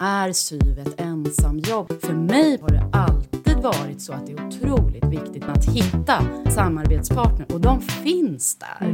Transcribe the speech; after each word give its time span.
Är 0.00 0.32
SYV 0.32 0.78
ett 0.78 1.00
ensamjobb? 1.00 2.00
För 2.00 2.14
mig 2.14 2.58
har 2.60 2.68
det 2.68 2.90
alltid 2.92 3.56
varit 3.56 4.00
så 4.00 4.12
att 4.12 4.26
det 4.26 4.32
är 4.32 4.46
otroligt 4.46 5.04
viktigt 5.04 5.44
att 5.44 5.64
hitta 5.64 6.22
samarbetspartner 6.50 7.52
och 7.52 7.60
de 7.60 7.80
finns 7.80 8.58
där. 8.58 8.92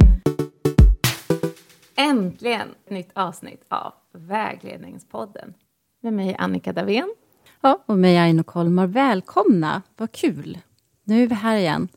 Äntligen 1.95 2.67
ett 2.85 2.91
nytt 2.91 3.09
avsnitt 3.13 3.65
av 3.67 3.93
Vägledningspodden. 4.13 5.53
Med 6.01 6.13
mig 6.13 6.35
Annika 6.39 6.73
Davén. 6.73 7.15
Ja, 7.61 7.83
och 7.85 7.97
mig 7.97 8.17
Aino 8.17 8.43
Kolmar. 8.43 8.87
Välkomna, 8.87 9.81
vad 9.97 10.11
kul. 10.11 10.59
Nu 11.03 11.23
är 11.23 11.27
vi 11.27 11.35
här 11.35 11.57
igen. 11.57 11.87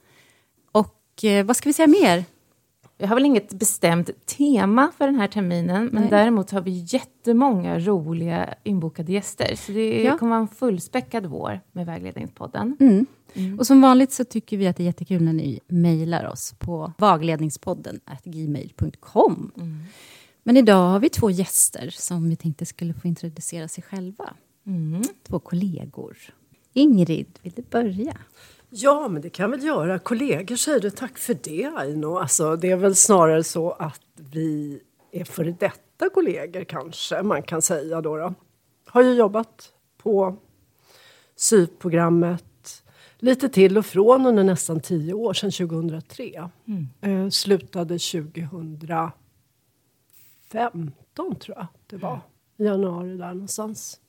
Och 0.72 1.24
eh, 1.24 1.46
vad 1.46 1.56
ska 1.56 1.68
vi 1.68 1.72
säga 1.72 1.88
mer? 1.88 2.24
Vi 2.98 3.06
har 3.06 3.14
väl 3.16 3.24
inget 3.24 3.52
bestämt 3.52 4.10
tema 4.26 4.92
för 4.98 5.06
den 5.06 5.14
här 5.16 5.28
terminen, 5.28 5.86
men 5.92 6.02
Nej. 6.02 6.10
däremot 6.10 6.50
har 6.50 6.60
vi 6.60 6.70
jättemånga 6.88 7.78
roliga 7.78 8.54
inbokade 8.64 9.12
gäster. 9.12 9.54
Så 9.56 9.72
det 9.72 10.02
Ja. 10.02 10.18
kommer 10.18 10.30
vara 10.30 10.40
en 10.40 10.48
fullspäckad 10.48 11.26
vår 11.26 11.60
med 11.72 11.86
Vägledningspodden. 11.86 12.76
Och 13.58 13.66
som 13.66 13.80
vanligt 13.80 14.12
så 14.12 14.24
tycker 14.24 14.56
vi 14.56 14.66
att 14.66 14.76
det 14.76 14.82
är 14.82 14.84
jättekul 14.84 15.22
när 15.22 15.32
ni 15.32 15.60
mejlar 15.68 16.24
oss 16.28 16.54
på 16.58 16.92
vagledningspodden 16.98 18.00
gmail.com. 18.24 19.52
Men 20.42 20.56
idag 20.56 20.88
har 20.90 21.00
vi 21.00 21.08
två 21.08 21.30
gäster 21.30 21.90
som 21.90 22.28
vi 22.28 22.36
tänkte 22.36 22.66
skulle 22.66 22.94
få 22.94 23.08
introducera 23.08 23.68
sig 23.68 23.84
själva. 23.84 24.34
Två 25.28 25.38
kollegor. 25.38 26.16
Ingrid, 26.72 27.26
vill 27.42 27.52
du 27.56 27.62
börja? 27.62 28.16
Ja, 28.70 29.08
men 29.08 29.22
det 29.22 29.30
kan 29.30 29.50
väl 29.50 29.64
göra. 29.64 29.98
Kollegor 29.98 30.56
säger 30.56 30.80
du. 30.80 30.90
Tack 30.90 31.18
för 31.18 31.34
det, 31.42 31.72
Aino. 31.76 32.18
Alltså, 32.18 32.56
det 32.56 32.70
är 32.70 32.76
väl 32.76 32.94
snarare 32.94 33.44
så 33.44 33.70
att 33.70 34.00
vi 34.14 34.80
är 35.12 35.24
före 35.24 35.56
detta 35.60 36.08
kollegor, 36.14 36.64
kanske 36.64 37.22
man 37.22 37.42
kan 37.42 37.62
säga. 37.62 38.00
Då, 38.00 38.16
då. 38.16 38.34
Har 38.86 39.02
ju 39.02 39.12
jobbat 39.14 39.72
på 39.96 40.36
syprogrammet 41.36 42.44
lite 43.18 43.48
till 43.48 43.78
och 43.78 43.86
från 43.86 44.26
under 44.26 44.44
nästan 44.44 44.80
tio 44.80 45.14
år, 45.14 45.34
sedan 45.34 45.50
2003. 45.50 46.50
Eh, 47.00 47.28
slutade 47.28 47.98
2015, 47.98 49.12
tror 51.40 51.56
jag 51.56 51.66
det 51.86 51.96
var. 51.96 52.20
I 52.56 52.64
januari 52.64 53.16
där 53.16 53.34
någonstans. 53.34 54.00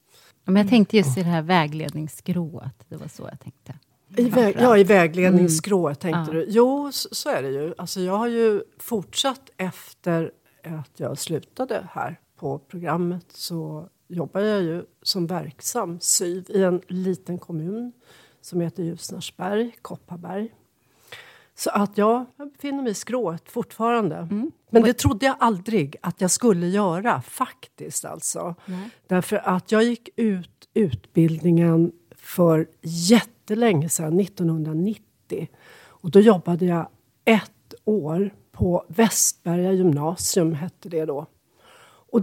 Ja, 0.46 0.52
Men 0.52 0.62
jag 0.62 0.70
tänkte 0.70 0.98
just 0.98 1.18
i 1.18 1.24
det 1.24 1.30
här 1.30 1.42
vägledningsskrået. 1.42 2.86
Det 2.90 2.96
var 2.96 3.08
så 3.08 3.24
jag 3.32 3.40
tänkte. 3.40 3.74
I 4.18 4.30
väg, 4.30 4.56
ja, 4.60 4.78
i 4.78 4.84
vägledningsskrået 4.84 6.00
tänkte 6.00 6.32
Ja. 6.32 6.40
du. 6.40 6.46
Jo, 6.50 6.92
så, 6.92 7.10
så 7.12 7.30
är 7.30 7.42
det 7.44 7.50
ju. 7.50 7.74
Alltså, 7.78 8.00
jag 8.02 8.18
har 8.18 8.28
ju 8.28 8.62
fortsatt 8.80 9.50
efter 9.58 10.32
att 10.64 11.00
jag 11.00 11.18
slutade 11.18 11.88
här 11.92 12.20
på 12.40 12.60
programmet 12.60 13.26
så 13.34 13.88
jobbar 14.08 14.42
jag 14.42 14.62
ju 14.64 14.84
som 15.04 15.28
verksam 15.28 16.00
SYV 16.02 16.46
i 16.50 16.64
en 16.64 16.82
liten 16.88 17.38
kommun 17.40 17.92
som 18.42 18.62
heter 18.62 18.84
Ljusnarsberg, 18.84 19.76
Kopparberg. 19.82 20.54
Så 21.56 21.70
att 21.70 21.98
ja, 21.98 22.26
jag 22.38 22.52
befinner 22.52 22.84
mig 22.84 22.92
i 22.92 22.96
skrået 22.96 23.50
fortfarande. 23.50 24.28
Men 24.70 24.84
det 24.84 24.94
trodde 24.94 25.26
jag 25.26 25.36
aldrig 25.40 25.96
att 26.02 26.22
jag 26.22 26.32
skulle 26.32 26.68
göra, 26.68 27.22
faktiskt. 27.22 28.06
alltså. 28.06 28.56
Därför 29.08 29.36
att 29.36 29.72
jag 29.72 29.84
gick 29.84 30.10
ut 30.16 30.70
utbildningen 30.74 31.92
för 32.16 32.68
jättelänge 33.50 33.90
sedan, 33.90 34.20
1990. 34.20 35.50
Och 35.88 36.12
då 36.12 36.20
jobbade 36.20 36.66
jag 36.66 36.88
ett 37.26 37.74
år 37.86 38.34
på 38.52 38.86
Västberga 38.88 39.72
gymnasium, 39.72 40.54
hette 40.54 40.90
det 40.90 41.06
då. 41.06 41.26
Och 42.12 42.22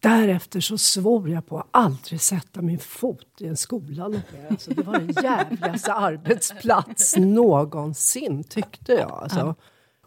därefter 0.00 0.60
så 0.60 0.78
svor 0.78 1.30
jag 1.30 1.46
på 1.46 1.58
att 1.58 1.68
aldrig 1.70 2.20
sätta 2.20 2.62
min 2.62 2.78
fot 2.78 3.40
i 3.40 3.46
en 3.46 3.56
skola 3.56 4.08
mer. 4.08 4.46
Alltså, 4.50 4.70
det 4.70 4.82
var 4.82 4.98
den 4.98 5.12
jävligaste 5.22 5.92
arbetsplats 5.92 7.16
någonsin, 7.16 8.44
tyckte 8.44 8.92
jag. 8.92 9.10
Alltså. 9.22 9.54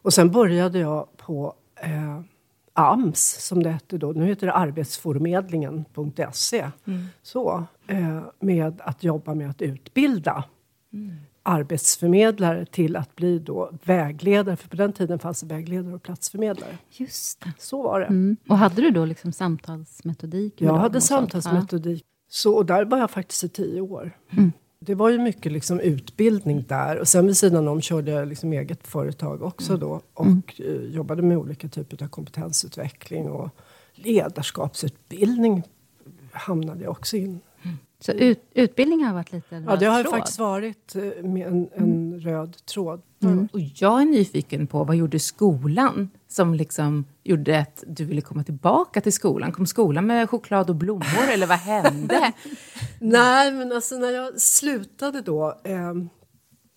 Och 0.02 0.14
sen 0.14 0.32
började 0.32 0.80
jag 0.80 1.18
på 1.18 1.54
eh, 1.76 2.22
AMS, 2.80 3.46
som 3.48 3.64
det 3.64 3.70
hette 3.70 3.98
då. 3.98 4.12
Nu 4.12 4.26
heter 4.26 4.48
det 4.48 4.54
arbetsförmedlingen.se. 4.54 6.70
Så, 7.22 7.64
eh, 7.88 8.22
med 8.40 8.82
att 8.84 9.04
jobba 9.04 9.34
med 9.34 9.50
att 9.50 9.62
utbilda 9.62 10.44
arbetsförmedlare 11.44 12.66
till 12.66 12.96
att 12.96 13.16
bli 13.16 13.40
då 13.40 13.72
vägledare. 13.84 14.56
För 14.56 14.70
på 14.70 14.76
den 14.76 14.94
tiden 14.94 15.20
fanns 15.20 15.42
det 15.42 15.48
vägledare 15.48 15.96
och 15.96 16.04
platsförmedlare. 16.04 16.78
Just 16.92 17.42
det. 17.42 17.54
Så 17.58 17.84
var 17.84 18.00
det. 18.00 18.06
Mm. 18.06 18.38
Och 18.50 18.58
hade 18.58 18.82
du 18.82 18.92
då 18.92 19.06
liksom 19.06 19.32
samtalsmetodik? 19.32 20.62
Jag 20.62 20.74
hade 20.74 21.02
samtalsmetodik. 21.02 22.06
Så, 22.30 22.56
och 22.56 22.66
där 22.66 22.86
var 22.86 22.98
jag 22.98 23.12
faktiskt 23.12 23.44
i 23.44 23.50
tio 23.50 23.82
år. 23.82 24.18
Mm. 24.30 24.52
Det 24.82 24.96
var 24.96 25.10
ju 25.10 25.18
mycket 25.18 25.52
liksom 25.52 25.80
utbildning 25.80 26.66
där. 26.68 27.00
Och 27.00 27.08
sen 27.08 27.28
vid 27.28 27.38
sidan 27.38 27.68
om 27.68 27.82
körde 27.82 28.12
jag 28.12 28.28
liksom 28.28 28.54
eget 28.54 28.88
företag 28.88 29.42
också 29.44 29.74
Mm. 29.74 29.80
då. 29.80 30.02
Och 30.14 30.62
eh, 30.62 30.66
jobbade 30.84 31.22
med 31.22 31.38
olika 31.38 31.68
typer 31.68 32.04
av 32.04 32.08
kompetensutveckling 32.08 33.30
och 33.30 33.50
ledarskapsutbildning 33.94 35.64
hamnade 36.32 36.84
jag 36.84 36.92
också 36.92 37.18
in. 37.18 37.40
Ja. 37.62 37.70
Så 38.00 38.12
ut, 38.12 38.44
utbildning 38.54 39.04
har 39.04 39.14
varit 39.14 39.32
lite 39.32 39.64
Ja, 39.68 39.76
det 39.76 39.86
har 39.86 40.04
tråd. 40.04 40.14
faktiskt 40.14 40.40
varit 40.40 40.96
eh, 40.96 41.24
med 41.24 41.48
en, 41.48 41.70
en 41.76 42.20
röd 42.20 42.58
tråd. 42.66 43.02
Och 43.52 43.60
jag 43.60 44.02
är 44.02 44.06
nyfiken 44.06 44.68
på, 44.68 44.84
vad 44.84 44.96
gjorde 44.96 45.20
skolan 45.20 46.10
som 46.28 46.54
liksom 46.54 47.06
gjorde 47.24 47.60
att 47.60 47.84
du 47.88 48.06
ville 48.06 48.22
komma 48.22 48.44
tillbaka 48.44 49.02
till 49.02 49.14
skolan? 49.14 49.52
Kom 49.52 49.66
skolan 49.66 50.06
med 50.08 50.30
choklad 50.30 50.70
och 50.70 50.76
blommor, 50.76 51.30
eller 51.30 51.48
vad 51.48 51.58
hände? 51.58 52.34
Nej, 53.00 53.52
men 53.52 53.72
alltså 53.72 53.96
när 53.96 54.12
jag 54.12 54.42
slutade 54.42 55.22
då 55.22 55.60
eh, 55.64 55.94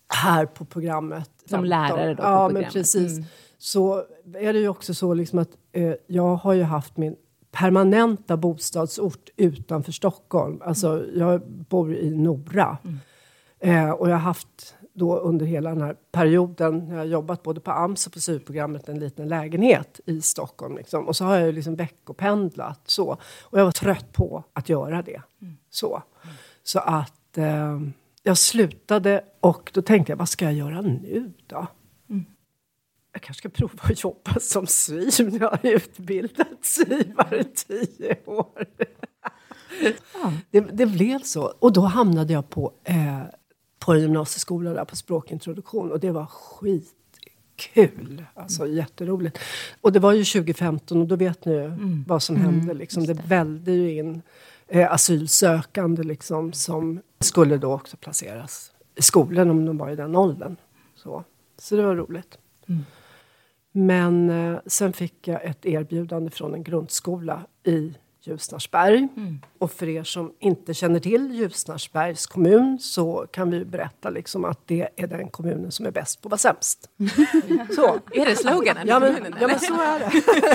här 0.07 0.45
på 0.45 0.65
programmet. 0.65 1.29
Som 1.49 1.65
lärare 1.65 2.09
då 2.09 2.15
på 2.15 2.23
Ja, 2.23 2.49
men 2.49 2.63
precis. 2.71 3.19
Så 3.57 4.03
är 4.33 4.53
det 4.53 4.59
ju 4.59 4.67
också 4.67 4.93
så 4.93 5.13
liksom 5.13 5.39
att 5.39 5.49
eh, 5.71 5.93
jag 6.07 6.35
har 6.35 6.53
ju 6.53 6.63
haft 6.63 6.97
min 6.97 7.15
permanenta 7.51 8.37
bostadsort 8.37 9.29
utanför 9.35 9.91
Stockholm. 9.91 10.61
Alltså 10.65 11.05
jag 11.15 11.41
bor 11.49 11.95
i 11.95 12.09
Nora. 12.15 12.77
Eh, 13.59 13.89
och 13.89 14.09
jag 14.09 14.15
har 14.15 14.21
haft 14.21 14.75
då 14.93 15.17
under 15.17 15.45
hela 15.45 15.69
den 15.69 15.81
här 15.81 15.95
perioden, 16.11 16.77
när 16.77 16.93
jag 16.93 16.99
har 16.99 17.05
jobbat 17.05 17.43
både 17.43 17.59
på 17.59 17.71
AMS 17.71 18.07
och 18.07 18.13
på 18.13 18.19
SYV-programmet, 18.19 18.89
en 18.89 18.99
liten 18.99 19.27
lägenhet 19.27 19.99
i 20.05 20.21
Stockholm. 20.21 20.77
Liksom. 20.77 21.07
Och 21.07 21.15
så 21.15 21.25
har 21.25 21.35
jag 21.35 21.45
ju 21.45 21.51
liksom 21.51 21.75
veckopendlat 21.75 22.81
så. 22.85 23.17
Och 23.41 23.59
jag 23.59 23.65
var 23.65 23.71
trött 23.71 24.13
på 24.13 24.43
att 24.53 24.69
göra 24.69 25.01
det. 25.01 25.21
Så, 25.69 26.03
så 26.63 26.79
att 26.79 27.37
eh, 27.37 27.79
jag 28.23 28.37
slutade 28.37 29.23
och 29.39 29.71
då 29.73 29.81
tänkte 29.81 30.11
jag, 30.11 30.17
vad 30.17 30.29
ska 30.29 30.45
jag 30.45 30.53
göra 30.53 30.81
nu 30.81 31.33
då? 31.47 31.67
Jag 33.13 33.21
kanske 33.21 33.39
ska 33.39 33.49
prova 33.49 33.79
att 33.81 34.03
jobba 34.03 34.39
som 34.39 34.67
SYV. 34.67 35.37
Jag 35.41 35.49
har 35.49 35.59
utbildat 35.63 36.47
SYVare 36.61 37.39
i 37.39 37.43
tio 37.43 38.17
år. 38.25 38.65
Det, 40.51 40.59
det 40.59 40.85
blev 40.85 41.19
så. 41.19 41.53
Och 41.59 41.73
då 41.73 41.81
hamnade 41.81 42.33
jag 42.33 42.49
på, 42.49 42.73
eh, 42.83 43.21
på 43.85 43.93
en 43.93 44.01
gymnasieskola 44.01 44.73
där 44.73 44.85
på 44.85 44.95
språkintroduktion. 44.95 45.91
Och 45.91 45.99
det 45.99 46.11
var 46.11 46.25
skitkul. 46.25 48.25
Alltså 48.33 48.67
jätteroligt. 48.67 49.39
Och 49.81 49.91
det 49.91 49.99
var 49.99 50.13
ju 50.13 50.23
2015 50.23 51.01
och 51.01 51.07
då 51.07 51.15
vet 51.15 51.45
ni 51.45 51.53
ju 51.53 51.71
vad 52.07 52.23
som 52.23 52.35
hände. 52.35 52.73
Liksom. 52.73 53.05
Det 53.05 53.13
välde 53.13 53.71
ju 53.71 53.97
in 53.97 54.21
eh, 54.67 54.91
asylsökande 54.91 56.03
liksom, 56.03 56.53
som 56.53 57.01
skulle 57.19 57.57
då 57.57 57.73
också 57.73 57.97
placeras 57.97 58.71
i 58.95 59.01
skolan 59.01 59.49
om 59.49 59.65
de 59.65 59.77
var 59.77 59.89
i 59.89 59.95
den 59.95 60.15
åldern. 60.15 60.55
Så, 60.95 61.23
så 61.57 61.75
det 61.75 61.83
var 61.83 61.95
roligt. 61.95 62.37
Men 63.71 64.29
eh, 64.29 64.59
sen 64.65 64.93
fick 64.93 65.27
jag 65.27 65.45
ett 65.45 65.65
erbjudande 65.65 66.31
från 66.31 66.53
en 66.53 66.63
grundskola 66.63 67.45
i 67.63 67.93
Ljusnarsberg. 68.27 69.07
Och 69.57 69.71
för 69.71 69.89
er 69.89 70.03
som 70.03 70.33
inte 70.39 70.73
känner 70.73 70.99
till 70.99 71.31
Ljusnarsbergs 71.31 72.25
kommun 72.25 72.79
så 72.81 73.27
kan 73.31 73.51
vi 73.51 73.65
berätta 73.65 74.09
liksom 74.09 74.45
att 74.45 74.59
det 74.67 74.89
är 74.95 75.07
den 75.07 75.29
kommunen 75.29 75.71
som 75.71 75.85
är 75.85 75.91
bäst 75.91 76.21
på 76.21 76.27
att 76.27 76.31
vara 76.31 76.37
sämst. 76.37 76.89
Så. 77.75 77.99
Är 78.11 78.25
det 78.25 78.35
sloganen? 78.35 78.87
Ja 78.87 78.97
i 78.97 78.99
men, 78.99 79.15
kommunen, 79.15 79.37
ja, 79.41 79.47
men 79.47 79.59
så 79.59 79.81
är 79.81 79.99
det. 79.99 80.11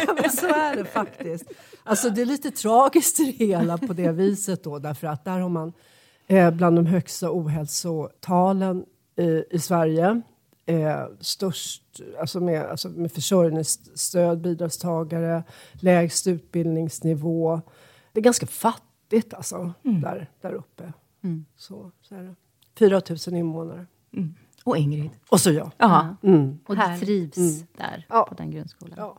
Ja, 0.07 0.15
men 0.23 0.31
så 0.31 0.47
är 0.47 0.77
det 0.77 0.85
faktiskt. 0.85 1.45
Alltså 1.85 2.11
det 2.11 2.23
är 2.23 2.27
lite 2.27 2.51
tragiskt 2.51 3.21
i 3.21 3.25
det 3.25 3.45
hela 3.45 3.79
på 3.79 3.93
det 3.93 4.13
viset 4.13 4.65
då. 4.65 4.79
Därför 4.79 5.07
att 5.07 5.25
där 5.25 5.39
har 5.39 5.49
man 5.49 5.73
eh, 6.27 6.51
bland 6.51 6.77
de 6.77 6.87
högsta 6.87 7.31
ohälsotalen 7.31 8.85
eh, 9.17 9.41
i 9.51 9.59
Sverige. 9.59 10.23
Eh, 10.69 11.07
störst, 11.21 12.01
alltså 12.21 12.41
med, 12.41 12.67
alltså 12.67 12.89
med 12.89 13.13
försörjningsstöd, 13.13 14.41
bidragstagare, 14.41 15.45
lägst 15.73 16.27
utbildningsnivå. 16.27 17.61
Det 18.13 18.21
är 18.21 18.25
ganska 18.25 18.47
fattigt 18.47 19.35
alltså, 19.35 19.73
där, 19.83 20.31
där 20.41 20.53
uppe. 20.53 20.93
Så, 21.57 21.91
så 22.03 22.15
är 22.15 22.23
det. 22.23 22.35
4 22.79 23.03
000 23.27 23.37
invånare. 23.37 23.87
Och 24.65 24.77
Ingrid. 24.77 25.11
Och 25.29 25.41
så 25.41 25.51
jag. 25.51 25.71
Ja. 25.79 26.17
Mm. 26.23 26.59
Och 26.67 26.77
du 26.77 26.99
trivs 27.07 27.65
där 27.77 28.07
Ja. 28.09 28.27
på 28.29 28.35
den 28.35 28.51
grundskolan? 28.51 28.95
Ja. 28.99 29.19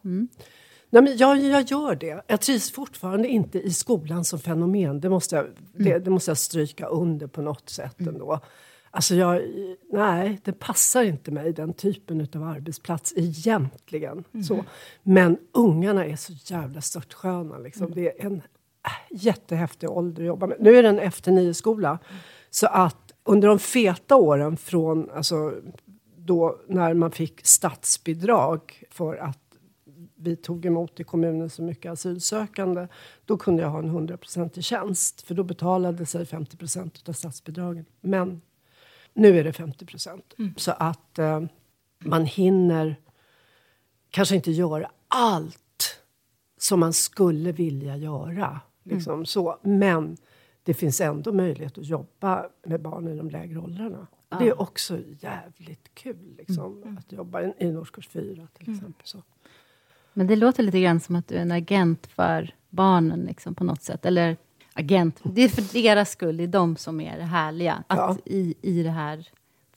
Nej, 0.89 1.03
men 1.03 1.17
jag, 1.17 1.37
jag 1.37 1.63
gör 1.63 1.95
det. 1.95 2.23
Jag 2.27 2.41
trivs 2.41 2.71
fortfarande 2.71 3.27
inte 3.27 3.61
i 3.61 3.73
skolan 3.73 4.25
som 4.25 4.39
fenomen. 4.39 5.01
Det 5.01 5.09
måste 5.09 5.35
jag, 5.35 5.47
det, 5.73 5.99
det 5.99 6.09
måste 6.09 6.31
jag 6.31 6.37
stryka 6.37 6.85
under 6.85 7.27
på 7.27 7.41
något 7.41 7.69
sätt 7.69 7.99
ändå. 7.99 8.39
Alltså 8.91 9.15
jag, 9.15 9.41
nej, 9.91 10.39
det 10.43 10.51
passar 10.51 11.03
inte 11.03 11.31
mig, 11.31 11.53
den 11.53 11.73
typen 11.73 12.27
av 12.35 12.43
arbetsplats 12.43 13.13
egentligen. 13.15 14.23
Så. 14.47 14.65
Men 15.03 15.37
ungarna 15.53 16.05
är 16.05 16.15
så 16.15 16.33
jävla 16.45 16.81
störtsköna. 16.81 17.57
Liksom. 17.57 17.91
Det 17.91 18.19
är 18.21 18.25
en 18.25 18.35
äh, 18.35 18.91
jättehäftig 19.25 19.89
ålder 19.89 20.23
att 20.23 20.27
jobba 20.27 20.47
med. 20.47 20.57
Nu 20.59 20.75
är 20.75 20.83
det 20.83 20.89
en 20.89 20.99
efter 20.99 21.31
nio-skola. 21.31 21.99
Så 22.49 22.67
att 22.67 23.11
under 23.23 23.47
de 23.47 23.59
feta 23.59 24.15
åren 24.15 24.57
från 24.57 25.09
alltså, 25.11 25.53
då 26.15 26.59
när 26.67 26.93
man 26.93 27.11
fick 27.11 27.45
statsbidrag 27.45 28.83
för 28.89 29.15
att 29.15 29.39
vi 30.15 30.35
tog 30.35 30.65
emot 30.65 30.99
i 30.99 31.03
kommunen 31.03 31.49
så 31.49 31.61
mycket 31.61 31.91
asylsökande, 31.91 32.87
då 33.25 33.37
kunde 33.37 33.63
jag 33.63 33.69
ha 33.69 33.79
en 33.79 34.09
100% 34.09 34.61
tjänst. 34.61 35.21
För 35.21 35.35
då 35.35 35.43
betalade 35.43 36.05
sig 36.05 36.25
50% 36.25 37.09
av 37.09 37.13
statsbidragen. 37.13 37.85
Men 38.01 38.41
nu 39.19 39.39
är 39.39 39.43
det 39.43 39.51
50%. 39.51 40.21
Så 40.55 40.71
att 40.71 41.19
eh, 41.19 41.43
man 41.99 42.25
hinner 42.25 42.95
kanske 44.09 44.35
inte 44.35 44.51
göra 44.51 44.91
allt 45.07 45.99
som 46.57 46.79
man 46.79 46.93
skulle 46.93 47.51
vilja 47.51 47.97
göra. 47.97 48.61
Liksom, 48.83 49.25
så. 49.25 49.59
Men 49.63 50.17
det 50.63 50.73
finns 50.73 51.01
ändå 51.01 51.33
möjlighet 51.33 51.77
att 51.77 51.85
jobba 51.85 52.45
med 52.65 52.81
barn 52.81 53.07
i 53.07 53.17
de 53.17 53.29
lägre 53.29 53.59
åldrarna. 53.59 54.07
Det 54.39 54.47
är 54.47 54.61
också 54.61 54.99
jävligt 55.19 55.95
kul 55.95 56.35
liksom, 56.37 56.97
att 56.99 57.11
jobba 57.11 57.41
i, 57.41 57.53
i 57.57 57.67
en 57.67 57.77
årskurs 57.77 58.07
fyra 58.07 58.47
till 58.53 58.73
exempel. 58.73 59.07
Så. 59.07 59.23
Men 60.13 60.27
det 60.27 60.35
låter 60.35 60.63
lite 60.63 60.81
grann 60.81 60.99
som 60.99 61.15
att 61.15 61.27
du 61.27 61.35
är 61.35 61.41
en 61.41 61.51
agent 61.51 62.07
för 62.07 62.55
barnen 62.69 63.19
liksom, 63.19 63.55
på 63.55 63.63
något 63.63 63.81
sätt. 63.81 64.05
Eller 64.05 64.37
agent, 64.79 65.19
det 65.23 65.41
är 65.41 65.49
för 65.49 65.81
deras 65.83 66.09
skull, 66.11 66.37
det 66.37 66.43
är 66.43 66.47
de 66.47 66.75
som 66.77 67.01
är 67.01 67.17
det 67.17 67.23
härliga. 67.23 67.83
Att 67.87 67.97
Ja. 67.97 68.17
i, 68.25 68.55
i 68.61 68.83
det 68.83 68.89
här, 68.89 69.27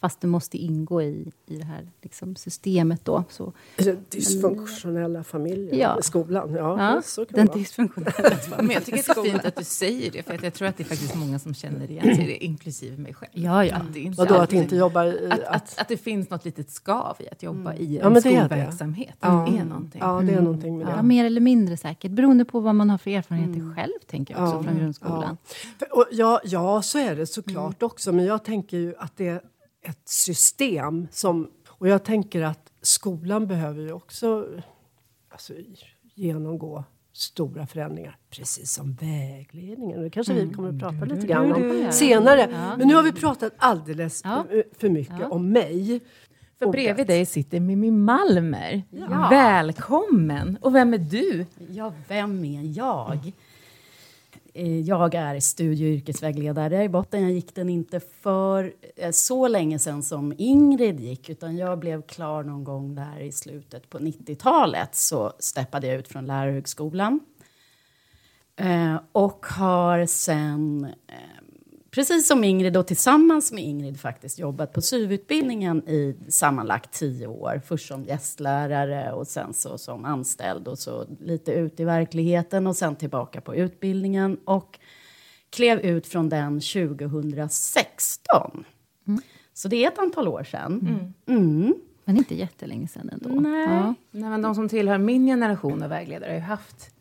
fast 0.03 0.21
du 0.21 0.27
måste 0.27 0.59
ingå 0.59 1.03
i, 1.03 1.33
i 1.47 1.57
det 1.57 1.65
här 1.65 1.89
liksom, 2.03 2.37
systemet 2.37 3.05
då. 3.05 3.25
Så, 3.31 3.53
Eller 3.77 3.97
Dysfunktionella 4.09 5.25
familjer 5.25 5.75
Ja. 5.75 5.99
i 5.99 6.03
skolan. 6.03 6.55
Ja, 6.55 6.95
ja, 6.95 7.03
så 7.03 7.25
kan 7.25 7.37
den 7.37 7.47
det 7.47 7.53
dysfunktionella 7.59 8.37
Men 8.57 8.71
jag 8.71 8.85
tycker 8.85 9.15
det 9.15 9.21
är 9.21 9.33
fint 9.33 9.45
att 9.45 9.57
du 9.57 9.65
säger 9.65 10.11
det, 10.11 10.23
för 10.23 10.35
att 10.35 10.43
jag 10.43 10.55
tror 10.55 10.69
att 10.69 10.77
det 10.77 10.83
är 10.83 10.89
faktiskt 10.89 11.15
många 11.15 11.39
som 11.39 11.55
känner 11.55 11.91
igen 11.91 12.03
sig 12.17 12.25
i 12.25 12.27
det, 12.27 12.45
inklusive 12.45 12.97
mig 12.97 13.15
själv. 13.15 13.31
Ja, 13.35 13.65
ja. 13.65 13.77
Att 13.77 13.93
det 13.95 14.01
inte 14.01 14.19
Vadå, 14.19 14.35
att 14.35 14.53
inte 14.53 14.77
jobba 14.77 15.05
i... 15.07 15.29
att, 15.31 15.41
att, 15.45 15.79
att 15.81 15.89
det 15.89 15.97
finns 15.97 16.31
något 16.31 16.45
litet 16.45 16.71
skav 16.71 17.17
i 17.19 17.29
att 17.33 17.43
jobba 17.43 17.75
i 17.75 17.97
Ja, 17.97 18.07
en 18.07 18.13
men 18.13 18.23
det 18.23 18.29
är 18.29 18.43
det. 18.43 18.47
skolverksamhet. 18.49 19.15
Det 19.21 19.27
Ja. 19.27 19.47
är 19.49 19.65
någonting. 19.65 20.01
Ja, 20.05 20.21
det 20.27 20.33
är 20.33 20.41
någonting 20.41 20.79
med 20.79 20.87
det. 20.87 20.93
Ja, 20.97 21.03
mer 21.03 21.25
eller 21.25 21.41
mindre 21.41 21.77
säkert, 21.77 22.11
beroende 22.11 22.45
på 22.45 22.61
vad 22.61 22.75
man 22.75 22.91
har 22.91 22.99
för 22.99 23.11
erfarenheter 23.11 23.75
själv, 23.75 23.93
tänker 24.07 24.35
jag 24.35 24.43
också, 24.45 24.57
Ja. 24.57 24.63
från 24.63 24.77
grundskolan. 24.79 25.37
För- 25.79 25.97
Och 25.99 26.07
ja, 26.11 26.41
ja, 26.45 26.83
så 26.83 26.99
är 26.99 27.17
det 27.17 27.27
såklart 27.27 27.83
också. 27.83 28.13
Men 28.13 28.25
jag 28.25 28.45
tänker 28.45 28.77
ju 28.77 28.95
att 28.99 29.17
det 29.17 29.45
ett 29.83 30.09
system 30.09 31.09
som... 31.11 31.51
Och 31.69 31.89
jag 31.89 32.05
tänker 32.05 32.43
att 32.43 32.73
skolan 32.83 33.47
behöver 33.47 33.83
ju 33.83 33.93
också 33.93 34.47
alltså, 35.29 35.53
genomgå 36.15 36.85
stora 37.13 37.67
förändringar. 37.67 38.17
Precis 38.31 38.73
som 38.73 38.93
vägledningen. 38.95 40.03
Det 40.03 40.11
kanske 40.11 40.33
vi 40.35 40.53
kommer 40.55 40.69
att 40.69 40.79
prata 40.79 41.05
lite 41.15 41.27
grann 41.27 41.53
om 41.53 41.89
senare. 41.93 42.75
Men 42.79 42.89
nu 42.89 42.95
har 42.95 43.03
vi 43.03 43.13
pratat 43.13 43.53
alldeles 43.57 44.21
Ja. 44.25 44.45
eh, 44.51 44.63
för 44.79 44.89
mycket 44.89 45.31
om 45.31 45.49
mig. 45.53 46.01
För 46.59 46.67
Och 46.67 46.73
bredvid 46.73 47.01
att- 47.01 47.07
dig 47.07 47.27
sitter 47.27 47.61
Mimmi 47.61 47.91
Malmer. 47.91 48.83
Välkommen! 49.31 50.59
Och 50.61 50.75
vem 50.75 50.95
är 50.95 50.99
du? 50.99 51.47
Ja, 51.71 51.93
vem 52.09 52.45
är 52.45 52.77
jag? 52.79 53.33
Eh, 54.55 54.81
jag 54.81 55.15
är 55.15 55.41
studie 55.41 55.85
och 55.85 55.97
yrkesvägledare 55.97 56.85
i 56.85 56.89
botten. 56.89 57.23
Jag 57.23 57.33
gick 57.33 57.55
den 57.55 57.69
inte 57.69 58.01
för 58.01 58.73
eh, 58.97 59.11
så 59.11 59.49
länge 59.49 59.79
sedan 59.79 60.03
som 60.03 60.35
Ingrid 60.39 61.01
gick 61.01 61.29
utan 61.29 61.57
jag 61.57 61.79
blev 61.79 62.03
klar 62.03 62.43
någon 62.43 62.65
gång 62.65 62.95
där 62.95 63.21
i 63.21 63.33
slutet 63.33 63.91
på 63.91 63.99
90-talet 63.99 64.95
så 64.95 65.33
steppade 65.39 65.87
jag 65.87 65.97
ut 65.97 66.09
från 66.09 66.27
lärarhögskolan. 66.27 67.21
Eh, 68.57 68.97
och 69.13 69.47
har 69.47 70.07
sen, 70.07 70.87
precis 71.95 72.27
som 72.27 72.45
Ingrid 72.45 72.77
och 72.77 72.87
tillsammans 72.87 73.53
med 73.53 73.65
Ingrid 73.65 74.01
faktiskt 74.01 74.39
jobbat 74.39 74.73
på 74.73 74.81
SYV-utbildningen 74.81 75.89
i 75.89 76.17
sammanlagt 76.29 76.93
tio 76.93 77.27
år. 77.27 77.63
Först 77.67 77.89
som 77.89 78.05
gästlärare 78.05 79.13
och 79.13 79.27
sen 79.27 79.55
så 79.55 79.79
som 79.79 80.05
anställd 80.05 80.69
och 80.69 80.79
så 80.79 81.07
lite 81.21 81.53
ut 81.53 81.81
i 81.81 81.85
verkligheten 81.85 82.67
och 82.67 82.77
sen 82.77 82.97
tillbaka 82.97 83.41
på 83.41 83.55
utbildningen. 83.55 84.39
Och 84.45 84.79
klev 85.51 85.81
ut 85.81 86.07
från 86.07 86.29
den 86.29 86.61
2016. 86.61 88.65
Så 89.55 89.69
det 89.69 89.85
är 89.85 89.89
ett 89.89 89.99
antal 89.99 90.29
år 90.29 90.45
sedan. 90.45 91.15
Mm. 91.27 91.75
Men 92.05 92.17
inte 92.17 92.35
jättelänge 92.35 92.89
sedan 92.89 93.11
ändå. 93.13 93.41
Nej. 93.41 93.65
Ja. 93.65 93.95
Nej, 94.11 94.31
men 94.31 94.43
de 94.43 94.55
som 94.55 94.69
tillhör 94.69 94.99
min 94.99 95.27
generation 95.27 95.83
av 95.83 95.89
vägledare 95.89 96.31
har 96.31 96.35
ju 96.35 96.41
haft 96.41 96.92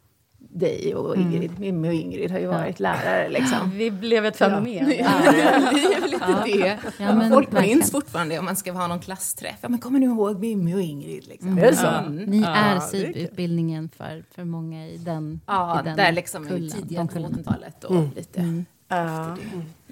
dig 0.54 0.96
och 0.96 1.16
Ingrid. 1.18 1.60
Mimmi 1.60 1.90
och 1.90 1.94
Ingrid 1.94 2.32
har 2.32 2.40
ju 2.40 2.48
varit 2.48 2.80
lärare. 2.80 3.30
Liksom. 3.30 3.72
Vi 3.74 3.92
blev 3.92 4.26
ett 4.26 4.38
fenomen. 4.38 4.86
Det 4.90 5.00
är 5.00 6.02
väl 6.02 6.12
lite 6.12 6.44
det. 6.46 6.78
Ja, 6.98 7.16
men 7.16 7.32
Folk 7.32 7.54
verkligen. 7.54 7.78
minns 7.78 7.92
fortfarande 7.92 8.40
om 8.40 8.46
man 8.46 8.56
ska 8.56 8.72
ha 8.72 8.88
någon 8.88 9.00
klassträff. 9.00 9.58
Ja, 9.62 9.70
men 9.70 9.80
kommer 9.80 10.00
ni 10.00 10.06
ihåg 10.06 10.40
Mimmi 10.40 10.76
och 10.76 10.82
Ingrid? 10.82 11.28
Liksom. 11.28 11.58
Är 11.58 11.62
det 11.62 11.76
så? 11.76 12.02
Ni 12.10 12.44
är 12.48 12.80
SYV-utbildningen 12.80 13.90
för, 13.98 14.24
för 14.36 14.44
många 14.44 14.88
i 14.88 14.98
den, 14.98 15.42
Ja, 15.48 15.82
i 15.82 15.84
den 15.84 15.98
där 15.98 16.12
liksom 16.12 16.46
i 16.46 16.50
kullen, 16.50 16.70
tidiga 16.72 17.00
de 17.00 17.08
kullarna. 17.08 17.36
2000-talet 17.38 17.84
och 17.84 18.04
lite. 18.16 18.64
Ja. 18.88 19.38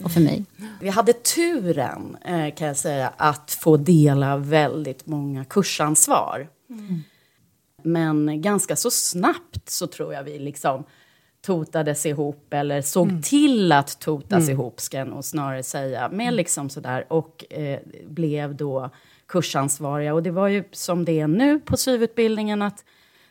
Och 0.03 0.11
för 0.11 0.21
mig. 0.21 0.45
Vi 0.81 0.89
hade 0.89 1.13
turen, 1.13 2.17
eh, 2.25 2.55
kan 2.55 2.67
jag 2.67 2.77
säga, 2.77 3.13
att 3.17 3.51
få 3.61 3.77
dela 3.77 4.37
väldigt 4.37 5.05
många 5.05 5.45
kursansvar. 5.45 6.47
Men 7.83 8.41
ganska 8.41 8.75
så 8.75 8.91
snabbt 8.91 9.69
så 9.69 9.87
tror 9.87 10.13
jag 10.13 10.23
vi 10.23 10.39
liksom 10.39 10.83
totades 11.41 12.05
ihop, 12.05 12.53
eller 12.53 12.81
såg 12.81 13.23
till 13.23 13.71
att 13.71 13.99
totas 13.99 14.49
ihop, 14.49 14.79
ska 14.79 14.97
jag 14.97 15.07
nog 15.07 15.23
snarare 15.23 15.63
säga, 15.63 16.09
med 16.09 16.33
liksom 16.33 16.69
sådär, 16.69 17.05
och 17.07 17.53
eh, 17.53 17.79
blev 18.07 18.55
då 18.55 18.89
kursansvariga. 19.27 20.13
Och 20.13 20.23
det 20.23 20.31
var 20.31 20.47
ju 20.47 20.63
som 20.71 21.05
det 21.05 21.19
är 21.19 21.27
nu 21.27 21.59
på 21.59 21.77
SYV-utbildningen, 21.77 22.61
att 22.61 22.85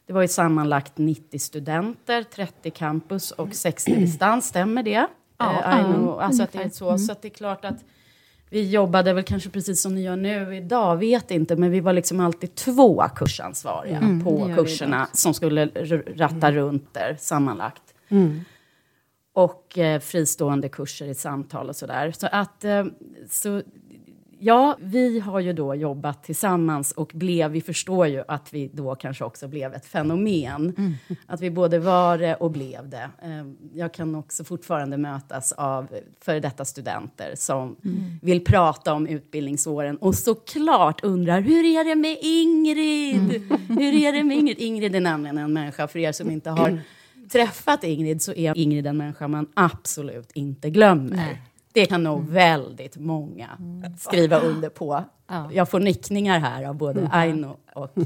det 0.07 0.13
var 0.13 0.23
ju 0.23 0.29
sammanlagt 0.29 0.99
90 0.99 1.39
studenter, 1.39 2.23
30 2.23 2.71
campus 2.71 3.31
och 3.31 3.55
60 3.55 3.95
distans, 4.01 4.47
stämmer 4.47 4.83
det? 4.83 5.07
Ja, 5.39 5.63
Eh, 5.65 6.25
alltså 6.25 6.43
att 6.43 6.53
det 6.53 6.63
är 6.63 6.69
så, 6.69 6.99
så 6.99 7.13
att 7.13 7.23
det 7.23 7.29
är 7.29 7.31
klart 7.31 7.65
att 7.65 7.85
vi 8.51 8.71
jobbade 8.71 9.13
väl 9.13 9.25
kanske 9.25 9.51
precis 9.51 9.83
som 9.83 9.95
ni 9.95 10.03
gör 10.03 10.17
nu 10.17 10.57
idag, 10.57 10.97
vet 10.97 11.31
inte, 11.31 11.57
men 11.57 11.71
vi 11.71 11.81
var 11.81 11.93
liksom 11.93 12.21
alltid 12.21 12.55
två 12.55 13.03
kursansvariga 13.17 13.97
Mm, 13.99 14.25
på 14.25 14.53
kurserna 14.57 15.09
som 15.13 15.35
skulle 15.35 15.67
ratta 16.17 16.53
runt 16.53 16.95
där 16.95 17.17
sammanlagt. 17.21 17.83
Och 19.33 19.79
eh, 19.79 20.01
fristående 20.01 20.69
kurser 20.69 21.07
i 21.07 21.15
samtal 21.15 21.69
och 21.69 21.77
sådär. 21.77 22.13
Så 22.19 22.27
att, 22.33 22.65
eh, 22.65 22.85
så, 23.31 23.63
ja, 24.39 24.77
vi 24.81 25.21
har 25.21 25.41
ju 25.41 25.53
då 25.53 25.75
jobbat 25.75 26.25
tillsammans 26.25 26.93
och 26.93 27.11
blev, 27.15 27.51
vi 27.51 27.61
förstår 27.61 28.07
ju 28.07 28.25
att 28.29 28.55
vi 28.55 28.71
då 28.73 28.95
kanske 28.95 29.25
också 29.25 29.49
blev 29.49 29.75
ett 29.75 29.87
fenomen. 29.87 30.97
Att 31.27 31.41
vi 31.41 31.51
både 31.51 31.79
var 31.79 32.19
det 32.19 32.35
och 32.35 32.51
blev 32.51 32.89
det. 32.89 33.11
Eh, 33.23 33.47
jag 33.75 33.95
kan 33.95 34.15
också 34.15 34.45
fortfarande 34.45 34.97
mötas 34.97 35.53
av 35.53 35.89
före 36.21 36.41
detta 36.41 36.65
studenter 36.65 37.33
som 37.35 37.77
vill 38.23 38.45
prata 38.45 38.95
om 38.95 39.07
utbildningsåren 39.07 39.97
och 39.97 40.15
såklart 40.15 41.05
undrar 41.05 41.41
hur 41.41 41.65
är 41.65 41.85
det 41.85 41.95
med 41.95 42.17
Ingrid? 42.21 43.53
Hur 43.69 43.95
är 43.95 44.13
det 44.13 44.25
med 44.25 44.37
Ingrid? 44.37 44.59
Ingrid 44.59 44.95
är 44.95 45.01
nämligen 45.01 45.39
en 45.39 45.53
människa, 45.53 45.89
för 45.89 45.99
er 45.99 46.13
som 46.13 46.31
inte 46.31 46.51
har 46.51 46.81
träffat 47.33 47.85
Ingrid 47.85 48.23
så 48.23 48.33
är 48.33 48.59
Ingrid 48.59 48.87
en 48.87 48.97
människa 48.97 49.29
man 49.29 49.47
absolut 49.55 50.31
inte 50.35 50.71
glömmer. 50.71 51.17
Nej. 51.17 51.43
Det 51.73 51.87
kan 51.87 52.03
nog 52.03 52.29
väldigt 52.29 52.97
många 52.97 53.49
skriva 53.99 54.41
under 54.41 54.69
på. 54.69 55.05
Ja. 55.29 55.51
Jag 55.53 55.71
får 55.71 55.81
nickningar 55.81 56.39
här 56.39 56.65
av 56.65 56.75
både 56.75 57.09
Aino 57.13 57.57
och 57.75 57.95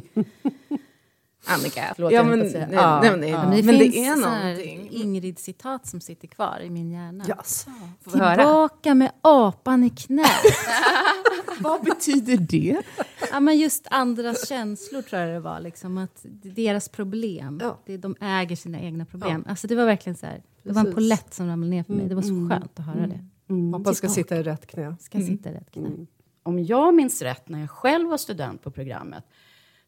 Annika. 1.47 1.92
Förlåt, 1.95 2.12
ja, 2.12 2.16
jag 2.19 2.26
men, 2.26 2.38
nej, 2.38 2.69
Ja, 2.73 3.00
nej, 3.00 3.11
men, 3.11 3.21
det, 3.21 3.28
ja. 3.28 3.42
Men 3.49 3.57
det 3.57 3.62
men 3.62 3.78
finns 3.78 3.95
det 3.95 4.04
är 4.04 4.16
någonting. 4.16 4.88
Ingrid-citat 4.90 5.87
som 5.87 6.00
sitter 6.00 6.28
kvar 6.28 6.61
i 6.64 6.71
min 6.71 6.90
hjärna. 6.90 7.25
Yes. 7.28 7.66
Får 8.00 8.11
vi 8.11 8.19
höra? 8.19 8.37
Tillbaka 8.37 8.95
med 8.95 9.12
apan 9.21 9.85
i 9.85 9.90
knät. 9.90 10.28
Vad 11.61 11.85
betyder 11.85 12.37
det? 12.37 12.83
ja, 13.31 13.40
men 13.40 13.59
just 13.59 13.87
andras 13.90 14.49
känslor 14.49 15.02
tror 15.02 15.23
jag 15.23 15.31
det 15.31 15.40
var. 15.40 15.61
Liksom, 15.61 15.99
att 15.99 16.21
deras 16.42 16.88
problem. 16.88 17.59
Ja. 17.62 17.78
Det, 17.87 17.97
de 17.97 18.16
äger 18.21 18.57
sina 18.57 18.81
egna 18.81 19.04
problem. 19.04 19.45
Alltså, 19.49 19.66
det 19.66 19.75
var 19.75 19.85
verkligen 19.87 20.16
så 20.16 20.26
här. 20.26 20.42
Det 20.62 20.73
var 20.73 20.87
en 20.87 20.95
polett 20.95 21.35
som 21.35 21.49
ramlade 21.49 21.71
ner 21.71 21.83
för 21.83 21.92
mig. 21.92 22.09
Det 22.09 22.14
var 22.14 22.23
så 22.23 22.49
skönt 22.50 22.78
att 22.78 22.87
höra 22.87 23.07
det. 23.07 23.25
Hoppas 23.73 23.97
ska 23.97 24.09
sitta 24.09 24.37
i 24.37 24.42
rätt 24.42 24.66
knä. 24.66 24.97
Ska 25.00 25.21
sitta 25.21 25.50
i 25.50 25.52
rätt 25.52 25.71
knä. 25.71 25.90
om 26.42 26.64
jag 26.64 26.94
minns 26.94 27.23
rätt, 27.23 27.49
när 27.49 27.61
jag 27.61 27.71
själv 27.71 28.09
var 28.09 28.16
student 28.16 28.62
på 28.62 28.71
programmet, 28.71 29.25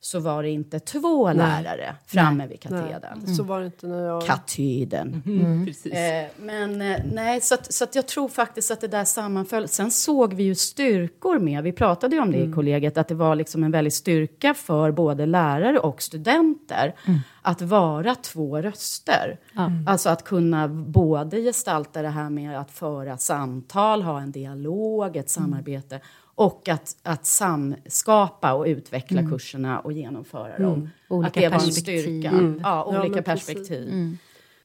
så 0.04 0.20
var 0.20 0.42
det 0.42 0.50
inte 0.50 0.80
två 0.80 1.32
lärare 1.32 1.96
framme 2.06 2.46
vid 2.46 2.61
katedern. 2.61 3.23
Nej, 3.26 3.37
så 3.37 3.42
var 3.42 3.61
det 3.61 3.66
inte 3.66 3.87
när 3.87 4.06
jag... 4.06 4.26
Katedern. 4.26 5.23
Mm. 5.26 5.66
Precis. 5.66 5.92
Eh, 5.92 6.26
men 6.37 6.82
eh, 6.82 7.00
nej, 7.12 7.40
så, 7.40 7.54
att, 7.54 7.73
så 7.73 7.84
att 7.84 7.94
jag 7.94 8.08
tror 8.08 8.28
faktiskt 8.28 8.70
att 8.70 8.80
det 8.80 8.88
där 8.88 9.04
sammanföll. 9.04 9.68
Sen 9.68 9.90
såg 9.90 10.34
vi 10.34 10.42
ju 10.42 10.54
styrkor 10.54 11.38
med. 11.38 11.62
Vi 11.62 11.73
pratade 11.73 12.16
ju 12.16 12.23
om 12.23 12.32
det 12.32 12.38
i 12.38 12.52
kollegiet, 12.52 12.99
att 12.99 13.08
det 13.08 13.14
var 13.14 13.34
liksom 13.34 13.64
en 13.64 13.70
väldig 13.70 13.92
styrka 13.92 14.54
för 14.54 14.92
både 14.92 15.26
lärare 15.26 15.78
och 15.78 16.02
studenter 16.02 16.94
att 17.42 17.62
vara 17.62 18.14
två 18.14 18.61
röster. 18.61 19.38
Alltså 19.87 20.08
att 20.08 20.25
kunna 20.25 20.68
både 20.68 21.40
gestalta 21.40 22.02
det 22.02 22.08
här 22.08 22.30
med 22.30 22.61
att 22.61 22.70
föra 22.70 23.18
samtal, 23.18 24.02
ha 24.02 24.20
en 24.20 24.32
dialog, 24.32 25.16
ett 25.16 25.30
samarbete 25.30 26.00
och 26.35 26.69
att, 26.69 26.97
att 27.03 27.26
samskapa 27.26 28.53
och 28.55 28.64
utveckla 28.67 29.23
kurserna 29.31 29.81
och 29.81 29.93
genomföra 29.93 30.59
dem. 30.59 30.91
Olika 31.09 31.29
att 31.29 31.35
det 31.35 31.49
var 31.49 31.55
en 31.55 31.73
styrka. 31.73 32.29
Mm. 32.29 32.61
Ja, 32.62 32.93
Ja, 32.93 33.00
olika 33.00 33.23
precis. 33.23 33.47
perspektiv. 33.47 34.17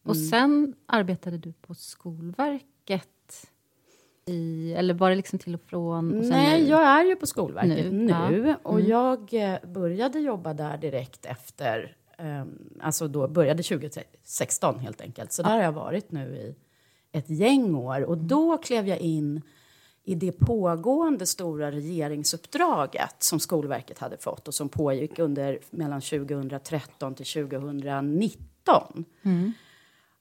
Och 0.04 0.18
sen 0.18 0.74
arbetade 0.86 1.38
du 1.38 1.54
på 1.54 1.74
Skolverket? 1.76 3.08
I, 4.26 4.74
eller 4.74 4.94
var 4.94 5.10
det 5.10 5.16
liksom 5.16 5.40
till 5.40 5.56
och 5.56 5.62
från? 5.62 6.18
Och 6.18 6.26
Nej, 6.26 6.62
nu? 6.64 6.70
jag 6.70 6.82
är 6.82 7.04
ju 7.04 7.16
på 7.16 7.28
Skolverket 7.28 7.92
Nu, 7.92 8.06
nu, 8.32 8.48
ja. 8.48 8.56
och 8.64 8.82
jag 8.82 9.34
eh, 9.34 9.56
började 9.68 10.20
jobba 10.20 10.54
där 10.54 10.78
direkt 10.78 11.26
efter, 11.26 11.96
ehm, 12.18 12.58
alltså 12.82 13.08
då 13.08 13.28
började 13.28 13.64
2016 13.64 14.80
helt 14.80 15.02
enkelt. 15.02 15.32
Så 15.34 15.44
där 15.44 15.50
har 15.50 15.62
jag 15.64 15.72
varit 15.72 16.12
nu 16.12 16.36
i 16.36 16.56
ett 17.18 17.30
gäng 17.30 17.76
år 17.76 18.02
och 18.04 18.18
då 18.18 18.58
klev 18.58 18.88
jag 18.88 19.00
in 19.00 19.42
i 20.10 20.16
det 20.16 20.32
pågående 20.32 21.25
stora 21.25 21.72
regeringsuppdraget 21.72 23.16
som 23.20 23.39
Skolverket 23.39 24.00
hade 24.00 24.18
fått 24.18 24.48
och 24.48 24.54
som 24.54 24.70
pågick 24.70 25.20
under 25.20 25.60
mellan 25.70 26.01
2013 26.01 27.16
till 27.16 27.25
2019. 27.25 29.06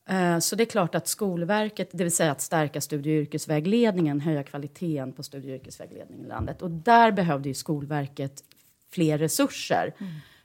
Eh, 0.09 0.39
Så 0.39 0.57
det 0.57 0.63
är 0.63 0.71
klart 0.71 0.95
att 0.95 1.09
Skolverket, 1.09 1.89
det 1.93 2.05
vill 2.05 2.13
säga 2.13 2.33
att 2.33 2.41
stärka 2.41 2.81
studie 2.81 3.19
och 3.19 3.23
yrkesvägledningen, 3.23 4.21
höja 4.21 4.43
kvaliteten 4.43 5.13
på 5.13 5.23
studie 5.23 5.51
och 5.51 5.55
yrkesvägledningen 5.55 6.25
i 6.25 6.29
landet. 6.29 6.63
Och 6.63 6.71
där 6.71 7.13
behövde 7.13 7.49
ju 7.49 7.55
Skolverket 7.55 8.45
fler 8.91 9.19
resurser. 9.19 9.95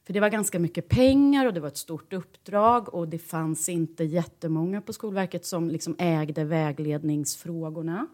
För 0.05 0.13
det 0.13 0.19
var 0.19 0.29
ganska 0.29 0.59
mycket 0.59 0.89
pengar 0.89 1.45
och 1.45 1.53
det 1.53 1.59
var 1.59 1.67
ett 1.67 1.77
stort 1.77 2.13
uppdrag 2.13 2.93
och 2.93 3.07
det 3.07 3.19
fanns 3.19 3.69
inte 3.69 4.03
jättemånga 4.03 4.81
på 4.81 4.93
Skolverket 4.93 5.45
som 5.45 5.69
liksom 5.69 5.95
ägde 5.99 6.43
vägledningsfrågorna. 6.43 8.07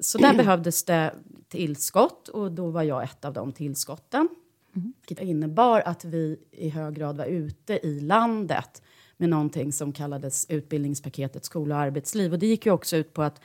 Så 0.00 0.18
där 0.18 0.34
behövdes 0.34 0.84
det 0.84 1.14
tillskott 1.48 2.28
och 2.28 2.52
då 2.52 2.70
var 2.70 2.82
jag 2.82 3.04
ett 3.04 3.24
av 3.24 3.32
de 3.32 3.52
tillskotten. 3.52 4.28
Vilket 5.08 5.24
innebar 5.24 5.80
att 5.80 6.04
vi 6.04 6.38
i 6.50 6.68
hög 6.68 6.94
grad 6.94 7.16
var 7.16 7.24
ute 7.24 7.86
i 7.86 8.00
landet 8.00 8.82
med 9.16 9.28
någonting 9.28 9.72
som 9.72 9.92
kallades 9.92 10.46
utbildningspaketet 10.48 11.44
skola 11.44 11.74
och 11.74 11.80
arbetsliv. 11.80 12.32
Och 12.32 12.38
det 12.38 12.46
gick 12.46 12.66
ju 12.66 12.72
också 12.72 12.96
ut 12.96 13.12
på 13.12 13.22
att, 13.22 13.40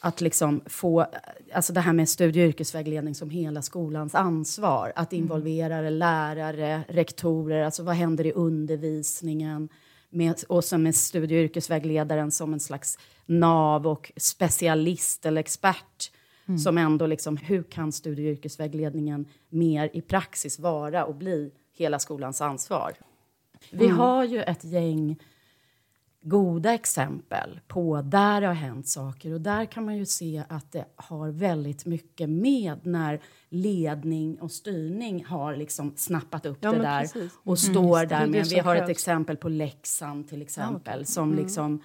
att 0.00 0.20
liksom 0.20 0.60
få, 0.66 1.06
alltså 1.52 1.72
det 1.72 1.80
här 1.80 1.92
med 1.92 2.08
studie 2.08 2.42
och 2.42 2.48
yrkesvägledning 2.48 3.14
som 3.14 3.30
hela 3.30 3.62
skolans 3.62 4.14
ansvar. 4.14 4.92
Att 4.96 5.12
involvera 5.12 5.90
lärare, 5.90 6.82
rektorer, 6.88 7.64
alltså 7.64 7.82
vad 7.82 7.94
händer 7.94 8.26
i 8.26 8.32
undervisningen? 8.32 9.68
Med, 10.10 10.42
och 10.48 10.64
sen 10.64 10.82
med 10.82 10.94
studie 10.94 11.34
och 11.38 11.44
yrkesvägledaren 11.44 12.30
som 12.30 12.52
en 12.52 12.60
slags 12.60 12.98
nav 13.26 13.86
och 13.86 14.12
specialist 14.16 15.26
eller 15.26 15.40
expert. 15.40 16.10
Som 16.64 16.78
ändå 16.78 17.06
liksom, 17.06 17.36
hur 17.36 17.62
kan 17.62 17.92
studie 17.92 18.28
och 18.28 18.32
yrkesvägledningen 18.32 19.26
mer 19.48 19.90
i 19.92 20.00
praxis 20.00 20.58
vara 20.58 21.04
och 21.04 21.14
bli 21.14 21.50
hela 21.72 21.98
skolans 21.98 22.40
ansvar? 22.40 22.92
Vi 23.70 23.88
har 23.88 24.24
ju 24.24 24.42
ett 24.42 24.64
gäng 24.64 25.16
goda 26.20 26.74
exempel 26.74 27.60
på 27.68 28.02
där 28.02 28.40
det 28.40 28.46
har 28.46 28.54
hänt 28.54 28.88
saker. 28.88 29.32
Och 29.32 29.40
där 29.40 29.64
kan 29.64 29.84
man 29.84 29.96
ju 29.96 30.06
se 30.06 30.42
att 30.48 30.72
det 30.72 30.84
har 30.96 31.28
väldigt 31.28 31.86
mycket 31.86 32.30
med 32.30 32.78
när 32.82 33.20
ledning 33.48 34.40
och 34.40 34.50
styrning 34.50 35.24
har 35.24 35.56
liksom 35.56 35.92
snappat 35.96 36.46
upp 36.46 36.58
Ja, 36.60 36.70
det 36.70 36.78
men 36.78 36.86
där 36.86 37.00
precis. 37.00 37.32
och 37.44 37.58
står 37.58 37.96
det 37.96 38.14
är 38.14 38.26
där 38.26 38.42
som 38.44 38.56
Vi 38.56 38.58
har 38.58 38.76
ett 38.76 38.88
exempel 38.88 39.36
på 39.36 39.48
Leksand 39.48 40.28
till 40.28 40.42
exempel 40.42 41.06
som 41.06 41.34
liksom 41.34 41.82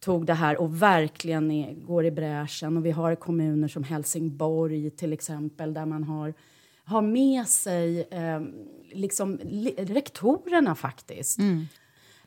tog 0.00 0.26
det 0.26 0.34
här 0.34 0.60
och 0.60 0.82
verkligen 0.82 1.50
är, 1.50 1.74
går 1.74 2.04
i 2.04 2.10
bräschen. 2.10 2.76
Och 2.76 2.86
vi 2.86 2.90
har 2.90 3.14
kommuner 3.14 3.68
som 3.68 3.84
Helsingborg 3.84 4.90
till 4.90 5.12
exempel 5.12 5.74
där 5.74 5.86
man 5.86 6.04
har, 6.04 6.34
har 6.84 7.02
med 7.02 7.46
sig 7.48 8.02
eh, 8.10 8.40
liksom 8.92 9.38
rektorerna 9.76 10.74
faktiskt. 10.74 11.38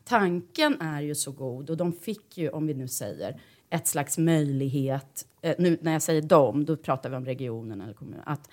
Tanken 0.05 0.81
är 0.81 1.01
ju 1.01 1.15
så 1.15 1.31
god 1.31 1.69
och 1.69 1.77
de 1.77 1.93
fick 1.93 2.37
ju, 2.37 2.49
om 2.49 2.67
vi 2.67 2.73
nu 2.73 2.87
säger, 2.87 3.41
ett 3.69 3.87
slags 3.87 4.17
möjlighet, 4.17 5.27
eh, 5.41 5.55
nu 5.59 5.77
när 5.81 5.91
jag 5.91 6.01
säger 6.01 6.21
dem, 6.21 6.65
då 6.65 6.77
pratar 6.77 7.09
vi 7.09 7.15
om 7.15 7.25
regionen 7.25 7.81
eller 7.81 7.93
kommunen, 7.93 8.23
att 8.25 8.49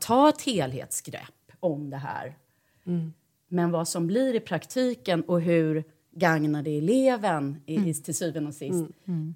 ta 0.00 0.28
ett 0.28 0.42
helhetsgrepp 0.42 1.52
om 1.60 1.90
det 1.90 1.96
här. 1.96 2.36
Men 3.48 3.70
vad 3.70 3.88
som 3.88 4.06
blir 4.06 4.34
i 4.34 4.40
praktiken 4.40 5.22
och 5.22 5.40
hur 5.40 5.84
gagnar 6.10 6.62
det 6.62 6.78
eleven 6.78 7.60
i, 7.66 7.90
i, 7.90 7.94
till 7.94 8.14
syvende 8.14 8.48
och 8.48 8.54
sist, 8.54 8.84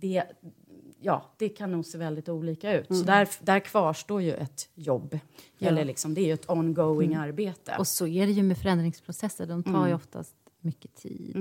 det, 0.00 0.24
ja, 1.00 1.34
det 1.38 1.48
kan 1.48 1.72
nog 1.72 1.86
se 1.86 1.98
väldigt 1.98 2.28
olika 2.28 2.78
ut. 2.78 2.86
Så 2.86 3.04
där, 3.04 3.28
där 3.40 3.60
kvarstår 3.60 4.22
ju 4.22 4.34
ett 4.34 4.68
jobb. 4.74 5.18
Eller 5.58 5.84
liksom, 5.84 6.14
det 6.14 6.20
är 6.20 6.26
ju 6.26 6.32
ett 6.32 6.50
ongoing 6.50 7.14
arbete. 7.14 7.76
Och 7.78 7.86
så 7.86 8.06
är 8.06 8.26
det 8.26 8.32
ju 8.32 8.42
med 8.42 8.58
förändringsprocesser, 8.58 9.46
de 9.46 9.62
tar 9.62 9.88
ju 9.88 9.94
oftast 9.94 10.34
mycket 10.64 10.94
tid. 10.94 11.32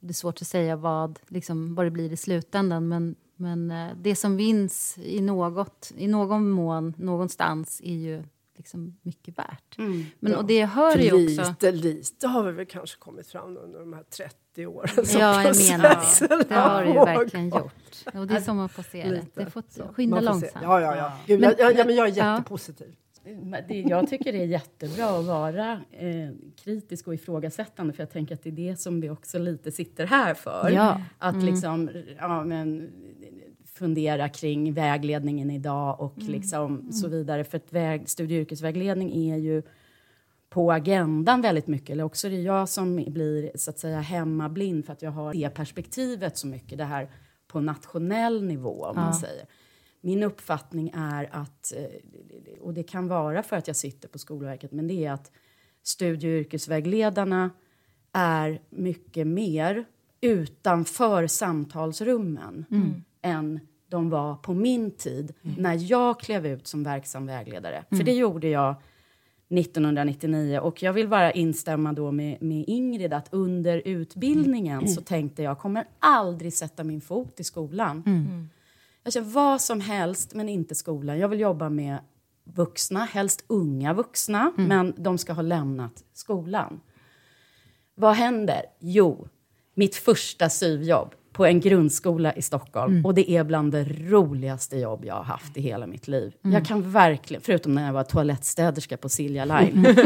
Det 0.00 0.08
är 0.08 0.12
svårt 0.12 0.42
att 0.42 0.48
säga 0.48 0.76
vad, 0.76 1.18
liksom, 1.28 1.74
vad 1.74 1.86
det 1.86 1.90
blir 1.90 2.12
i 2.12 2.16
slutändan, 2.16 2.88
men, 2.88 3.14
men 3.36 3.70
eh, 3.70 3.88
det 3.96 4.14
som 4.16 4.36
vinns 4.36 4.98
i, 4.98 5.20
något, 5.20 5.92
i 5.96 6.08
någon 6.08 6.50
mån, 6.50 6.94
någonstans, 6.96 7.80
är 7.84 7.94
ju 7.94 8.22
liksom 8.56 8.96
mycket 9.02 9.38
värt. 9.38 9.78
Men, 10.20 10.34
och 10.34 10.44
det 10.44 10.58
jag 10.58 10.68
hör 10.68 10.92
För 10.92 11.00
ju 11.00 11.12
också... 11.12 11.50
lite, 11.50 11.72
lite 11.72 12.26
har 12.26 12.42
vi 12.42 12.52
väl 12.52 12.66
kanske 12.66 12.98
kommit 12.98 13.26
fram 13.26 13.56
under 13.56 13.78
de 13.78 13.92
här 13.92 14.02
30 14.02 14.66
åren. 14.66 15.06
som 15.06 15.20
Ja, 15.20 15.42
jag 15.42 15.56
menar 15.70 16.28
det. 16.28 16.44
Det 16.48 16.54
har 16.54 16.82
du 16.84 16.88
ju 16.88 16.94
verkligen 16.94 17.48
gjort. 17.48 18.04
Och 18.14 18.26
det 18.26 18.34
är 18.34 18.54
man 18.54 18.68
får 18.68 18.82
se 18.82 19.02
det. 19.02 19.10
Lite, 19.10 19.44
Det 19.44 19.50
får 19.50 19.92
skynda 19.92 20.20
långsamt. 20.20 20.52
Ja, 20.62 20.80
ja, 20.80 20.96
ja. 20.96 21.12
Gud, 21.26 21.40
Men- 21.40 21.54
jag, 21.58 21.60
jag, 21.60 21.78
ja, 21.78 21.84
men 21.84 21.94
jag 21.94 22.08
är 22.08 22.16
ja. 22.16 22.36
jättepositiv. 22.36 22.86
Men 22.88 22.96
Det, 23.68 23.80
jag 23.80 24.08
tycker 24.08 24.32
det 24.32 24.42
är 24.42 24.46
jättebra 24.46 25.18
att 25.18 25.24
vara 25.24 25.72
eh, 25.92 26.30
kritisk 26.56 27.06
och 27.08 27.14
ifrågasättande 27.14 27.92
för 27.92 28.02
jag 28.02 28.10
tänker 28.10 28.34
att 28.34 28.42
det 28.42 28.50
är 28.50 28.70
det 28.70 28.76
som 28.76 29.00
vi 29.00 29.10
också 29.10 29.38
lite 29.38 29.72
sitter 29.72 30.06
här 30.06 30.34
för. 30.34 30.70
Ja. 30.70 31.00
Att 31.18 31.42
liksom 31.42 31.90
ja, 32.18 32.44
men, 32.44 32.90
fundera 33.78 34.28
kring 34.28 34.72
vägledningen 34.72 35.50
idag 35.50 36.00
och 36.00 36.18
liksom 36.18 36.92
så 36.92 37.08
vidare. 37.08 37.44
För 37.44 37.56
att 37.56 37.72
väg, 37.72 38.08
studie 38.08 38.36
och 38.36 38.40
yrkesvägledning 38.40 39.30
är 39.30 39.36
ju 39.36 39.62
på 40.48 40.72
agendan 40.72 41.40
väldigt 41.40 41.66
mycket. 41.66 41.90
Eller 41.90 42.04
också 42.04 42.26
är 42.26 42.30
det 42.30 42.40
jag 42.40 42.68
som 42.68 42.96
blir 42.96 43.50
så 43.54 43.70
att 43.70 43.78
säga 43.78 44.00
hemmablind 44.00 44.86
för 44.86 44.92
att 44.92 45.02
jag 45.02 45.10
har 45.10 45.34
det 45.34 45.50
perspektivet 45.50 46.38
så 46.38 46.46
mycket. 46.46 46.78
Det 46.78 46.84
här 46.84 47.10
på 47.46 47.60
nationell 47.60 48.44
nivå 48.44 48.84
om 48.84 48.96
man 48.96 49.14
säger. 49.14 49.46
Min 50.00 50.22
uppfattning 50.22 50.90
är 50.94 51.28
att, 51.32 51.72
eh, 51.76 52.60
och 52.60 52.74
det 52.74 52.82
kan 52.82 53.08
vara 53.08 53.42
för 53.42 53.56
att 53.56 53.66
jag 53.66 53.76
sitter 53.76 54.08
på 54.08 54.18
Skolverket, 54.18 54.72
men 54.72 54.88
det 54.88 55.04
är 55.06 55.12
att 55.12 55.30
studie 55.82 56.26
och 56.26 56.40
yrkesvägledarna 56.40 57.50
är 58.12 58.60
mycket 58.70 59.26
mer 59.26 59.84
utanför 60.20 61.26
samtalsrummen 61.26 62.64
än 63.22 63.60
de 63.88 64.10
var 64.10 64.34
på 64.34 64.54
min 64.54 64.90
tid 64.90 65.34
när 65.58 65.90
jag 65.90 66.20
klev 66.20 66.46
ut 66.46 66.66
som 66.66 66.82
verksam 66.84 67.26
vägledare. 67.26 67.84
För 67.88 67.96
det 68.04 68.12
gjorde 68.14 68.48
jag 68.48 68.74
1999 69.48 70.58
och 70.58 70.82
jag 70.82 70.92
vill 70.92 71.08
bara 71.08 71.32
instämma 71.32 71.92
då 71.92 72.12
med, 72.12 72.42
med 72.42 72.64
Ingrid 72.66 73.12
att 73.12 73.28
under 73.32 73.82
utbildningen 73.84 74.88
så 74.88 75.00
tänkte 75.00 75.42
jag 75.42 75.58
kommer 75.58 75.84
aldrig 75.98 76.52
sätta 76.52 76.84
min 76.84 77.00
fot 77.00 77.40
i 77.40 77.44
skolan. 77.44 78.02
Känner 79.10 79.28
vad 79.28 79.60
som 79.60 79.80
helst 79.80 80.34
men 80.34 80.48
inte 80.48 80.74
skolan. 80.74 81.18
Jag 81.18 81.28
vill 81.28 81.40
jobba 81.40 81.68
med 81.68 81.98
vuxna, 82.44 83.04
helst 83.04 83.44
unga 83.46 83.92
vuxna, 83.94 84.52
men 84.56 84.94
de 84.96 85.18
ska 85.18 85.32
ha 85.32 85.42
lämnat 85.42 86.04
skolan. 86.12 86.80
Vad 87.94 88.14
händer? 88.14 88.62
Jo, 88.80 89.28
mitt 89.74 89.96
första 89.96 90.48
syvjobb 90.48 91.14
på 91.32 91.46
en 91.46 91.60
grundskola 91.60 92.32
i 92.32 92.42
Stockholm. 92.42 93.06
Och 93.06 93.14
det 93.14 93.30
är 93.30 93.44
bland 93.44 93.72
det 93.72 93.84
roligaste 93.84 94.76
jobb 94.76 95.04
jag 95.04 95.14
har 95.14 95.24
haft 95.24 95.56
i 95.56 95.60
hela 95.60 95.86
mitt 95.86 96.08
liv. 96.08 96.32
Jag 96.42 96.66
kan 96.66 96.90
verkligen, 96.90 97.42
förutom 97.42 97.74
när 97.74 97.86
jag 97.86 97.92
var 97.92 98.04
toalettstäderska 98.04 98.96
på 98.96 99.08
Silja 99.08 99.44
Line. 99.44 99.82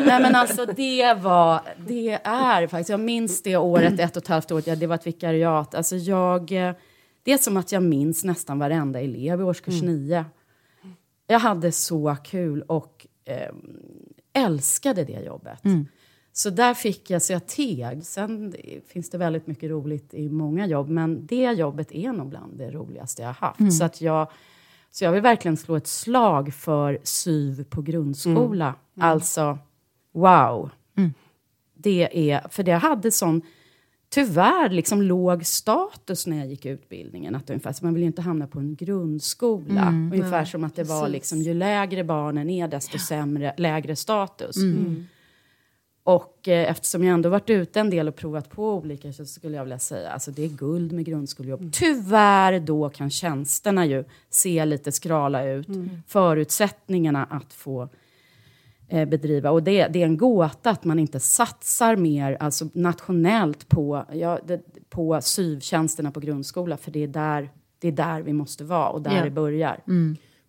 Nej 0.00 0.22
men 0.22 0.34
alltså 0.34 0.66
det 0.66 1.14
var, 1.14 1.60
det 1.86 2.18
är 2.24 2.66
faktiskt, 2.66 2.90
jag 2.90 3.00
minns 3.00 3.42
det 3.42 3.56
året, 3.56 4.00
ett 4.00 4.16
och 4.16 4.22
ett 4.22 4.28
halvt 4.28 4.50
år, 4.50 4.76
det 4.76 4.86
var 4.86 4.94
ett 4.94 5.06
vikariat. 5.06 5.74
Alltså 5.74 5.96
jag, 5.96 6.52
eh, 6.52 6.74
det 7.22 7.32
är 7.32 7.38
som 7.38 7.56
att 7.56 7.72
jag 7.72 7.82
minns 7.82 8.24
nästan 8.24 8.58
varenda 8.58 9.00
elev 9.00 9.40
i 9.40 9.44
årskurs 9.44 9.82
nio. 9.82 10.24
Jag 11.26 11.38
hade 11.38 11.72
så 11.72 12.16
kul 12.24 12.62
och 12.62 13.06
eh, 13.24 13.54
älskade 14.32 15.04
det 15.04 15.20
jobbet. 15.20 15.60
Så 16.32 16.50
där 16.50 16.74
fick 16.74 17.10
jag, 17.10 17.22
så 17.22 17.32
jag 17.32 17.46
teg. 17.46 18.04
Sen 18.04 18.54
finns 18.86 19.10
det 19.10 19.18
väldigt 19.18 19.46
mycket 19.46 19.70
roligt 19.70 20.14
i 20.14 20.28
många 20.28 20.66
jobb, 20.66 20.88
men 20.88 21.26
det 21.26 21.52
jobbet 21.52 21.92
är 21.92 22.12
nog 22.12 22.28
bland 22.28 22.58
det 22.58 22.70
roligaste 22.70 23.22
jag 23.22 23.28
har 23.28 23.34
haft. 23.34 23.58
Så, 23.78 23.84
att 23.84 24.00
jag, 24.00 24.30
så 24.90 25.04
jag 25.04 25.12
vill 25.12 25.22
verkligen 25.22 25.56
slå 25.56 25.76
ett 25.76 25.86
slag 25.86 26.54
för 26.54 26.98
SYV 27.02 27.64
på 27.64 27.82
grundskola. 27.82 28.74
Alltså, 29.00 29.58
wow. 30.12 30.70
Det 31.74 32.30
är, 32.30 32.48
för 32.48 32.62
det 32.62 32.72
hade 32.72 33.10
sån, 33.10 33.42
tyvärr, 34.10 34.68
liksom 34.70 35.02
låg 35.02 35.46
status 35.46 36.26
när 36.26 36.38
jag 36.38 36.46
gick 36.46 36.66
utbildningen. 36.66 37.34
Att 37.34 37.50
ungefär, 37.50 37.72
så 37.72 37.84
man 37.84 37.94
vill 37.94 38.02
ju 38.02 38.06
inte 38.06 38.22
hamna 38.22 38.46
på 38.46 38.58
en 38.58 38.74
grundskola. 38.74 39.88
ungefär 40.12 40.44
som 40.44 40.64
att 40.64 40.76
det 40.76 40.84
var 40.84 41.08
liksom, 41.08 41.38
ju 41.38 41.54
lägre 41.54 42.04
barnen 42.04 42.50
är, 42.50 42.68
desto 42.68 42.98
sämre, 42.98 43.54
lägre 43.56 43.96
status. 43.96 44.56
Och 46.02 46.48
eh, 46.48 46.70
eftersom 46.70 47.04
jag 47.04 47.14
ändå 47.14 47.28
varit 47.28 47.50
ute 47.50 47.80
en 47.80 47.90
del 47.90 48.08
och 48.08 48.16
provat 48.16 48.50
på 48.50 48.74
olika 48.74 49.12
så 49.12 49.26
skulle 49.26 49.56
jag 49.56 49.64
vilja 49.64 49.78
säga 49.78 50.10
alltså 50.10 50.30
det 50.30 50.44
är 50.44 50.48
guld 50.48 50.92
med 50.92 51.04
grundskolejobb. 51.04 51.72
Tyvärr 51.72 52.60
då 52.60 52.88
kan 52.88 53.10
tjänsterna 53.10 53.86
ju 53.86 54.04
se 54.30 54.64
lite 54.64 54.92
skrala 54.92 55.44
ut. 55.44 55.68
Förutsättningarna 56.06 57.24
att 57.24 57.52
få 57.52 57.88
bedriva. 58.88 59.50
Och 59.50 59.62
det, 59.62 59.86
det 59.88 60.02
är 60.02 60.06
en 60.06 60.16
gåta 60.16 60.70
att 60.70 60.84
man 60.84 60.98
inte 60.98 61.20
satsar 61.20 61.96
mer 61.96 62.36
alltså 62.40 62.68
nationellt 62.72 63.68
på, 63.68 64.04
ja, 64.12 64.38
det, 64.46 64.60
på 64.90 65.20
syvtjänsterna 65.20 66.10
på 66.10 66.20
grundskola. 66.20 66.76
För 66.76 66.90
det 66.90 67.02
är 67.02 67.08
där, 67.08 67.50
det 67.78 67.88
är 67.88 67.92
där 67.92 68.22
vi 68.22 68.32
måste 68.32 68.64
vara 68.64 68.88
och 68.88 69.02
där 69.02 69.16
Ja. 69.16 69.24
det 69.24 69.30
börjar. 69.30 69.80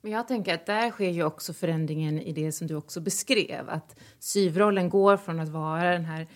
Men 0.02 0.12
jag 0.12 0.28
tänker 0.28 0.54
att 0.54 0.66
där 0.66 0.92
sker 0.92 1.10
ju 1.10 1.24
också 1.24 1.54
förändringen 1.54 2.20
i 2.22 2.34
det 2.34 2.52
som 2.52 2.68
du 2.68 2.76
också 2.76 3.02
beskrev. 3.02 3.70
Att 3.70 4.00
syvrollen 4.20 4.90
går 4.90 5.18
från 5.18 5.40
att 5.40 5.50
vara 5.50 5.92
den 5.92 6.06
här 6.06 6.28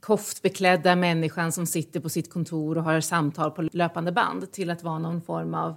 koftbeklädda 0.00 0.96
människan 0.96 1.52
som 1.52 1.66
sitter 1.66 2.00
på 2.00 2.08
sitt 2.08 2.32
kontor 2.32 2.78
och 2.78 2.84
har 2.84 3.00
samtal 3.00 3.50
på 3.50 3.62
löpande 3.62 4.12
band 4.12 4.52
till 4.52 4.70
att 4.70 4.82
vara 4.82 4.98
någon 4.98 5.20
form 5.22 5.54
av 5.54 5.76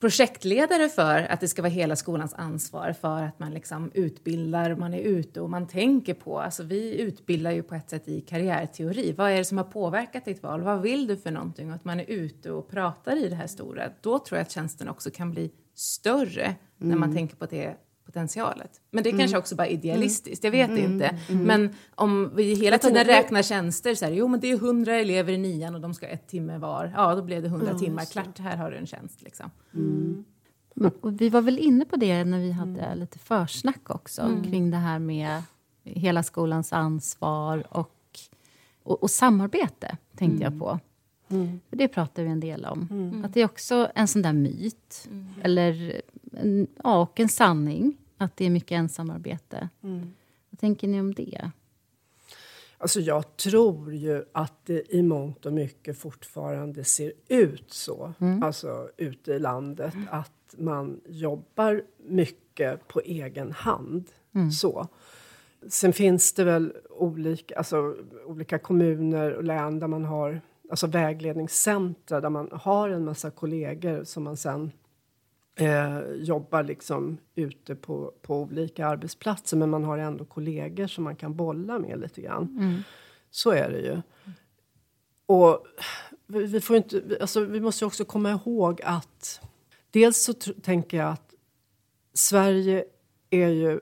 projektledare 0.00 0.88
för 0.88 1.26
att 1.30 1.40
det 1.40 1.48
ska 1.48 1.62
vara 1.62 1.72
hela 1.72 1.96
skolans 1.96 2.34
ansvar 2.34 2.94
för 3.00 3.22
att 3.22 3.38
man 3.38 3.54
liksom 3.54 3.90
utbildar, 3.94 4.76
man 4.76 4.94
är 4.94 5.00
ute 5.00 5.40
och 5.40 5.50
man 5.50 5.66
tänker 5.66 6.14
på, 6.14 6.40
alltså 6.40 6.62
vi 6.62 7.00
utbildar 7.00 7.50
ju 7.50 7.62
på 7.62 7.74
ett 7.74 7.90
sätt 7.90 8.08
i 8.08 8.20
karriärteori. 8.20 9.12
Vad 9.12 9.30
är 9.30 9.36
det 9.36 9.44
som 9.44 9.58
har 9.58 9.64
påverkat 9.64 10.24
ditt 10.24 10.42
val? 10.42 10.62
Vad 10.62 10.82
vill 10.82 11.06
du 11.06 11.16
för 11.16 11.30
någonting? 11.30 11.68
Och 11.68 11.74
att 11.74 11.84
man 11.84 12.00
är 12.00 12.10
ute 12.10 12.50
och 12.50 12.70
pratar 12.70 13.16
i 13.16 13.28
det 13.28 13.36
här 13.36 13.46
stora. 13.46 13.90
Då 14.00 14.18
tror 14.18 14.38
jag 14.38 14.42
att 14.42 14.50
tjänsten 14.50 14.88
också 14.88 15.10
kan 15.10 15.30
bli 15.30 15.50
större 15.74 16.54
när 16.76 16.96
man 16.96 17.14
tänker 17.14 17.36
på 17.36 17.46
det 17.46 17.76
potentialet. 18.04 18.80
Men 18.90 19.04
det 19.04 19.10
är 19.10 19.18
kanske 19.18 19.38
också 19.38 19.56
bara 19.56 19.66
idealistiskt, 19.66 20.44
jag 20.44 20.50
vet 20.50 20.70
inte. 20.70 21.18
Men 21.28 21.74
om 21.94 22.32
vi 22.34 22.54
hela 22.54 22.78
tiden 22.78 23.04
räknar 23.04 23.42
tjänster 23.42 23.94
så 23.94 24.04
här, 24.04 24.12
jo 24.12 24.28
men 24.28 24.40
det 24.40 24.50
är 24.50 24.54
100 24.54 24.94
elever 24.94 25.32
i 25.32 25.38
nian 25.38 25.74
och 25.74 25.80
de 25.80 25.94
ska 25.94 26.06
ett 26.06 26.28
timme 26.28 26.58
var. 26.58 26.92
Ja, 26.96 27.14
då 27.14 27.22
blev 27.22 27.42
det 27.42 27.48
100 27.48 27.78
timmar, 27.78 28.04
klart, 28.04 28.38
här 28.38 28.56
har 28.56 28.70
du 28.70 28.76
en 28.76 28.86
tjänst 28.86 29.22
liksom. 29.22 29.50
Och 31.00 31.20
vi 31.20 31.28
var 31.28 31.40
väl 31.40 31.58
inne 31.58 31.84
på 31.84 31.96
det 31.96 32.24
när 32.24 32.38
vi 32.38 32.52
hade 32.52 32.94
lite 32.94 33.18
försnack 33.18 33.90
också 33.90 34.42
kring 34.44 34.70
det 34.70 34.76
här 34.76 34.98
med 34.98 35.42
hela 35.84 36.22
skolans 36.22 36.72
ansvar 36.72 37.66
och, 37.70 37.98
och, 38.82 39.02
och 39.02 39.10
samarbete, 39.10 39.96
tänkte 40.16 40.44
jag 40.44 40.58
på. 40.58 40.78
Det 41.70 41.88
pratar 41.88 42.22
vi 42.22 42.28
en 42.28 42.40
del 42.40 42.64
om. 42.64 43.22
Att 43.24 43.34
det 43.34 43.40
är 43.40 43.44
också 43.44 43.88
en 43.94 44.08
sån 44.08 44.22
där 44.22 44.32
myt, 44.32 45.08
eller 45.42 46.02
en, 46.36 46.66
ja, 46.84 47.02
och 47.02 47.20
en 47.20 47.28
sanning, 47.28 47.96
att 48.18 48.36
det 48.36 48.44
är 48.44 48.50
mycket 48.50 48.72
ensamarbete. 48.72 49.68
Vad 50.50 50.60
tänker 50.60 50.88
ni 50.88 51.00
om 51.00 51.14
det? 51.14 51.50
Alltså 52.78 53.00
jag 53.00 53.36
tror 53.36 53.94
ju 53.94 54.24
att 54.32 54.66
det 54.66 54.94
i 54.94 55.02
mångt 55.02 55.46
och 55.46 55.52
mycket 55.52 55.98
fortfarande 55.98 56.84
ser 56.84 57.12
ut 57.28 57.72
så, 57.72 58.12
alltså 58.42 58.90
ute 58.96 59.32
i 59.32 59.38
landet, 59.38 59.94
att 60.10 60.54
man 60.58 61.00
jobbar 61.06 61.82
mycket 61.98 62.88
på 62.88 63.00
egen 63.00 63.52
hand. 63.52 64.10
Så. 64.60 64.88
Sen 65.68 65.92
finns 65.92 66.32
det 66.32 66.44
väl 66.44 66.72
olika, 66.90 67.56
alltså, 67.56 67.96
olika 68.26 68.58
kommuner 68.58 69.32
och 69.32 69.44
län 69.44 69.78
där 69.78 69.88
man 69.88 70.04
har 70.04 70.40
alltså 70.70 70.86
vägledningscentra 70.86 72.20
där 72.20 72.30
man 72.30 72.48
har 72.52 72.88
en 72.88 73.04
massa 73.04 73.30
kollegor 73.30 74.04
som 74.04 74.22
man 74.22 74.36
sen 74.36 74.72
eh, 75.54 76.00
jobbar 76.14 76.62
liksom 76.62 77.18
ute 77.34 77.74
på, 77.74 78.12
på 78.22 78.40
olika 78.40 78.86
arbetsplatser 78.86 79.56
men 79.56 79.70
man 79.70 79.84
har 79.84 79.98
ändå 79.98 80.24
kollegor 80.24 80.86
som 80.86 81.04
man 81.04 81.16
kan 81.16 81.36
bolla 81.36 81.78
med 81.78 82.00
lite 82.00 82.20
grann. 82.20 82.84
Så 83.30 83.50
är 83.50 83.70
det 83.70 83.80
ju. 83.80 84.00
Och 85.26 85.66
vi, 86.26 86.46
vi, 86.46 86.60
får 86.60 86.76
inte, 86.76 87.18
alltså, 87.20 87.40
vi 87.44 87.60
måste 87.60 87.84
också 87.84 88.04
komma 88.04 88.30
ihåg 88.30 88.80
att 88.84 89.40
dels 89.90 90.24
så 90.24 90.32
tänker 90.62 90.96
jag 90.96 91.08
att 91.08 91.34
Sverige 92.14 92.84
är 93.30 93.48
ju 93.48 93.80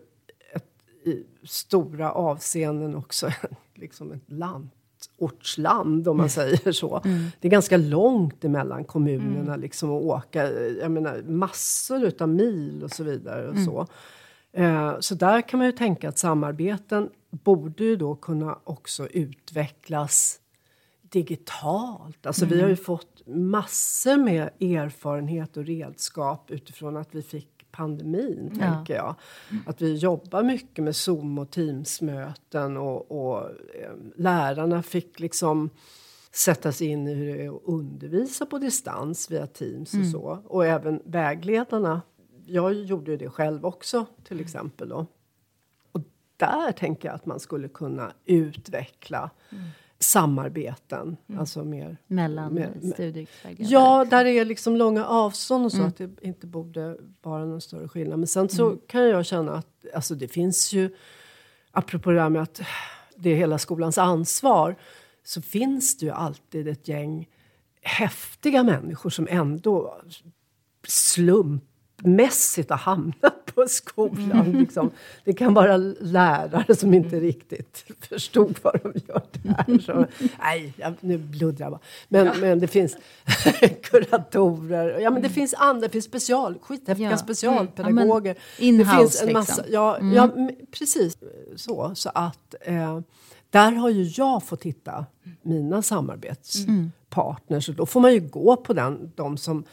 ett, 0.55 0.71
i 1.05 1.27
stora 1.45 2.13
avseenden 2.13 2.95
också 2.95 3.31
liksom 3.75 4.13
ett 4.13 4.29
landortsland 5.21 6.09
om 6.09 6.17
man 6.17 6.29
säger 6.29 6.73
så. 6.73 7.01
Det 7.41 7.49
är 7.49 7.51
ganska 7.51 7.77
långt 7.77 8.45
emellan 8.45 8.85
kommunerna 8.85 9.57
liksom 9.57 9.91
att 9.91 10.03
åka, 10.03 10.51
jag 10.81 10.91
menar 10.91 11.23
massor 11.23 12.05
utav 12.05 12.29
mil 12.29 12.83
och 12.85 12.91
så 12.91 13.05
vidare 13.05 13.49
och 13.49 13.59
så. 13.59 13.87
Eh, 14.53 15.01
så 15.01 15.15
där 15.15 15.49
kan 15.49 15.59
man 15.59 15.67
ju 15.67 15.73
tänka 15.73 16.09
att 16.09 16.19
samarbeten 16.19 17.09
borde 17.31 17.85
ju 17.85 17.97
då 17.97 18.15
kunna 18.15 18.59
också 18.65 19.09
utvecklas 19.09 20.41
digitalt. 21.03 22.27
Alltså 22.27 22.47
vi 22.47 22.61
har 22.61 22.69
ju 22.69 22.77
fått 22.77 23.23
massor 23.27 24.17
med 24.17 24.51
erfarenhet 24.61 25.57
och 25.57 25.65
redskap 25.65 26.51
utifrån 26.51 26.97
att 26.97 27.15
vi 27.15 27.23
fick 27.23 27.60
pandemin, 27.81 28.59
tänker 28.59 28.95
jag. 28.95 29.15
Att 29.67 29.83
vi 29.83 29.95
jobbar 29.95 30.43
mycket 30.43 30.85
med 30.85 30.97
Zoom 30.97 31.39
och 31.39 31.51
Teams-möten 31.51 32.77
och, 32.77 33.11
och 33.11 33.41
eh, 33.75 33.93
lärarna 34.17 34.83
fick 34.83 35.21
liksom 35.21 35.71
sätta 36.33 36.73
sig 36.73 36.87
in 36.87 37.09
i 37.09 37.15
hur 37.15 37.37
det 37.37 37.45
är 37.45 37.57
att 37.57 37.63
undervisa 37.65 38.47
på 38.47 38.59
distans 38.59 39.31
via 39.31 39.47
Teams 39.47 39.95
och 39.95 40.07
så. 40.07 40.43
Och 40.45 40.67
även 40.67 41.03
vägledarna. 41.05 42.03
Jag 42.47 42.75
gjorde 42.75 43.11
ju 43.11 43.17
det 43.17 43.31
själv 43.31 43.67
också, 43.67 44.07
till 44.25 44.41
exempel. 44.41 44.89
Då. 44.89 45.07
Och 45.93 46.01
där 46.37 46.73
tänker 46.73 47.09
jag 47.09 47.15
att 47.15 47.27
man 47.27 47.41
skulle 47.41 47.69
kunna 47.69 48.13
utveckla 48.25 49.31
samarbeten. 50.01 51.17
Alltså 51.39 51.65
mer... 51.65 51.97
Mellan 52.07 52.55
Med- 52.55 52.91
studievägledare? 52.95 53.73
Ja, 53.73 54.07
där 54.11 54.25
det 54.25 54.31
är 54.31 54.45
liksom 54.45 54.77
långa 54.77 55.07
avstånd 55.07 55.65
och 55.65 55.73
så, 55.73 55.83
att 55.83 55.97
det 55.97 56.11
inte 56.23 56.47
borde 56.47 56.97
vara 57.23 57.45
någon 57.45 57.61
större 57.61 57.89
skillnad. 57.89 58.19
Men 58.19 58.29
sen 58.29 58.49
så 58.49 58.77
kan 58.77 59.09
jag 59.09 59.27
känna 59.27 59.53
att 59.53 59.67
alltså 59.95 60.15
det 60.15 60.29
finns 60.29 60.73
ju, 60.73 60.97
apropå 61.71 62.11
det 62.11 62.21
här 62.21 62.29
med 62.31 62.43
att 62.43 62.61
det 63.17 63.31
är 63.31 63.37
hela 63.37 63.59
skolans 63.59 63.99
ansvar, 63.99 64.77
så 65.25 65.43
finns 65.43 65.99
det 65.99 66.07
ju 66.07 66.13
alltid 66.13 66.69
ett 66.69 66.89
gäng 66.89 67.29
häftiga 67.83 68.63
människor 68.63 69.11
som 69.11 69.27
ändå 69.31 70.01
slumpmässigt 70.87 72.71
har 72.71 72.77
hamnat 72.77 73.40
på 73.63 73.69
skolan. 73.69 74.53
Liksom. 74.61 74.91
Det 75.25 75.33
kan 75.33 75.55
vara 75.55 75.77
lärare 76.01 76.77
som 76.77 76.95
inte 76.95 77.21
riktigt 77.21 77.85
förstod 78.09 78.59
vad 78.63 78.81
de 78.83 78.93
gör 79.09 79.23
där. 79.33 79.79
Så, 79.79 80.07
nej, 80.41 80.73
jag, 80.77 80.95
nu 81.01 81.19
bluddrar 81.19 81.65
jag 81.67 81.73
bara. 81.73 81.81
Men, 82.09 82.41
men 82.41 82.59
det 82.61 82.67
finns 82.69 82.97
kuratorer. 83.83 84.99
Ja, 85.01 85.11
men 85.11 85.23
det 85.23 85.29
finns 85.29 85.55
andra, 85.59 85.87
det 85.87 85.93
finns 85.93 86.05
special, 86.05 86.59
skithäftiga 86.63 87.11
Ja. 87.11 87.17
specialpedagoger. 87.17 88.37
Mm. 88.61 88.81
Ja, 88.81 88.85
det 88.85 88.99
finns 88.99 89.23
en 89.23 89.33
massa, 89.33 89.63
liksom. 89.63 89.75
ja, 89.75 89.99
ja, 90.15 90.31
m- 90.37 90.51
precis 90.79 91.17
så. 91.57 91.93
Så 91.95 92.11
att 92.15 92.55
eh, 92.61 93.01
där 93.51 93.73
har 93.73 93.89
ju 93.91 94.03
jag 94.03 94.43
fått 94.43 94.63
hitta 94.63 95.07
mina 95.43 95.83
samarbetspartners. 95.83 97.69
Och 97.69 97.75
då 97.75 97.87
får 97.87 98.01
man 98.01 98.13
ju 98.13 98.21
gå 98.21 98.57
på 98.57 98.73
den, 98.73 99.13
de 99.15 99.37
som 99.37 99.65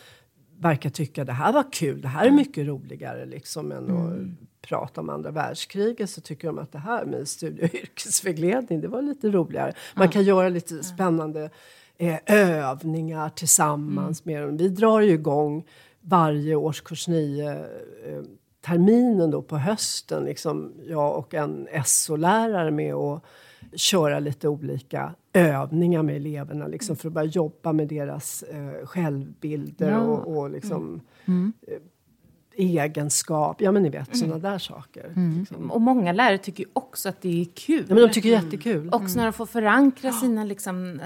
verkar 0.59 0.89
tycka 0.89 1.25
det 1.25 1.33
här 1.33 1.53
var 1.53 1.71
kul, 1.71 2.01
det 2.01 2.07
här 2.07 2.25
är 2.25 2.31
mycket 2.31 2.67
roligare 2.67 3.25
liksom 3.25 3.71
än 3.71 3.91
att 3.91 4.13
prata 4.61 5.01
om 5.01 5.09
andra 5.09 5.31
världskriget 5.31 6.09
så 6.09 6.21
tycker 6.21 6.47
de 6.47 6.59
att 6.59 6.71
det 6.71 6.79
här 6.79 7.05
med 7.05 7.27
studie 7.27 7.63
och 7.63 7.75
yrkesvägledning, 7.83 8.81
det 8.81 8.87
var 8.87 9.01
lite 9.01 9.29
roligare. 9.29 9.73
Man 9.95 10.09
kan 10.09 10.23
göra 10.23 10.49
lite 10.49 10.83
spännande 10.83 11.49
eh, 11.97 12.19
övningar 12.25 13.29
tillsammans 13.29 14.25
med 14.25 14.41
dem. 14.41 14.57
Vi 14.57 14.69
drar 14.69 15.01
ju 15.01 15.11
igång 15.11 15.65
varje 16.01 16.55
årskurs 16.55 17.07
9 17.07 17.51
eh, 17.51 17.57
terminen 18.61 19.31
då 19.31 19.41
på 19.41 19.57
hösten, 19.57 20.25
liksom 20.25 20.73
jag 20.87 21.17
och 21.17 21.33
en 21.33 21.67
SO-lärare 21.85 22.71
med 22.71 22.93
att 22.93 23.23
köra 23.75 24.19
lite 24.19 24.47
olika 24.47 25.15
övningar 25.38 26.04
med 26.04 26.15
eleverna 26.15 26.67
liksom, 26.67 26.95
för 26.95 27.08
att 27.08 27.13
börja 27.13 27.28
jobba 27.28 27.73
med 27.73 27.88
deras 27.88 28.43
eh, 28.43 28.86
självbilder 28.86 29.91
Ja. 29.91 30.00
och, 30.00 30.38
och 30.38 30.50
liksom, 30.50 31.02
eh, 31.28 31.78
egenskap. 32.58 33.62
Ja, 33.62 33.71
men 33.71 33.84
ni 33.84 33.89
vet, 33.89 34.17
sådana 34.17 34.38
där 34.38 34.58
saker. 34.58 35.34
Liksom. 35.39 35.71
Och 35.71 35.82
många 35.82 36.12
lärare 36.12 36.38
tycker 36.38 36.65
också 36.73 37.10
att 37.10 37.21
det 37.21 37.41
är 37.41 37.45
kul. 37.45 37.86
Ja, 37.89 37.95
men 37.95 38.04
de 38.08 38.13
tycker 38.13 38.30
jättekul. 38.30 38.89
Också 38.91 39.17
när 39.17 39.23
de 39.23 39.34
får 39.34 39.45
förankra 39.45 40.12
sina 40.12 40.43
liksom, 40.43 41.00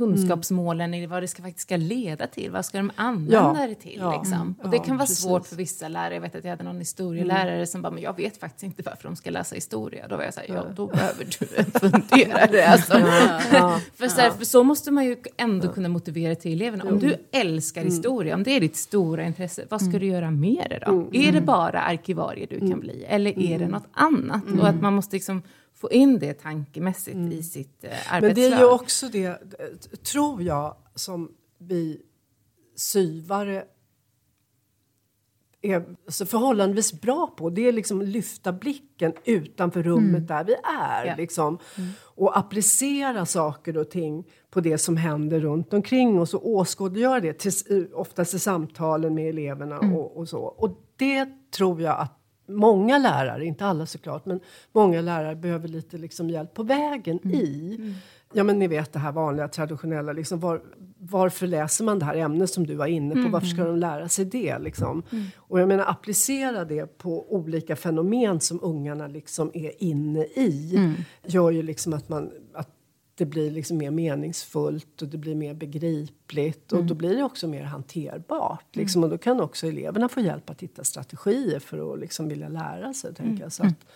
kunskapsmålen 0.00 0.94
i 0.94 1.06
vad 1.06 1.22
det 1.22 1.28
ska, 1.28 1.42
faktiskt 1.42 1.66
ska 1.66 1.76
leda 1.76 2.26
till. 2.26 2.50
Vad 2.50 2.64
ska 2.64 2.78
de 2.78 2.90
använda 2.96 3.56
Ja. 3.60 3.66
det 3.68 3.74
till? 3.74 3.96
Ja. 4.00 4.18
Liksom. 4.18 4.54
Och 4.62 4.70
det 4.70 4.78
kan 4.78 4.96
vara 4.96 5.06
precis. 5.06 5.22
svårt 5.22 5.46
för 5.46 5.56
vissa 5.56 5.88
lärare. 5.88 6.14
Jag 6.14 6.20
vet 6.20 6.34
att 6.34 6.44
jag 6.44 6.50
hade 6.50 6.64
någon 6.64 6.78
historielärare 6.78 7.66
som 7.66 7.82
bara, 7.82 7.90
men 7.90 8.02
jag 8.02 8.16
vet 8.16 8.36
faktiskt 8.36 8.62
inte 8.62 8.82
varför 8.82 9.04
de 9.04 9.16
ska 9.16 9.30
läsa 9.30 9.54
historia. 9.54 10.08
Då 10.08 10.16
var 10.16 10.24
jag 10.24 10.34
så 10.34 10.40
här, 10.40 10.48
ja, 10.48 10.64
då 10.76 10.86
behöver 10.86 11.26
du 11.38 11.46
en 11.56 11.64
funderare. 11.80 12.66
Alltså. 12.70 12.92
för, 13.94 14.08
så 14.08 14.20
här, 14.20 14.30
för 14.30 14.44
så 14.44 14.64
måste 14.64 14.90
man 14.90 15.04
ju 15.04 15.16
ändå 15.36 15.68
kunna 15.68 15.88
motivera 15.88 16.34
till 16.34 16.52
eleverna. 16.52 16.84
Om 16.84 16.98
du 16.98 17.16
älskar 17.32 17.84
historia, 17.84 18.34
om 18.34 18.42
det 18.42 18.50
är 18.56 18.60
ditt 18.60 18.76
stora 18.76 19.24
intresse, 19.24 19.64
vad 19.68 19.82
ska 19.82 19.98
du 19.98 20.06
göra 20.06 20.30
med 20.30 20.66
det 20.70 20.82
då? 20.86 21.08
Är 21.12 21.32
det 21.32 21.40
bara 21.40 21.80
arkivarie 21.80 22.46
du 22.50 22.58
kan 22.70 22.80
bli? 22.80 23.04
Eller 23.08 23.38
är 23.38 23.58
det 23.58 23.68
något 23.68 23.88
annat? 23.92 24.42
Och 24.60 24.68
att 24.68 24.80
man 24.80 24.94
måste 24.94 25.16
liksom 25.16 25.42
få 25.80 25.90
in 25.90 26.18
det 26.18 26.34
tankemässigt 26.34 27.16
i 27.32 27.42
sitt 27.42 27.84
eh, 27.84 27.90
Men 27.90 28.22
det 28.22 28.26
arbetslag. 28.28 28.52
är 28.52 28.58
ju 28.58 28.64
också 28.64 29.08
det, 29.08 29.26
eh, 29.26 29.36
tror 30.12 30.42
jag, 30.42 30.76
som 30.94 31.32
vi 31.58 32.00
syvare 32.76 33.64
är 35.62 35.84
alltså 36.06 36.26
förhållandevis 36.26 37.00
bra 37.00 37.26
på. 37.26 37.50
Det 37.50 37.68
är 37.68 37.72
liksom 37.72 38.00
att 38.00 38.06
lyfta 38.06 38.52
blicken 38.52 39.12
utanför 39.24 39.82
rummet 39.82 40.28
där 40.28 40.44
vi 40.44 40.54
är. 40.80 41.06
Ja. 41.06 41.14
Liksom, 41.16 41.58
Och 42.02 42.38
applicera 42.38 43.26
saker 43.26 43.76
och 43.76 43.90
ting 43.90 44.24
på 44.50 44.60
det 44.60 44.78
som 44.78 44.96
händer 44.96 45.40
runt 45.40 45.72
omkring 45.74 46.20
oss 46.20 46.34
och 46.34 46.48
åskådliggöra 46.48 47.20
det, 47.20 47.32
till, 47.32 47.52
eh, 47.70 47.98
oftast 47.98 48.34
i 48.34 48.38
samtalen 48.38 49.14
med 49.14 49.28
eleverna 49.28 49.78
och, 49.78 50.16
och 50.16 50.28
så. 50.28 50.40
Och 50.40 50.80
det 50.96 51.28
tror 51.50 51.82
jag 51.82 51.98
att 52.00 52.19
många 52.50 52.98
lärare, 52.98 53.44
inte 53.44 53.66
alla 53.66 53.86
såklart, 53.86 54.26
men 54.26 54.40
många 54.72 55.00
lärare 55.00 55.36
behöver 55.36 55.68
lite 55.68 55.98
liksom 55.98 56.30
hjälp 56.30 56.54
på 56.54 56.62
vägen 56.62 57.18
i. 57.28 57.78
Ja 58.32 58.44
men 58.44 58.58
ni 58.58 58.66
vet 58.66 58.92
det 58.92 58.98
här 58.98 59.12
vanliga 59.12 59.48
traditionella, 59.48 60.12
liksom, 60.12 60.40
var, 60.40 60.60
varför 60.98 61.46
läser 61.46 61.84
man 61.84 61.98
det 61.98 62.04
här 62.04 62.16
ämnet 62.16 62.50
som 62.50 62.66
du 62.66 62.74
var 62.74 62.86
inne 62.86 63.14
på? 63.14 63.30
Varför 63.30 63.46
ska 63.46 63.64
de 63.64 63.76
lära 63.76 64.08
sig 64.08 64.24
det? 64.24 64.58
Liksom? 64.58 65.02
Och 65.36 65.60
jag 65.60 65.68
menar 65.68 65.84
applicera 65.84 66.64
det 66.64 66.98
på 66.98 67.34
olika 67.34 67.76
fenomen 67.76 68.40
som 68.40 68.58
ungarna 68.62 69.06
liksom 69.06 69.50
är 69.54 69.82
inne 69.82 70.20
i. 70.20 70.78
Gör 71.26 71.50
ju 71.50 71.62
liksom 71.62 71.92
att, 71.92 72.08
man, 72.08 72.30
att 72.54 72.68
det 73.20 73.26
blir 73.26 73.50
liksom 73.50 73.78
mer 73.78 73.90
meningsfullt 73.90 75.02
och 75.02 75.08
det 75.08 75.18
blir 75.18 75.34
mer 75.34 75.54
begripligt 75.54 76.72
och 76.72 76.84
då 76.84 76.94
blir 76.94 77.16
det 77.16 77.22
också 77.22 77.48
mer 77.48 77.62
hanterbart. 77.62 78.76
Liksom, 78.76 79.04
och 79.04 79.10
då 79.10 79.18
kan 79.18 79.40
också 79.40 79.66
eleverna 79.66 80.08
få 80.08 80.20
hjälp 80.20 80.50
att 80.50 80.60
hitta 80.60 80.84
strategier 80.84 81.58
för 81.58 81.92
att 81.92 82.00
liksom 82.00 82.28
vilja 82.28 82.48
lära 82.48 82.94
sig. 82.94 83.14
Tänker 83.14 83.42
jag. 83.42 83.52
Så, 83.52 83.62
att, 83.62 83.86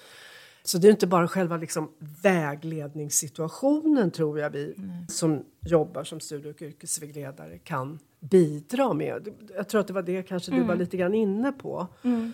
så 0.62 0.78
det 0.78 0.88
är 0.88 0.90
inte 0.90 1.06
bara 1.06 1.28
själva 1.28 1.56
liksom 1.56 1.90
vägledningssituationen 2.22 4.10
tror 4.10 4.38
jag 4.38 4.50
vi 4.50 4.74
som 5.08 5.44
jobbar 5.60 6.04
som 6.04 6.20
studie 6.20 6.50
och 6.50 6.62
yrkesvägledare 6.62 7.58
kan 7.58 7.98
bidra 8.30 8.92
med. 8.92 9.28
Jag 9.56 9.68
tror 9.68 9.80
att 9.80 9.86
det 9.86 9.92
var 9.92 10.02
det 10.02 10.22
kanske 10.22 10.52
du 10.52 10.62
var 10.62 10.76
lite 10.76 10.96
grann 10.96 11.14
inne 11.14 11.52
på, 11.52 11.86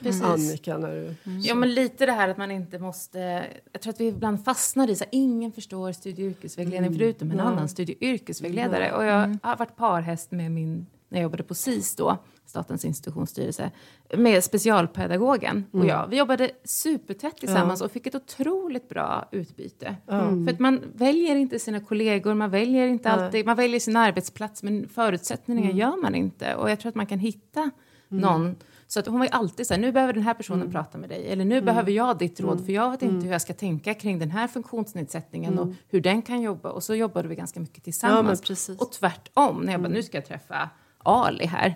precis. 0.03 0.22
Annika. 0.22 0.79
När 0.79 0.94
du, 0.94 1.14
Ja, 1.40 1.55
men 1.55 1.74
lite 1.74 2.07
det 2.07 2.12
här 2.12 2.29
att 2.29 2.37
man 2.37 2.50
inte 2.50 2.79
måste... 2.79 3.46
Jag 3.72 3.83
tror 3.83 3.92
att 3.92 4.00
vi 4.00 4.07
ibland 4.07 4.44
fastnar 4.44 4.90
i 4.90 4.96
så 4.96 5.05
här, 5.05 5.11
ingen 5.12 5.53
förstår 5.53 5.92
studie 5.92 6.22
och 6.22 6.31
yrkesvägledning 6.31 6.94
förutom 6.94 7.31
en 7.31 7.40
annan 7.40 7.68
studie 7.68 7.94
och 7.94 8.03
yrkesvägledare. 8.03 8.92
Och 8.92 9.05
jag 9.05 9.38
har 9.42 9.57
varit 9.57 9.76
parhäst 9.76 10.31
med 10.31 10.50
min, 10.50 10.87
när 11.09 11.18
jag 11.18 11.22
jobbade 11.22 11.42
på 11.42 11.55
SIS 11.55 11.96
då, 11.96 12.18
Statens 12.51 12.85
institutionsstyrelse, 12.85 13.71
med 14.17 14.45
specialpedagogen 14.45 15.65
och 15.73 15.87
jag. 15.87 16.07
Vi 16.09 16.19
jobbade 16.19 16.51
supertätt 16.65 17.37
tillsammans 17.37 17.81
och 17.81 17.93
fick 17.93 18.07
ett 18.07 18.15
otroligt 18.15 18.89
bra 18.89 19.29
utbyte. 19.33 19.97
För 20.07 20.51
att 20.51 20.59
man 20.59 20.81
väljer 20.95 21.37
inte 21.37 21.59
sina 21.59 21.81
kollegor, 21.81 22.35
man 22.35 22.51
väljer 22.51 22.87
inte 22.87 23.11
alltid, 23.11 23.47
man 23.47 23.57
väljer 23.57 23.81
sin 23.81 23.97
arbetsplats 23.97 24.63
men 24.63 24.89
förutsättningar 24.89 25.73
gör 25.73 26.03
man 26.03 26.15
inte. 26.15 26.55
Och 26.55 26.71
jag 26.71 26.81
tror 26.81 26.89
att 26.89 26.95
man 26.95 27.07
kan 27.07 27.19
hitta 27.19 27.71
någon 28.09 28.57
så 28.87 29.01
att 29.01 29.07
hon 29.07 29.19
var 29.19 29.27
ju 29.27 29.31
alltid 29.33 29.67
så 29.67 29.75
här, 29.75 29.81
nu 29.81 29.93
behöver 29.93 30.13
den 30.13 30.23
här 30.23 30.35
personen 30.35 30.71
prata 30.71 30.99
med 30.99 31.09
dig. 31.09 31.33
Eller 31.33 31.45
nu 31.45 31.61
behöver 31.63 31.93
jag 31.93 32.19
ditt 32.19 32.41
råd 32.41 32.67
för 32.67 32.73
jag 32.73 32.91
vet 32.91 33.03
inte 33.03 33.27
hur 33.27 33.33
jag 33.33 33.43
ska 33.43 33.55
tänka 33.55 33.95
kring 33.95 34.19
den 34.19 34.31
här 34.31 34.49
funktionsnedsättningen 34.49 35.59
och 35.59 35.69
hur 35.89 36.01
den 36.01 36.23
kan 36.23 36.43
jobba. 36.43 36.71
Och 36.71 36.83
så 36.83 36.95
jobbade 36.95 37.29
vi 37.29 37.35
ganska 37.35 37.61
mycket 37.61 37.85
tillsammans. 37.85 38.41
precis. 38.41 38.81
och 38.81 38.93
tvärtom, 38.93 39.63
när 39.63 39.73
jag 39.73 39.81
bara, 39.81 39.89
nu 39.89 40.03
ska 40.03 40.17
jag 40.17 40.27
träffa 40.27 40.71
Ali 41.03 41.45
här. 41.47 41.75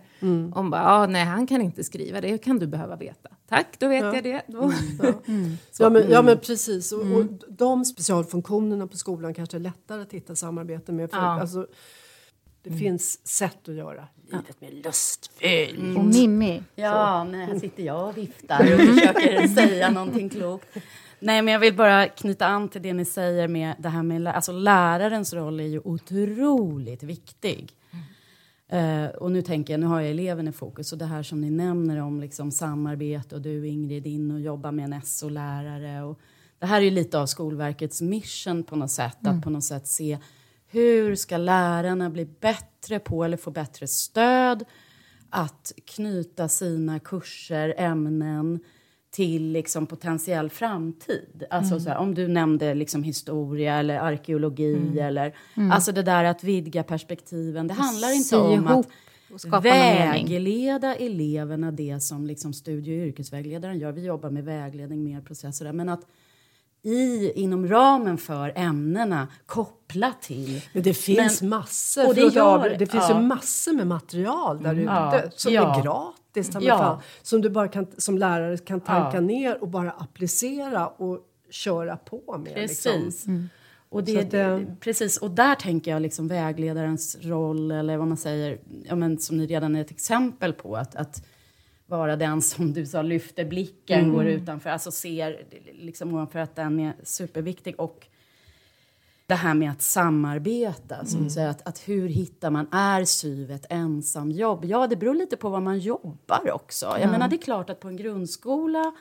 Hon 0.54 0.70
bara, 0.70 0.84
ah, 0.84 1.06
nej 1.06 1.24
han 1.24 1.46
kan 1.46 1.60
inte 1.60 1.84
skriva, 1.84 2.20
det 2.20 2.38
kan 2.38 2.58
du 2.58 2.66
behöva 2.66 2.96
veta. 2.96 3.28
Tack, 3.48 3.66
då 3.78 3.88
vet 3.88 4.04
jag 4.14 4.24
det. 4.24 4.42
Då. 4.46 4.72
Ja 5.78 5.90
men, 5.90 6.10
ja 6.10 6.22
men 6.22 6.38
precis. 6.38 6.92
Och, 6.92 7.00
och 7.00 7.24
de 7.48 7.84
specialfunktionerna 7.84 8.86
på 8.86 8.96
skolan 8.96 9.34
kanske 9.34 9.56
är 9.56 9.60
lättare 9.60 10.02
att 10.02 10.12
hitta 10.12 10.36
samarbete 10.36 10.92
med. 10.92 11.10
För, 11.10 11.18
Ja. 11.18 11.40
alltså, 11.40 11.66
det 12.62 12.70
finns 12.70 13.26
sätt 13.26 13.68
att 13.68 13.74
göra 13.74 14.08
livet 14.30 14.60
mer 14.60 14.70
lustfyllt. 14.70 15.98
Och 15.98 16.04
Mimmi, 16.04 16.62
Ja, 16.74 17.24
nej, 17.24 17.46
här 17.46 17.58
sitter 17.58 17.82
jag 17.82 18.08
och 18.08 18.16
viftar 18.18 18.60
och 18.74 18.80
försöker 18.80 19.48
säga 19.48 19.90
någonting 19.90 20.28
klokt. 20.28 20.68
Nej, 21.20 21.42
men 21.42 21.52
jag 21.52 21.60
vill 21.60 21.74
bara 21.76 22.08
knyta 22.08 22.46
an 22.46 22.68
till 22.68 22.82
det 22.82 22.92
ni 22.92 23.04
säger 23.04 23.48
med 23.48 23.74
det 23.78 23.88
här 23.88 24.02
med 24.02 24.20
lä- 24.20 24.32
alltså 24.32 24.52
lärarens 24.52 25.32
roll 25.34 25.60
är 25.60 25.64
ju 25.64 25.80
otroligt 25.84 27.02
viktig. 27.02 27.72
Eh, 28.68 29.06
och 29.06 29.32
nu 29.32 29.42
tänker 29.42 29.72
jag, 29.72 29.80
nu 29.80 29.86
har 29.86 30.00
jag 30.00 30.10
eleven 30.10 30.48
i 30.48 30.52
fokus 30.52 30.92
och 30.92 30.98
det 30.98 31.04
här 31.04 31.22
som 31.22 31.40
ni 31.40 31.50
nämner 31.50 32.00
om 32.00 32.20
liksom 32.20 32.50
samarbete 32.50 33.34
och 33.34 33.40
du 33.40 33.68
Ingrid 33.68 34.06
in 34.06 34.30
och 34.30 34.40
jobba 34.40 34.70
med 34.70 34.84
en 34.84 35.02
SO-lärare 35.02 36.02
och 36.02 36.20
det 36.58 36.66
här 36.66 36.80
är 36.80 36.84
ju 36.84 36.90
lite 36.90 37.18
av 37.18 37.26
Skolverkets 37.26 38.02
mission 38.02 38.64
på 38.64 38.76
något 38.76 38.90
sätt, 38.90 39.26
att 39.26 39.42
på 39.42 39.50
något 39.50 39.64
sätt 39.64 39.86
se 39.86 40.18
hur 40.66 41.14
ska 41.14 41.36
lärarna 41.36 42.10
bli 42.10 42.24
bättre 42.40 42.98
på 42.98 43.24
eller 43.24 43.36
få 43.36 43.50
bättre 43.50 43.86
stöd 43.86 44.64
att 45.30 45.72
knyta 45.86 46.48
sina 46.48 46.98
kurser, 46.98 47.74
ämnen 47.78 48.60
till 49.14 49.52
liksom 49.52 49.86
potentiell 49.86 50.50
framtid. 50.50 51.44
Alltså 51.50 51.80
så 51.80 51.88
här, 51.88 51.96
om 51.96 52.14
du 52.14 52.28
nämnde 52.28 52.74
liksom 52.74 53.02
historia 53.02 53.74
eller 53.74 53.98
arkeologi 53.98 54.98
eller 55.00 55.34
alltså 55.72 55.92
det 55.92 56.02
där 56.02 56.24
att 56.24 56.44
vidga 56.44 56.82
perspektiven. 56.82 57.66
Det 57.66 57.74
handlar 57.74 58.12
inte 58.12 58.28
sy 58.28 58.36
om 58.36 58.52
ihop 58.52 58.86
att 59.50 59.64
vägleda 59.64 60.94
eleverna 60.94 61.70
det 61.70 62.00
som 62.00 62.26
liksom 62.26 62.52
studie 62.52 63.00
och 63.00 63.06
yrkesvägledaren 63.06 63.78
gör. 63.78 63.92
Vi 63.92 64.04
jobbar 64.04 64.30
med 64.30 64.44
vägledning, 64.44 65.04
mer 65.04 65.20
processer. 65.20 65.72
Men 65.72 65.88
att 65.88 66.06
i, 66.84 67.32
inom 67.34 67.68
ramen 67.68 68.18
för 68.18 68.52
ämnena 68.56 69.28
koppla 69.46 70.12
till 70.20 70.62
Men 70.72 70.82
det 70.82 70.94
finns 70.94 71.40
Men- 71.42 71.50
massor. 71.50 72.06
och 72.08 72.14
det 72.14 72.20
gör- 72.20 72.58
Avbry- 72.58 72.76
det 72.78 72.86
finns 72.86 73.04
ja. 73.08 73.20
ju 73.20 73.26
massor 73.26 73.72
med 73.72 73.86
material 73.86 74.62
där 74.62 74.74
ute 74.74 74.82
Ja, 74.82 75.22
som 75.36 75.52
ja. 75.52 75.78
är 75.78 75.82
gratis. 75.82 76.50
Ja. 76.60 76.78
fan, 76.78 76.98
som 77.22 77.40
du 77.40 77.50
bara 77.50 77.68
kan, 77.68 77.86
som 77.98 78.18
lärare 78.18 78.58
kan 78.58 78.80
tanka 78.80 79.20
ner 79.20 79.62
och 79.62 79.68
bara 79.68 79.90
applicera 79.90 80.88
och 80.88 81.18
köra 81.50 81.96
på 81.96 82.38
med. 82.44 82.52
Liksom. 82.56 82.92
Precis. 82.92 83.24
Och, 83.88 84.00
Så 84.00 84.06
det, 84.06 84.18
att 84.20 84.30
det- 84.30 84.76
precis. 84.80 85.16
och 85.16 85.30
där 85.30 85.54
tänker 85.54 85.90
jag 85.90 86.02
liksom 86.02 86.28
vägledarens 86.28 87.16
roll, 87.20 87.70
eller 87.70 87.96
vad 87.96 88.08
man 88.08 88.16
säger, 88.16 88.58
ja, 88.84 88.94
men 88.94 89.18
som 89.18 89.36
ni 89.36 89.46
redan 89.46 89.76
är 89.76 89.80
ett 89.80 89.90
exempel 89.90 90.52
på, 90.52 90.76
att, 90.76 90.94
att 90.96 91.24
vara 91.86 92.16
den 92.16 92.42
som 92.42 92.72
du 92.72 92.86
sa 92.86 93.02
lyfter 93.02 93.44
blicken, 93.44 94.00
Mm. 94.00 94.12
går 94.14 94.24
utanför, 94.26 94.70
alltså 94.70 94.90
ser 94.90 95.44
liksom 95.72 96.14
ovanför 96.14 96.38
att 96.38 96.56
den 96.56 96.80
är 96.80 96.94
superviktig. 97.02 97.74
Och 97.80 98.06
det 99.26 99.34
här 99.34 99.54
med 99.54 99.70
att 99.70 99.82
samarbeta, 99.82 101.04
som 101.04 101.26
Mm. 101.36 101.50
att, 101.50 101.68
att 101.68 101.88
hur 101.88 102.08
hittar 102.08 102.50
man, 102.50 102.66
är 102.72 103.04
SYV 103.04 103.50
ett 103.50 103.66
ensamjobb? 103.70 104.64
Ja, 104.64 104.86
det 104.86 104.96
beror 104.96 105.14
lite 105.14 105.36
på 105.36 105.48
vad 105.48 105.62
man 105.62 105.78
jobbar 105.78 106.50
också. 106.52 106.86
Jag 107.00 107.10
menar, 107.10 107.28
det 107.28 107.36
är 107.36 107.42
klart 107.42 107.70
att 107.70 107.80
på 107.80 107.88
en 107.88 107.96
grundskola 107.96 108.92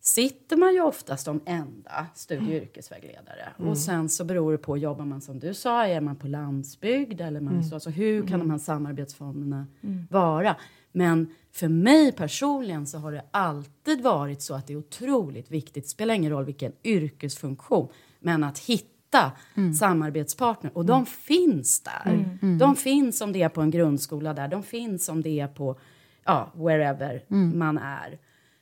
sitter 0.00 0.56
man 0.56 0.74
ju 0.74 0.80
oftast 0.80 1.24
som 1.24 1.40
enda 1.46 2.06
studie 2.14 2.46
och 2.58 2.62
yrkesvägledare. 2.62 3.48
Och 3.58 3.78
sen 3.78 4.08
så 4.08 4.24
beror 4.24 4.52
det 4.52 4.58
på, 4.58 4.76
jobbar 4.78 5.04
man 5.04 5.20
som 5.20 5.38
du 5.40 5.54
sa, 5.54 5.86
är 5.86 6.00
man 6.00 6.16
på 6.16 6.26
landsbygd 6.28 7.20
eller 7.20 7.40
man 7.40 7.64
så, 7.64 7.74
alltså 7.74 7.90
hur 7.90 8.26
kan 8.26 8.38
de 8.40 8.50
här 8.50 8.58
samarbetsformerna 8.58 9.66
vara? 10.10 10.56
Men 10.96 11.34
för 11.52 11.68
mig 11.68 12.12
personligen 12.12 12.86
så 12.86 12.98
har 12.98 13.12
det 13.12 13.24
alltid 13.30 14.02
varit 14.02 14.42
så 14.42 14.54
att 14.54 14.66
det 14.66 14.72
är 14.72 14.76
otroligt 14.76 15.50
viktigt, 15.50 15.88
spelar 15.88 16.14
ingen 16.14 16.30
roll 16.30 16.44
vilken 16.44 16.72
yrkesfunktion, 16.84 17.88
men 18.20 18.44
att 18.44 18.58
hitta 18.58 19.32
samarbetspartner. 19.78 20.78
Och 20.78 20.84
de 20.84 21.06
finns 21.06 21.80
där. 21.80 22.38
De 22.58 22.76
finns 22.76 23.20
om 23.20 23.32
det 23.32 23.42
är 23.42 23.48
på 23.48 23.60
en 23.60 23.70
grundskola 23.70 24.34
där, 24.34 24.48
de 24.48 24.62
finns 24.62 25.08
om 25.08 25.22
det 25.22 25.40
är 25.40 25.48
på, 25.48 25.78
ja, 26.24 26.52
wherever 26.54 27.24
man 27.54 27.78
är. 27.78 28.18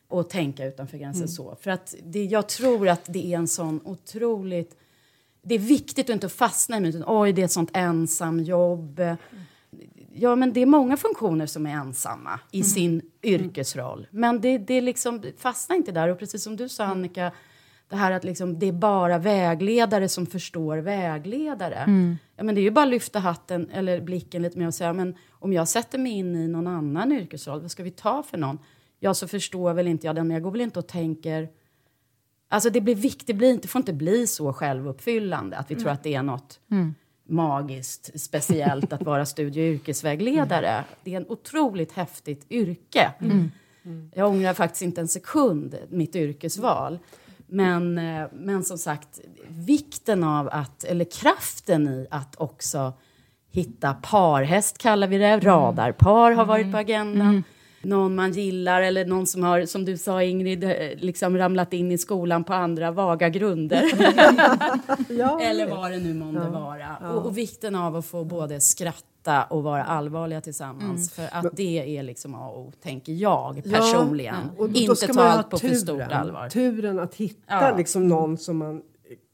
Och 0.08 0.30
tänka 0.30 0.66
utanför 0.66 0.98
gränsen 0.98 1.28
så. 1.28 1.56
För 1.60 1.70
att 1.70 1.94
det, 2.04 2.24
jag 2.24 2.48
tror 2.48 2.88
att 2.88 3.04
det 3.06 3.32
är 3.34 3.38
en 3.38 3.48
sån 3.48 3.80
otroligt... 3.84 4.76
Det 5.42 5.54
är 5.54 5.58
viktigt 5.58 6.06
att 6.06 6.14
inte 6.14 6.28
fastna 6.28 6.76
i 6.76 6.80
myten, 6.80 7.04
oj 7.06 7.32
det 7.32 7.42
är 7.42 7.44
ett 7.44 7.52
sånt 7.52 7.70
ensamjobb. 7.72 9.00
Ja, 10.12 10.36
men 10.36 10.52
det 10.52 10.60
är 10.60 10.66
många 10.66 10.96
funktioner 10.96 11.46
som 11.46 11.66
är 11.66 11.70
ensamma 11.70 12.40
i 12.50 12.56
Mm. 12.58 12.64
sin 12.68 13.02
yrkesroll. 13.22 14.06
Men 14.10 14.40
det, 14.40 14.58
det 14.58 14.80
liksom 14.80 15.22
fastnar 15.38 15.76
inte 15.76 15.92
där. 15.92 16.08
Och 16.08 16.18
precis 16.18 16.42
som 16.42 16.56
du 16.56 16.68
sa, 16.68 16.84
Annika, 16.84 17.32
det 17.88 17.96
här 17.96 18.12
att 18.12 18.24
liksom, 18.24 18.58
det 18.58 18.66
är 18.66 18.72
bara 18.72 19.18
vägledare 19.18 20.08
som 20.08 20.26
förstår 20.26 20.78
vägledare. 20.78 21.74
Mm. 21.74 22.16
Ja, 22.36 22.44
men 22.44 22.54
det 22.54 22.60
är 22.60 22.62
ju 22.62 22.70
bara 22.70 22.84
att 22.84 22.90
lyfta 22.90 23.18
hatten 23.18 23.70
eller 23.70 24.00
blicken 24.00 24.42
lite 24.42 24.58
mer 24.58 24.66
och 24.66 24.74
säga, 24.74 24.92
men 24.92 25.14
om 25.30 25.52
jag 25.52 25.68
sätter 25.68 25.98
mig 25.98 26.12
in 26.12 26.36
i 26.36 26.48
någon 26.48 26.66
annan 26.66 27.12
yrkesroll, 27.12 27.60
vad 27.60 27.70
ska 27.70 27.82
vi 27.82 27.90
ta 27.90 28.22
för 28.22 28.38
någon? 28.38 28.58
Ja, 29.00 29.14
så 29.14 29.28
förstår 29.28 29.74
väl 29.74 29.88
inte 29.88 30.06
jag 30.06 30.16
den, 30.16 30.26
men 30.28 30.34
jag 30.34 30.42
går 30.42 30.50
väl 30.50 30.60
inte 30.60 30.78
och 30.78 30.86
tänker 30.88 31.48
Alltså 32.48 32.70
det 32.70 32.80
blir 32.80 32.94
viktigt, 32.94 33.26
det, 33.26 33.34
blir 33.34 33.50
inte, 33.50 33.68
får 33.68 33.80
inte 33.80 33.92
bli 33.92 34.26
så 34.26 34.52
självuppfyllande 34.52 35.56
att 35.56 35.70
vi 35.70 35.74
tror 35.76 35.90
att 35.90 36.02
det 36.02 36.14
är 36.14 36.22
något 36.22 36.60
magiskt, 37.28 38.20
speciellt 38.20 38.92
att 38.92 39.02
vara 39.02 39.26
studie 39.26 39.60
och 39.60 39.74
yrkesvägledare. 39.74 40.84
Det 41.04 41.12
är 41.12 41.16
en 41.16 41.28
otroligt 41.28 41.92
häftigt 41.92 42.46
yrke. 42.50 43.12
Jag 44.14 44.28
ångrar 44.28 44.54
faktiskt 44.54 44.82
inte 44.82 45.00
en 45.00 45.08
sekund 45.08 45.76
mitt 45.88 46.16
yrkesval. 46.16 46.98
Men, 47.46 47.98
eh, 47.98 48.26
men 48.32 48.64
som 48.64 48.78
sagt, 48.78 49.20
vikten 49.48 50.24
av 50.24 50.48
att, 50.52 50.84
eller 50.84 51.04
kraften 51.04 51.88
i 51.88 52.06
att 52.10 52.40
också 52.40 52.92
hitta 53.50 53.94
parhäst 53.94 54.78
kallar 54.78 55.06
vi 55.06 55.18
det, 55.18 55.38
radarpar 55.38 56.32
har 56.32 56.44
varit 56.44 56.72
på 56.72 56.78
agendan. 56.78 57.44
Någon 57.82 58.14
man 58.14 58.32
gillar 58.32 58.82
eller 58.82 59.04
någon 59.04 59.26
som 59.26 59.42
har, 59.42 59.66
som 59.66 59.84
du 59.84 59.96
sa 59.96 60.22
Ingrid, 60.22 60.64
eh, 60.64 60.70
liksom 60.96 61.38
ramlat 61.38 61.72
in 61.72 61.92
i 61.92 61.98
skolan 61.98 62.44
på 62.44 62.52
andra 62.54 62.90
vaga 62.90 63.28
grunder. 63.28 63.82
Ja, 65.08 65.40
eller 65.40 65.66
vad 65.70 65.90
det 65.90 65.98
nu 65.98 66.14
månde 66.14 66.48
vara. 66.50 66.96
Och, 67.14 67.26
och 67.26 67.38
vikten 67.38 67.74
av 67.74 67.96
att 67.96 68.06
få 68.06 68.24
både 68.24 68.60
skratta 68.60 69.42
och 69.44 69.62
vara 69.62 69.84
allvarliga 69.84 70.40
tillsammans. 70.40 71.12
För 71.14 71.28
att 71.32 71.46
det 71.56 71.98
är 71.98 72.02
liksom 72.02 72.34
A 72.34 72.48
och 72.48 72.60
O, 72.60 72.72
tänker 72.82 73.12
jag 73.12 73.62
personligen. 73.64 74.34
och 74.56 74.70
då 74.70 74.80
Inte 74.80 75.06
ta 75.06 75.22
allt 75.22 75.50
på 75.50 75.58
för 75.58 75.68
stort 75.74 76.00
allvar. 76.12 76.48
Turen 76.48 76.98
att 76.98 77.14
hitta 77.14 77.40
Ja. 77.48 77.74
liksom 77.76 78.08
någon 78.08 78.38
som 78.38 78.56
man 78.56 78.82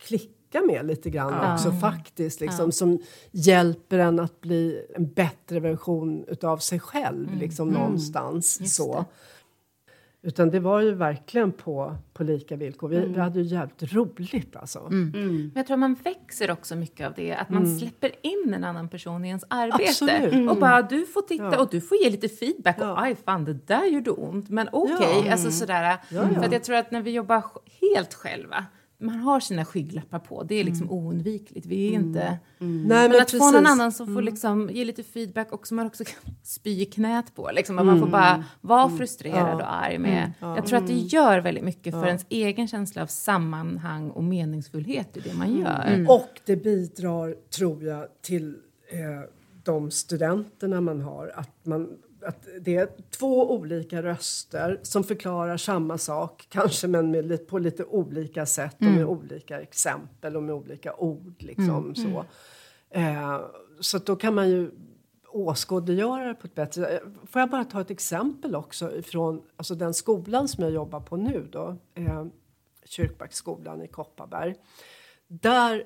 klickar 0.06 0.37
med 0.54 0.86
lite 0.86 1.10
grann 1.10 1.52
också 1.54 1.72
faktiskt. 1.72 2.40
Liksom, 2.40 2.72
Som 2.72 2.98
hjälper 3.30 3.98
en 3.98 4.20
att 4.20 4.40
bli 4.40 4.86
en 4.94 5.12
bättre 5.12 5.60
version 5.60 6.24
utav 6.28 6.56
sig 6.58 6.80
själv 6.80 7.36
liksom 7.36 7.68
någonstans. 7.68 8.74
så. 8.76 9.04
Utan 10.22 10.50
det 10.50 10.60
var 10.60 10.80
ju 10.80 10.94
verkligen 10.94 11.52
på, 11.52 11.96
på 12.12 12.24
lika 12.24 12.56
villkor. 12.56 12.88
Vi, 12.88 13.00
vi 13.06 13.20
hade 13.20 13.40
ju 13.40 13.44
jävligt 13.46 13.92
roligt 13.94 14.56
alltså. 14.56 14.86
Men 14.90 15.52
jag 15.54 15.66
tror 15.66 15.76
man 15.76 15.94
växer 15.94 16.50
också 16.50 16.76
mycket 16.76 17.06
av 17.06 17.12
det, 17.16 17.34
att 17.34 17.50
man 17.50 17.78
släpper 17.78 18.10
in 18.22 18.54
en 18.54 18.64
annan 18.64 18.88
person 18.88 19.24
i 19.24 19.28
ens 19.28 19.44
arbete. 19.48 19.84
Absolut. 19.88 20.50
Och 20.50 20.56
bara, 20.56 20.82
du 20.82 21.06
får 21.06 21.22
titta 21.22 21.44
Ja. 21.44 21.60
och 21.60 21.68
du 21.70 21.80
får 21.80 21.98
ge 21.98 22.10
lite 22.10 22.28
feedback. 22.28 22.76
Ja. 22.80 22.92
Och 22.92 23.02
aj 23.02 23.16
fan, 23.24 23.44
det 23.44 23.66
där 23.66 23.86
gjorde 23.86 24.10
ont. 24.10 24.48
Men 24.48 24.68
okej, 24.72 25.22
Ja. 25.26 25.32
alltså 25.32 25.50
sådär. 25.50 25.96
För 26.10 26.44
att 26.44 26.52
jag 26.52 26.64
tror 26.64 26.76
att 26.76 26.90
när 26.90 27.02
vi 27.02 27.10
jobbar 27.10 27.42
helt 27.80 28.14
själva, 28.14 28.64
man 29.00 29.18
har 29.18 29.40
sina 29.40 29.64
skygglappar 29.64 30.18
på, 30.18 30.42
det 30.42 30.54
är 30.54 30.64
liksom 30.64 30.90
oundvikligt. 30.90 31.66
Vi 31.66 31.88
är 31.88 31.92
inte... 31.92 32.38
Nej, 32.58 33.08
Men, 33.08 33.22
att 33.22 33.30
få 33.30 33.36
någon 33.38 33.52
precis. 33.52 33.70
annan 33.70 33.92
som 33.92 34.14
får 34.14 34.22
liksom 34.22 34.70
ge 34.72 34.84
lite 34.84 35.02
feedback 35.02 35.52
och 35.52 35.66
som 35.66 35.76
man 35.76 35.86
också 35.86 36.04
kan 36.04 36.34
spy 36.42 36.82
i 36.82 36.84
knät 36.84 37.34
på. 37.34 37.50
Liksom, 37.52 37.78
att 37.78 37.86
man 37.86 38.00
får 38.00 38.06
bara 38.06 38.44
vara 38.60 38.90
frustrerad 38.90 39.54
och 39.54 39.74
arg 39.74 39.98
med. 39.98 40.32
Jag 40.40 40.66
tror 40.66 40.78
att 40.78 40.86
det 40.86 40.94
gör 40.94 41.40
väldigt 41.40 41.64
mycket 41.64 41.94
för 41.94 42.06
ens 42.06 42.26
egen 42.28 42.68
känsla 42.68 43.02
av 43.02 43.06
sammanhang 43.06 44.10
och 44.10 44.24
meningsfullhet 44.24 45.16
i 45.16 45.20
det 45.20 45.34
man 45.34 45.58
gör. 45.58 46.06
Och 46.08 46.40
det 46.44 46.56
bidrar, 46.56 47.36
tror 47.56 47.84
jag, 47.84 48.06
till 48.22 48.56
eh, 48.90 49.30
de 49.64 49.90
studenterna 49.90 50.80
man 50.80 51.00
har. 51.00 51.32
Att, 51.34 51.66
man, 51.66 51.88
att 52.22 52.48
det 52.60 52.76
är 52.76 52.88
två 53.10 53.54
olika 53.54 54.02
röster 54.02 54.80
som 54.82 55.04
förklarar 55.04 55.56
samma 55.56 55.98
sak, 55.98 56.46
kanske 56.48 56.86
men 56.86 57.10
med, 57.10 57.46
på 57.46 57.58
lite 57.58 57.84
olika 57.84 58.46
sätt 58.46 58.76
och 58.78 58.84
med 58.84 59.04
olika 59.04 59.60
exempel 59.60 60.36
och 60.36 60.42
med 60.42 60.54
olika 60.54 60.94
ord. 60.94 61.34
Liksom, 61.38 61.94
så 61.94 62.24
eh, 62.90 63.40
så 63.80 63.98
då 63.98 64.16
kan 64.16 64.34
man 64.34 64.50
ju 64.50 64.70
åskådliggöra 65.28 66.24
det 66.28 66.34
på 66.34 66.46
ett 66.46 66.54
bättre 66.54 66.84
sätt. 66.84 67.02
Får 67.26 67.40
jag 67.40 67.50
bara 67.50 67.64
ta 67.64 67.80
ett 67.80 67.90
exempel 67.90 68.54
också 68.54 68.96
ifrån 68.96 69.42
alltså 69.56 69.74
den 69.74 69.94
skolan 69.94 70.48
som 70.48 70.64
jag 70.64 70.72
jobbar 70.72 71.00
på 71.00 71.16
nu 71.16 71.48
då, 71.52 71.76
eh, 71.94 72.26
Kyrkbacksskolan 72.84 73.82
i 73.82 73.88
Kopparberg. 73.88 74.54
Där 75.28 75.84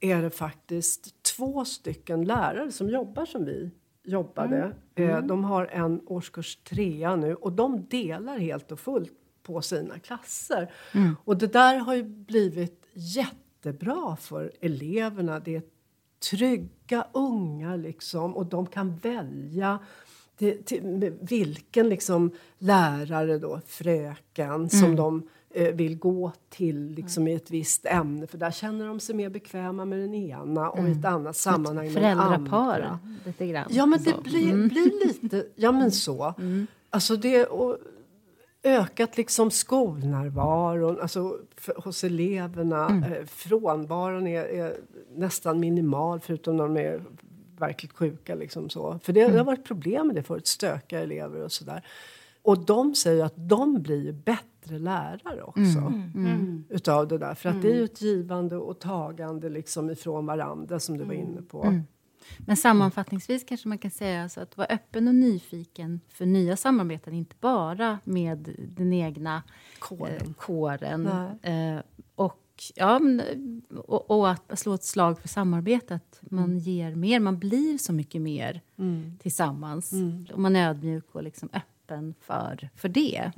är 0.00 0.22
det 0.22 0.30
faktiskt 0.30 1.22
två 1.22 1.64
stycken 1.64 2.24
lärare 2.24 2.72
som 2.72 2.88
jobbar 2.88 3.26
som 3.26 3.44
vi 3.44 3.70
jobbade. 4.04 4.74
Eh, 4.94 5.20
de 5.20 5.44
har 5.44 5.66
en 5.66 6.00
årskurs 6.06 6.56
trea 6.56 7.16
nu 7.16 7.34
och 7.34 7.52
de 7.52 7.86
delar 7.86 8.38
helt 8.38 8.72
och 8.72 8.80
fullt 8.80 9.12
på 9.42 9.62
sina 9.62 9.98
klasser. 9.98 10.72
Och 11.24 11.36
det 11.36 11.52
där 11.52 11.78
har 11.78 11.94
ju 11.94 12.02
blivit 12.02 12.86
jättebra 12.92 14.16
för 14.16 14.52
eleverna. 14.60 15.40
Det 15.40 15.56
är 15.56 15.62
trygga 16.30 17.06
unga 17.12 17.76
liksom 17.76 18.36
och 18.36 18.46
de 18.46 18.66
kan 18.66 18.96
välja 18.96 19.78
till, 20.36 20.64
till, 20.64 21.12
vilken 21.20 21.88
liksom 21.88 22.30
lärare 22.58 23.38
då, 23.38 23.60
fröken, 23.66 24.70
som 24.70 24.96
de 24.96 25.18
eh, 25.18 25.24
vill 25.54 25.98
gå 25.98 26.32
till 26.48 26.90
liksom, 26.90 27.28
i 27.28 27.34
ett 27.34 27.50
visst 27.50 27.86
ämne. 27.86 28.26
För 28.26 28.38
där 28.38 28.50
känner 28.50 28.86
de 28.86 29.00
sig 29.00 29.14
mer 29.14 29.28
bekväma 29.28 29.84
med 29.84 29.98
den 29.98 30.14
ena 30.14 30.70
och 30.70 30.88
i 30.88 30.92
ett 30.92 31.04
annat 31.04 31.36
sammanhang 31.36 31.92
med 31.92 32.02
den 32.02 32.20
andra. 32.20 32.36
Föräldrapar, 32.36 32.98
lite 33.24 33.46
grann. 33.46 33.66
Ja, 33.70 33.86
men 33.86 34.02
det 34.02 34.22
blir, 34.22 34.68
blir 34.68 35.06
lite... 35.06 35.46
Ja, 35.54 35.72
men 35.72 35.92
så. 35.92 36.34
Alltså 36.90 37.16
det... 37.16 37.46
Och, 37.46 37.78
ökat 38.64 39.16
liksom 39.16 39.50
skolnärvaron 39.50 41.00
alltså 41.00 41.38
för, 41.56 41.74
hos 41.84 42.04
eleverna. 42.04 42.88
Eh, 42.88 43.26
frånvaron 43.26 44.26
är, 44.26 44.44
är 44.44 44.76
nästan 45.14 45.60
minimal 45.60 46.20
förutom 46.20 46.56
när 46.56 46.64
de 46.64 46.76
är 46.76 47.04
verkligt 47.58 47.92
sjuka. 47.92 48.34
Liksom 48.34 48.70
så. 48.70 48.98
För 49.02 49.12
det, 49.12 49.28
det 49.28 49.38
har 49.38 49.44
varit 49.44 49.64
problem 49.64 50.06
med 50.06 50.16
det 50.16 50.22
förut, 50.22 50.46
stökiga 50.46 51.00
elever 51.00 51.40
och 51.40 51.52
sådär. 51.52 51.86
Och 52.42 52.58
de 52.58 52.94
säger 52.94 53.24
att 53.24 53.34
de 53.36 53.82
blir 53.82 54.04
ju 54.04 54.12
bättre 54.64 54.78
lärare 54.78 55.42
också. 55.42 55.92
Utav 56.68 57.08
det 57.08 57.18
där. 57.18 57.34
För 57.34 57.48
att 57.48 57.62
det 57.62 57.70
är 57.70 57.74
ju 57.76 57.84
ett 57.84 58.02
givande 58.02 58.56
och 58.56 58.80
tagande 58.80 59.48
liksom 59.48 59.90
ifrån 59.90 60.26
varandra 60.26 60.80
som 60.80 60.98
du 60.98 61.04
var 61.04 61.14
inne 61.14 61.42
på. 61.42 61.80
Men 62.38 62.56
sammanfattningsvis 62.56 63.44
kanske 63.44 63.68
man 63.68 63.78
kan 63.78 63.90
säga 63.90 64.22
alltså 64.22 64.40
att 64.40 64.56
vara 64.56 64.66
öppen 64.70 65.08
och 65.08 65.14
nyfiken 65.14 66.00
för 66.08 66.26
nya 66.26 66.56
samarbeten, 66.56 67.14
inte 67.14 67.36
bara 67.40 67.98
med 68.04 68.54
den 68.76 68.92
egna 68.92 69.42
Kåren. 69.78 70.12
eh, 70.26 70.32
kåren. 70.32 71.06
Eh, 71.42 71.82
och, 72.14 72.40
ja, 72.74 72.98
men, 72.98 73.22
och, 73.76 74.10
och 74.10 74.30
att 74.30 74.58
slå 74.58 74.74
ett 74.74 74.84
slag 74.84 75.18
för 75.18 75.28
samarbete, 75.28 75.94
att 75.94 76.20
man 76.22 76.58
ger 76.58 76.94
mer, 76.94 77.20
man 77.20 77.38
blir 77.38 77.78
så 77.78 77.92
mycket 77.92 78.20
mer 78.22 78.60
tillsammans. 79.18 79.92
Och 80.32 80.40
man 80.40 80.56
är 80.56 80.70
ödmjuk 80.70 81.04
och 81.12 81.22
liksom 81.22 81.48
öppen 81.52 82.14
för, 82.20 82.68
för 82.74 82.88
det. 82.88 83.32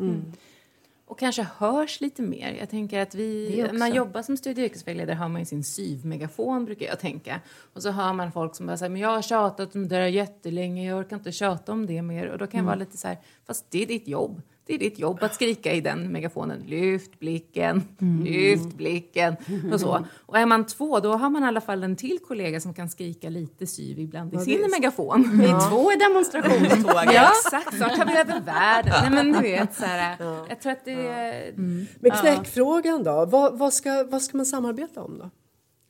Och 1.06 1.18
kanske 1.18 1.46
hörs 1.58 2.00
lite 2.00 2.22
mer. 2.22 2.56
Jag 2.60 2.70
tänker 2.70 3.00
att 3.00 3.14
vi, 3.14 3.62
när 3.72 3.78
man 3.78 3.94
jobbar 3.94 4.22
som 4.22 4.36
studie 4.36 4.60
och 4.60 4.64
yrkesvägledare 4.64 5.16
har 5.16 5.28
man 5.28 5.40
ju 5.40 5.46
sin 5.46 5.64
syvmegafon 5.64 6.64
brukar 6.64 6.86
jag 6.86 7.00
tänka. 7.00 7.40
Och 7.72 7.82
så 7.82 7.90
hör 7.90 8.12
man 8.12 8.32
folk 8.32 8.56
som 8.56 8.66
bara 8.66 8.76
säger, 8.76 8.90
men 8.90 9.00
jag 9.00 9.08
har 9.08 9.22
tjatat 9.22 9.74
om 9.74 9.88
det 9.88 9.96
där 9.96 10.06
jättelänge, 10.06 10.88
jag 10.88 10.98
orkar 10.98 11.16
inte 11.16 11.32
tjata 11.32 11.72
om 11.72 11.86
det 11.86 12.02
mer. 12.02 12.26
Och 12.26 12.38
då 12.38 12.46
kan 12.46 12.58
jag 12.58 12.64
vara 12.64 12.76
lite 12.76 12.96
så 12.96 13.08
här, 13.08 13.18
fast 13.46 13.70
det 13.70 13.82
är 13.82 13.86
ditt 13.86 14.08
jobb. 14.08 14.42
Det 14.66 14.74
är 14.74 14.78
ditt 14.78 14.98
jobb 14.98 15.18
att 15.20 15.34
skrika 15.34 15.72
i 15.72 15.80
den 15.80 16.12
megafonen. 16.12 16.60
Lyft 16.66 17.18
blicken, 17.18 17.82
lyft 18.24 18.76
blicken 18.76 19.36
och 19.72 19.80
så. 19.80 20.06
Och 20.26 20.38
är 20.38 20.46
man 20.46 20.66
två, 20.66 21.00
då 21.00 21.12
har 21.12 21.30
man 21.30 21.42
i 21.42 21.46
alla 21.46 21.60
fall 21.60 21.82
en 21.82 21.96
till 21.96 22.18
kollega 22.18 22.60
som 22.60 22.74
kan 22.74 22.88
skrika 22.88 23.28
lite 23.28 23.66
syv 23.66 23.98
ibland 23.98 24.34
i 24.34 24.38
sin 24.38 24.70
megafon. 24.70 25.38
Vi 25.38 25.44
är 25.44 25.70
två 25.70 25.92
i 25.92 25.96
demonstrationståget. 25.96 27.14
Ja, 27.14 27.30
exakt. 27.44 27.76
Snart 27.76 27.96
tar 27.96 28.06
vi 28.06 28.16
över 28.18 28.40
världen. 28.40 28.92
Nej, 29.02 29.10
men 29.10 29.32
du 29.32 29.40
vet, 29.40 29.74
så 29.74 29.84
här, 29.84 30.16
jag 30.48 30.60
tror 30.60 30.72
att 30.72 30.84
det 30.84 31.06
är... 31.08 31.52
Men 32.00 32.10
knäckfrågan 32.10 33.02
då? 33.02 33.26
Vad, 33.26 33.58
vad, 33.58 33.72
ska, 33.72 34.04
vad 34.10 34.22
ska 34.22 34.36
man 34.36 34.46
samarbeta 34.46 35.02
om 35.02 35.18
då? 35.18 35.30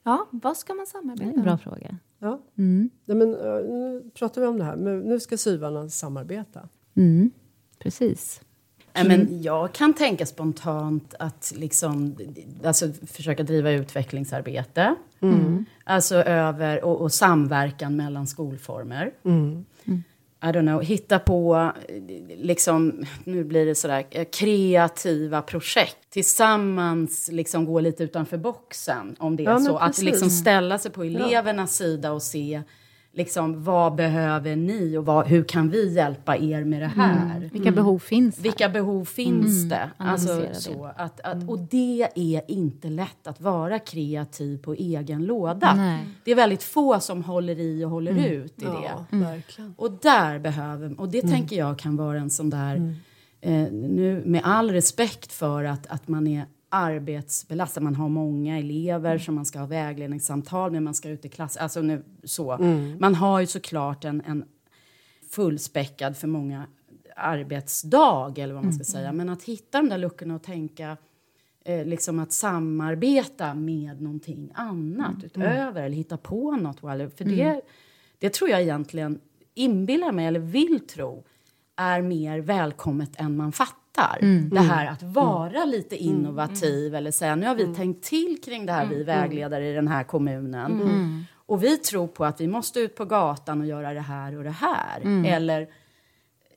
Ja, 0.04 0.28
vad 0.30 0.56
ska 0.56 0.74
man 0.74 0.86
Det 0.92 0.98
är 0.98 1.00
en 1.00 1.02
samarbeta 1.16 1.42
bra 1.42 1.52
om? 1.52 1.58
fråga. 1.58 1.98
Ja. 2.18 2.40
Nej, 2.54 2.90
men, 3.16 3.34
eh, 3.34 3.54
nu 3.54 4.10
pratar 4.14 4.40
vi 4.40 4.46
om 4.46 4.58
det 4.58 4.64
här, 4.64 4.76
men 4.76 5.00
nu 5.00 5.20
ska 5.20 5.36
syvarna 5.36 5.88
samarbeta. 5.88 6.68
Mm, 6.96 7.30
precis. 7.78 8.40
Ja, 8.96 9.04
men 9.04 9.42
jag 9.42 9.72
kan 9.72 9.94
tänka 9.94 10.26
spontant 10.26 11.14
att 11.18 11.52
liksom, 11.56 12.16
alltså, 12.64 12.88
försöka 13.06 13.42
driva 13.42 13.70
utvecklingsarbete. 13.70 14.94
Alltså 15.85 16.14
över, 16.16 16.85
och, 16.85 17.00
och 17.00 17.12
samverkan 17.12 17.96
mellan 17.96 18.26
skolformer. 18.26 19.12
I 20.42 20.48
don't 20.48 20.61
know, 20.66 20.82
hitta 20.82 21.18
på, 21.18 21.72
liksom, 22.37 23.04
nu 23.24 23.44
blir 23.44 23.66
det 23.66 23.74
sådär, 23.74 24.04
eh, 24.11 24.24
kreativa 24.32 25.42
projekt. 25.42 25.96
Tillsammans 26.11 27.28
liksom 27.32 27.64
gå 27.64 27.80
lite 27.80 28.04
utanför 28.04 28.37
boxen, 28.37 29.16
om 29.18 29.37
det 29.37 29.44
är 29.44 29.50
Ja, 29.50 29.59
så. 29.59 29.76
Att 29.76 30.02
liksom 30.02 30.30
ställa 30.30 30.78
sig 30.78 30.90
på 30.90 31.02
elevernas 31.04 31.76
sida 31.76 32.12
och 32.12 32.22
se 32.22 32.62
Liksom, 33.16 33.64
vad 33.64 33.94
behöver 33.94 34.57
ni 34.57 34.96
och 34.96 35.07
vad, 35.07 35.26
hur 35.26 35.44
kan 35.44 35.70
vi 35.70 35.94
hjälpa 35.94 36.37
er 36.37 36.64
med 36.64 36.83
det 36.83 36.87
här? 36.87 37.37
Mm. 37.37 37.48
Vilka 37.48 37.70
behov 37.70 37.98
finns 37.98 38.37
här? 38.37 38.42
Vilka 38.42 38.68
behov 38.68 39.05
finns 39.05 39.57
Mm. 39.57 39.68
det? 39.68 39.90
Alltså, 39.96 40.35
det. 40.40 40.55
så, 40.55 40.85
att, 40.96 41.20
att, 41.20 41.48
och 41.48 41.59
det 41.59 42.09
är 42.14 42.50
inte 42.50 42.88
lätt 42.88 43.26
att 43.26 43.40
vara 43.40 43.79
kreativ 43.79 44.59
på 44.59 44.74
egen 44.74 45.24
låda. 45.24 45.74
Nej. 45.74 46.05
Det 46.24 46.31
är 46.31 46.35
väldigt 46.37 46.62
få 46.62 47.00
som 47.00 47.24
håller 47.24 47.59
i 47.61 47.85
och 47.85 47.90
håller 47.90 48.26
ut 48.26 48.62
i 48.62 48.64
det. 48.64 48.70
Ja, 48.88 49.07
verkligen. 49.11 49.74
Och 49.79 49.90
där 50.02 50.38
behöver, 50.38 51.00
och 51.00 51.09
det 51.09 51.22
tänker 51.22 51.57
jag 51.57 51.79
kan 51.79 51.96
vara 51.96 52.18
en 52.18 52.31
sån 52.31 52.50
där, 52.50 52.94
eh, 53.40 53.52
nu 53.72 54.22
med 54.26 54.40
all 54.44 54.70
respekt 54.70 55.33
för 55.33 55.64
att, 55.64 55.87
att 55.87 56.09
man 56.09 56.26
är 56.26 56.44
arbetsbelastad, 56.68 57.81
man 57.81 57.94
har 57.94 58.09
många 58.09 58.59
elever 58.59 59.18
som 59.18 59.35
man 59.35 59.44
ska 59.44 59.59
ha 59.59 59.66
vägledningssamtal 59.66 60.70
med, 60.72 60.83
man 60.83 60.94
ska 60.94 61.09
ut 61.09 61.24
i 61.24 61.29
klass, 61.29 61.57
alltså 61.57 61.83
nu 61.83 62.05
så. 62.24 62.57
Man 63.00 63.14
har 63.14 63.40
ju 63.40 63.46
såklart 63.46 64.05
en, 64.05 64.22
en 64.26 64.44
fullspäckad 65.31 66.16
för 66.16 66.29
många 66.29 66.66
arbetsdag 67.16 68.35
eller 68.38 68.55
vad 68.55 68.64
man 68.64 68.72
ska 68.72 68.85
säga, 68.85 69.12
men 69.12 69.29
att 69.29 69.42
hitta 69.42 69.79
de 69.79 69.88
där 69.88 69.98
luckorna 69.98 70.35
och 70.35 70.42
tänka 70.42 70.96
eh, 71.64 71.87
liksom 71.87 72.18
att 72.18 72.33
samarbeta 72.33 73.55
med 73.55 74.02
någonting 74.02 74.50
annat 74.55 75.24
utöver 75.24 75.83
eller 75.83 75.96
hitta 75.96 76.16
på 76.16 76.57
något. 76.57 76.85
Eller, 76.85 77.09
för 77.09 77.24
det, 77.24 77.61
det 78.18 78.33
tror 78.35 78.50
jag 78.50 78.62
egentligen 78.62 79.20
inbillar 79.55 80.12
mig 80.12 80.26
eller 80.26 80.40
vill 80.40 80.81
tro 80.87 81.24
är 81.76 82.02
mer 82.02 82.38
välkommet 82.38 83.11
än 83.20 83.37
man 83.37 83.52
fattar. 83.52 83.76
Det 84.50 84.61
här 84.61 84.87
att 84.87 85.02
vara 85.02 85.64
lite 85.64 85.96
innovativ 85.96 86.94
eller 86.94 87.11
säga 87.11 87.37
nu 87.37 87.46
har 87.46 87.54
vi 87.54 87.74
tänkt 87.74 88.04
till 88.04 88.38
kring 88.44 88.66
det 88.66 88.72
här 88.72 88.87
vi 88.87 89.02
vägledare 89.02 89.70
i 89.70 89.74
den 89.74 89.88
här 89.88 90.04
kommunen. 90.04 91.26
Och 91.48 91.64
vi 91.64 91.76
tror 91.76 92.06
på 92.06 92.24
att 92.24 92.40
vi 92.40 92.46
måste 92.46 92.80
ut 92.80 92.94
på 92.96 93.04
gatan 93.04 93.61
och 93.61 93.66
göra 93.66 93.94
det 93.94 94.00
här 94.00 94.37
och 94.38 94.44
det 94.44 94.50
här. 94.50 95.24
Eller 95.26 95.68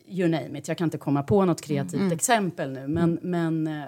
you 0.08 0.30
name 0.30 0.60
it. 0.60 0.68
Jag 0.68 0.78
kan 0.78 0.86
inte 0.86 0.98
komma 0.98 1.24
på 1.24 1.46
något 1.46 1.62
kreativt 1.62 2.12
exempel 2.12 2.72
nu. 2.72 2.88
Men, 2.88 3.20
men, 3.22 3.68
eh, 3.68 3.84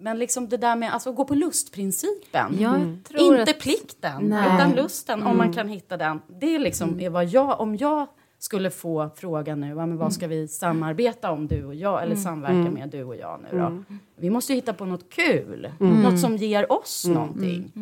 men 0.00 0.18
liksom 0.18 0.48
det 0.48 0.56
där 0.56 0.76
med 0.76 0.92
alltså, 0.92 1.10
att 1.10 1.16
gå 1.16 1.24
på 1.24 1.34
lustprincipen. 1.34 2.56
Jag 2.60 2.98
tror 3.08 3.20
Inte 3.38 3.42
att- 3.50 3.58
plikten, 3.60 4.22
Nej. 4.22 4.54
utan 4.54 4.72
lusten. 4.72 5.22
Om 5.22 5.36
man 5.36 5.52
kan 5.52 5.68
hitta 5.68 5.96
den. 5.96 6.20
Det 6.40 6.54
är 6.54 6.58
liksom 6.58 7.00
är 7.00 7.10
vad 7.10 7.24
jag, 7.24 7.60
om 7.60 7.76
jag 7.76 8.06
skulle 8.44 8.70
få 8.70 9.10
frågan 9.16 9.60
nu, 9.60 9.74
men 9.74 9.96
vad 9.96 10.12
ska 10.12 10.26
vi 10.26 10.48
samarbeta 10.48 11.30
om 11.30 11.46
du 11.46 11.64
och 11.64 11.74
jag, 11.74 12.02
eller 12.02 12.16
samverka 12.16 12.70
med 12.70 12.88
du 12.88 13.04
och 13.04 13.16
jag 13.16 13.40
nu 13.42 13.58
då? 13.58 13.82
Vi 14.16 14.30
måste 14.30 14.52
ju 14.52 14.56
hitta 14.56 14.72
på 14.72 14.84
något 14.84 15.10
kul, 15.10 15.70
något 15.78 16.20
som 16.20 16.36
ger 16.36 16.72
oss 16.72 17.06
någonting. 17.06 17.72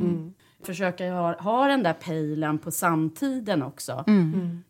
Försöka 0.64 1.12
ha, 1.12 1.40
ha 1.40 1.66
den 1.66 1.82
där 1.82 1.92
pejlen 1.92 2.58
på 2.58 2.70
samtiden 2.70 3.62
också. 3.62 4.04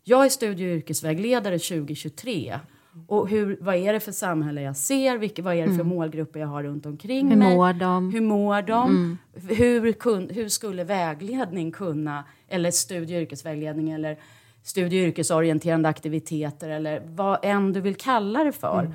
Jag 0.05 0.25
är 0.25 0.29
studie 0.29 0.65
och 0.73 0.77
yrkesvägledare 0.77 1.59
2023. 1.59 2.59
Och 3.07 3.29
hur, 3.29 3.59
vad 3.61 3.75
är 3.77 3.93
det 3.93 4.01
för 4.01 4.13
samhälle 4.13 4.63
jag 4.63 4.77
ser? 4.77 5.19
Vilka, 5.19 5.43
vad 5.43 5.55
är 5.55 5.67
det 5.67 5.75
för 5.77 5.85
målgrupper 5.85 6.41
jag 6.41 6.47
har 6.47 6.63
runt 6.63 6.87
omkring 6.87 7.29
Hur 7.29 7.37
mig? 7.37 7.57
mår 7.57 7.73
de? 7.73 8.13
Hur 8.13 8.21
mår 8.21 8.63
de? 8.63 9.19
Hur, 9.49 9.93
kun, 9.93 10.31
hur 10.31 10.49
skulle 10.49 10.85
vägledning 10.85 11.73
kunna, 11.73 12.25
eller 12.49 12.71
studie 12.71 13.17
och 13.17 13.23
yrkesvägledning 13.23 13.91
eller 13.91 14.17
studie 14.63 15.03
och 15.03 15.07
yrkesorienterande 15.09 15.89
aktiviteter 15.89 16.69
eller 16.71 17.03
vad 17.07 17.39
än 17.43 17.73
du 17.73 17.81
vill 17.81 17.95
kalla 17.95 18.45
det 18.45 18.53
för, 18.53 18.95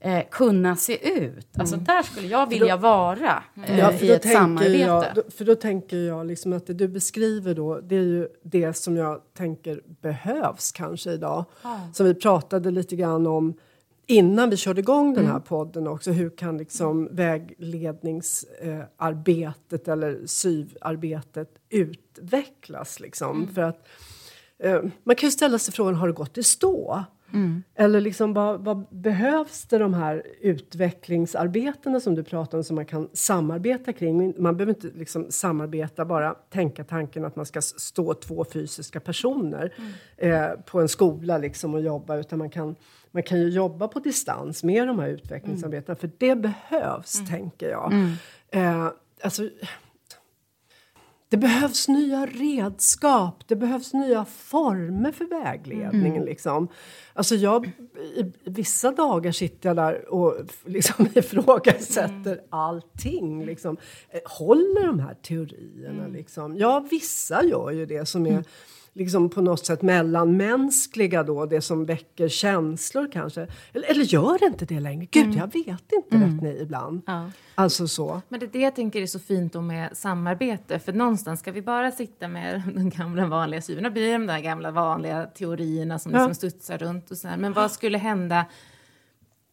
Eh, 0.00 0.22
kunna 0.30 0.76
se 0.76 1.18
ut? 1.18 1.48
Alltså 1.58 1.76
där 1.76 2.02
skulle 2.02 2.26
jag 2.28 2.48
vilja 2.50 2.76
vara 2.76 3.42
eh, 3.66 3.78
Ja, 3.78 3.92
i 3.92 4.08
då 4.08 4.14
ett 4.14 4.32
samarbete. 4.32 4.78
Jag, 4.78 5.04
då- 5.14 5.22
för 5.36 5.44
då 5.44 5.54
tänker 5.54 5.96
jag 5.96 6.26
liksom 6.26 6.52
att 6.52 6.66
det 6.66 6.74
du 6.74 6.88
beskriver 6.88 7.54
då, 7.54 7.80
det 7.80 7.96
är 7.96 8.02
ju 8.02 8.28
det 8.42 8.72
som 8.76 8.96
jag 8.96 9.20
tänker 9.36 9.80
behövs 10.00 10.72
kanske 10.72 11.12
idag. 11.12 11.44
Som 11.92 12.06
vi 12.06 12.14
pratade 12.14 12.70
lite 12.70 12.96
grann 12.96 13.26
om 13.26 13.54
innan 14.06 14.50
vi 14.50 14.56
körde 14.56 14.80
igång 14.80 15.14
den 15.14 15.26
här 15.26 15.40
podden 15.40 15.86
också. 15.88 16.10
Hur 16.10 16.30
kan 16.30 16.58
liksom 16.58 17.08
vägledningsarbetet 17.12 19.88
eller 19.88 20.20
syvarbetet 20.26 21.48
utvecklas 21.70 23.00
liksom? 23.00 23.48
För 23.54 23.62
att 23.62 23.88
man 25.04 25.16
kan 25.16 25.26
ju 25.26 25.30
ställa 25.30 25.58
sig 25.58 25.74
frågan, 25.74 25.94
har 25.94 26.06
det 26.06 26.12
gått 26.12 26.38
i 26.38 26.42
stå? 26.42 27.04
Eller 27.74 28.00
liksom, 28.00 28.34
vad, 28.34 28.64
vad 28.64 28.86
behövs 28.90 29.64
det 29.64 29.78
de 29.78 29.94
här 29.94 30.22
utvecklingsarbetena 30.40 32.00
som 32.00 32.14
du 32.14 32.24
pratar 32.24 32.58
om 32.58 32.64
som 32.64 32.76
man 32.76 32.86
kan 32.86 33.08
samarbeta 33.12 33.92
kring? 33.92 34.34
Man 34.38 34.56
behöver 34.56 34.74
inte 34.74 34.98
liksom 34.98 35.26
samarbeta, 35.30 36.04
bara 36.04 36.34
tänka 36.34 36.84
tanken 36.84 37.24
att 37.24 37.36
man 37.36 37.46
ska 37.46 37.60
stå 37.62 38.14
två 38.14 38.44
fysiska 38.52 39.00
personer 39.00 39.74
eh, 40.16 40.48
på 40.66 40.80
en 40.80 40.88
skola 40.88 41.38
liksom 41.38 41.74
och 41.74 41.80
jobba, 41.80 42.16
utan 42.16 42.38
man 42.38 42.50
kan, 42.50 42.76
man 43.10 43.22
kan 43.22 43.40
ju 43.40 43.48
jobba 43.48 43.88
på 43.88 43.98
distans 43.98 44.64
med 44.64 44.86
de 44.86 44.98
här 44.98 45.08
utvecklingsarbetena, 45.08 45.96
för 45.96 46.10
det 46.18 46.34
behövs, 46.34 47.28
tänker 47.28 47.70
jag. 47.70 47.92
Eh, 48.50 48.88
alltså, 49.22 49.48
det 51.36 51.40
behövs 51.40 51.88
nya 51.88 52.26
redskap, 52.26 53.44
det 53.48 53.56
behövs 53.56 53.92
nya 53.92 54.24
former 54.24 55.12
för 55.12 55.24
vägledningen. 55.24 56.24
Liksom. 56.24 56.68
Alltså 57.12 57.34
jag, 57.34 57.66
i, 58.16 58.32
vissa 58.44 58.92
dagar 58.92 59.32
sitter 59.32 59.68
jag 59.68 59.76
där 59.76 60.12
och 60.14 60.34
liksom 60.64 61.06
ifrågasätter 61.14 62.40
allting. 62.50 63.46
Liksom. 63.46 63.76
Eh, 64.10 64.20
Håller 64.24 64.86
de 64.86 65.00
här 65.00 65.14
teorierna? 65.14 66.06
Liksom? 66.08 66.56
Ja, 66.56 66.86
vissa 66.90 67.44
gör 67.44 67.70
ju 67.70 67.86
det 67.86 68.06
som 68.06 68.26
är 68.26 68.44
liksom 68.96 69.28
på 69.30 69.40
något 69.40 69.66
sätt 69.66 69.82
mellanmänskliga 69.82 71.22
då, 71.22 71.46
det 71.46 71.60
som 71.60 71.84
väcker 71.84 72.28
känslor 72.28 73.08
kanske. 73.12 73.46
Eller, 73.72 73.90
eller 73.90 74.04
gör 74.04 74.38
det 74.38 74.46
inte 74.46 74.64
det 74.64 74.80
längre? 74.80 75.06
Gud, 75.10 75.34
jag 75.34 75.52
vet 75.52 75.92
inte 75.92 76.16
vet 76.18 76.42
ni 76.42 76.58
ibland. 76.60 77.02
Ja. 77.06 77.30
Alltså 77.54 77.88
så. 77.88 78.22
Men 78.28 78.40
det 78.40 78.46
är 78.46 78.50
det 78.50 78.58
jag 78.60 78.74
tänker 78.76 79.02
är 79.02 79.06
så 79.06 79.18
fint 79.18 79.52
då 79.52 79.60
med 79.60 79.96
samarbete. 79.96 80.78
För 80.78 80.92
någonstans 80.92 81.40
ska 81.40 81.52
vi 81.52 81.62
bara 81.62 81.90
sitta 81.92 82.28
med 82.28 82.62
den 82.74 82.90
gamla 82.90 83.26
vanliga 83.26 83.60
synen. 83.62 83.92
Blir 83.92 84.12
de 84.12 84.26
där 84.26 84.40
gamla 84.40 84.70
vanliga 84.70 85.24
teorierna 85.26 85.98
som 85.98 86.12
Ja. 86.12 86.18
liksom 86.18 86.34
studsar 86.50 86.78
runt 86.78 87.10
och 87.10 87.16
så 87.16 87.28
här. 87.28 87.36
Men 87.36 87.52
vad 87.52 87.70
skulle 87.72 87.98
hända? 87.98 88.44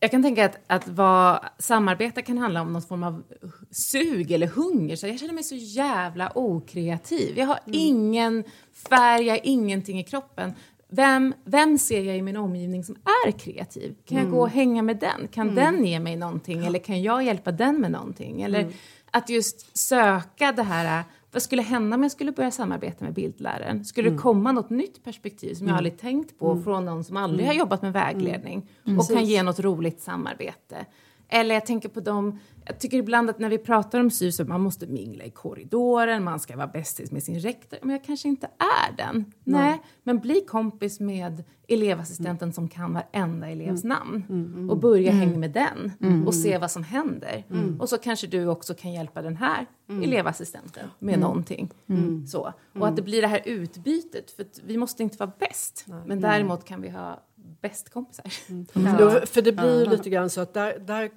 Jag 0.03 0.11
kan 0.11 0.23
tänka 0.23 0.45
att, 0.45 0.59
att 0.67 0.87
vad 0.87 1.39
samarbete 1.57 2.21
kan 2.21 2.37
handla 2.37 2.61
om 2.61 2.73
någon 2.73 2.81
form 2.81 3.03
av 3.03 3.23
sug 3.71 4.31
eller 4.31 4.47
hunger. 4.47 4.95
Så 4.95 5.07
jag 5.07 5.19
känner 5.19 5.33
mig 5.33 5.43
så 5.43 5.55
jävla 5.55 6.31
okreativ. 6.35 7.37
Jag 7.37 7.45
har 7.45 7.59
ingen 7.65 8.43
färg, 8.89 9.25
jag 9.25 9.33
har 9.33 9.41
ingenting 9.43 9.99
i 9.99 10.03
kroppen. 10.03 10.53
Vem, 10.89 11.33
vem 11.45 11.77
ser 11.77 12.03
jag 12.03 12.17
i 12.17 12.21
min 12.21 12.37
omgivning 12.37 12.83
som 12.83 12.95
är 13.25 13.31
kreativ? 13.31 13.95
Kan 14.05 14.17
jag 14.17 14.29
gå 14.29 14.41
och 14.41 14.49
hänga 14.49 14.81
med 14.81 14.97
den? 14.97 15.27
Kan 15.27 15.55
den 15.55 15.85
ge 15.85 15.99
mig 15.99 16.15
någonting? 16.15 16.65
Eller 16.65 16.79
kan 16.79 17.01
jag 17.01 17.23
hjälpa 17.23 17.51
den 17.51 17.81
med 17.81 17.91
någonting? 17.91 18.41
Eller 18.41 18.73
att 19.11 19.29
just 19.29 19.77
söka 19.77 20.51
det 20.51 20.63
här, 20.63 21.03
vad 21.33 21.41
skulle 21.43 21.61
hända 21.61 21.95
om 21.95 22.03
jag 22.03 22.11
skulle 22.11 22.31
börja 22.31 22.51
samarbeta 22.51 23.05
med 23.05 23.13
bildläraren? 23.13 23.85
Skulle 23.85 24.09
det 24.09 24.17
komma 24.17 24.51
något 24.51 24.69
nytt 24.69 25.03
perspektiv 25.03 25.53
som 25.55 25.67
jag 25.67 25.77
aldrig 25.77 25.97
tänkt 25.97 26.39
på 26.39 26.61
från 26.61 26.85
någon 26.85 27.03
som 27.03 27.17
aldrig 27.17 27.47
har 27.47 27.53
jobbat 27.53 27.81
med 27.81 27.93
vägledning 27.93 28.69
och 28.99 29.07
kan 29.07 29.25
ge 29.25 29.43
något 29.43 29.59
roligt 29.59 30.01
samarbete? 30.01 30.85
Eller 31.33 31.55
jag 31.55 31.65
tänker 31.65 31.89
på 31.89 31.99
dem, 31.99 32.39
jag 32.65 32.79
tycker 32.79 32.97
ibland 32.97 33.29
att 33.29 33.39
när 33.39 33.49
vi 33.49 33.57
pratar 33.57 33.99
om 33.99 34.11
SYV 34.11 34.31
så 34.31 34.43
man 34.45 34.61
måste 34.61 34.87
mingla 34.87 35.23
i 35.23 35.29
korridoren, 35.29 36.23
man 36.23 36.39
ska 36.39 36.57
vara 36.57 36.67
bästis 36.67 37.11
med 37.11 37.23
sin 37.23 37.39
rektor. 37.39 37.79
Men 37.81 37.89
jag 37.89 38.03
kanske 38.03 38.27
inte 38.27 38.47
är 38.57 38.97
den. 38.97 39.33
Nej, 39.43 39.81
men 40.03 40.19
bli 40.19 40.41
kompis 40.47 40.99
med 40.99 41.43
elevassistenten 41.67 42.53
som 42.53 42.69
kan 42.69 42.93
varenda 42.93 43.49
elevs 43.49 43.83
namn. 43.83 44.23
Och 44.69 44.77
börja 44.77 45.11
hänga 45.11 45.37
med 45.37 45.51
den 45.51 45.91
och 46.27 46.35
se 46.35 46.57
vad 46.57 46.71
som 46.71 46.83
händer. 46.83 47.43
Och 47.79 47.89
så 47.89 47.97
kanske 47.97 48.27
du 48.27 48.47
också 48.47 48.73
kan 48.73 48.93
hjälpa 48.93 49.21
den 49.21 49.35
här 49.35 49.65
elevassistenten 50.03 50.87
med 50.99 51.19
någonting. 51.19 51.69
Så. 52.27 52.53
Och 52.79 52.87
att 52.87 52.95
det 52.95 53.01
blir 53.01 53.21
det 53.21 53.27
här 53.27 53.41
utbytet, 53.45 54.31
för 54.31 54.43
att 54.43 54.59
vi 54.65 54.77
måste 54.77 55.03
inte 55.03 55.17
vara 55.17 55.31
bäst. 55.39 55.85
Men 56.05 56.21
däremot 56.21 56.65
kan 56.65 56.81
vi 56.81 56.89
ha 56.89 57.23
bästkompisar. 57.61 58.25
Då, 58.97 59.25
för 59.25 59.41
det 59.41 59.51
blir 59.51 59.79
ju 59.79 59.89
lite 59.89 60.09
grann 60.09 60.29
så 60.29 60.41
att 60.41 60.53
där, 60.53 60.79
där 60.79 61.09